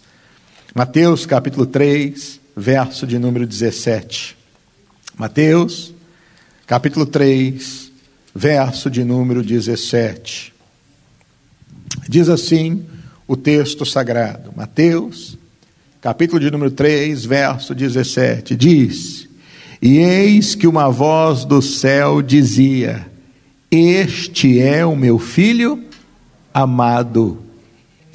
Mateus 0.73 1.25
capítulo 1.25 1.65
3, 1.65 2.39
verso 2.55 3.07
de 3.07 3.17
número 3.17 3.45
17. 3.47 4.35
Mateus 5.17 5.93
capítulo 6.67 7.05
3, 7.05 7.91
verso 8.33 8.89
de 8.89 9.03
número 9.03 9.41
17. 9.41 10.53
Diz 12.09 12.27
assim 12.27 12.85
o 13.27 13.37
texto 13.37 13.85
sagrado. 13.85 14.51
Mateus 14.55 15.37
capítulo 16.01 16.39
de 16.39 16.51
número 16.51 16.71
3, 16.71 17.25
verso 17.25 17.73
17. 17.73 18.55
Diz: 18.55 19.29
E 19.81 19.99
eis 19.99 20.55
que 20.55 20.67
uma 20.67 20.89
voz 20.89 21.45
do 21.45 21.61
céu 21.61 22.21
dizia: 22.21 23.07
Este 23.71 24.59
é 24.59 24.85
o 24.85 24.95
meu 24.95 25.17
filho 25.17 25.83
amado 26.53 27.44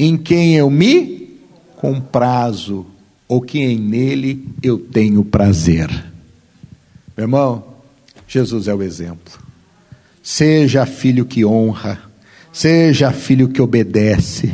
em 0.03 0.17
quem 0.17 0.57
eu 0.57 0.71
me 0.71 1.39
comprazo, 1.77 2.87
ou 3.29 3.39
que 3.39 3.77
nele 3.77 4.49
eu 4.63 4.79
tenho 4.79 5.23
prazer. 5.23 5.89
Meu 7.15 7.25
irmão, 7.25 7.63
Jesus 8.27 8.67
é 8.67 8.75
o 8.75 8.83
exemplo. 8.83 9.39
Seja 10.23 10.87
filho 10.87 11.27
que 11.27 11.45
honra, 11.45 12.01
seja 12.51 13.13
filho 13.13 13.51
que 13.51 13.61
obedece, 13.61 14.51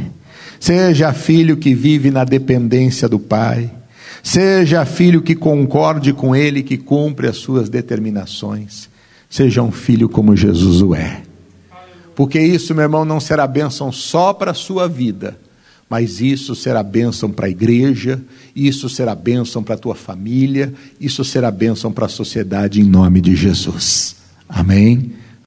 seja 0.59 1.13
filho 1.13 1.57
que 1.57 1.77
vive 1.77 2.11
na 2.11 2.25
dependência 2.25 3.09
do 3.09 3.21
Pai, 3.21 3.71
seja 4.25 4.85
filho 4.85 5.23
que 5.23 5.37
concorde 5.37 6.13
com 6.13 6.35
Ele, 6.35 6.61
que 6.61 6.77
cumpre 6.77 7.29
as 7.29 7.37
suas 7.37 7.69
determinações. 7.69 8.89
Seja 9.31 9.63
um 9.63 9.71
filho 9.71 10.09
como 10.09 10.37
Jesus 10.37 10.83
o 10.83 10.93
é. 10.93 11.23
Porque 12.17 12.41
isso, 12.41 12.75
meu 12.75 12.85
irmão, 12.85 13.05
não 13.05 13.21
será 13.21 13.47
bênção 13.47 13.93
só 13.93 14.33
para 14.33 14.53
a 14.53 14.55
sua 14.55 14.89
vida, 14.89 15.39
mas 15.89 16.19
isso 16.21 16.57
será 16.57 16.83
bênção 16.83 17.31
para 17.31 17.47
a 17.47 17.51
igreja, 17.51 18.21
isso 18.57 18.89
será 18.89 19.15
bênção 19.15 19.63
para 19.63 19.75
a 19.75 19.79
tua 19.79 19.95
família, 19.95 20.73
isso 20.99 21.23
será 21.23 21.51
bênção 21.51 21.93
para 21.93 22.07
a 22.07 22.09
sociedade 22.09 22.81
em 22.81 22.85
nome 22.85 23.21
de 23.21 23.37
Jesus. 23.37 24.17
Amém? 24.49 25.13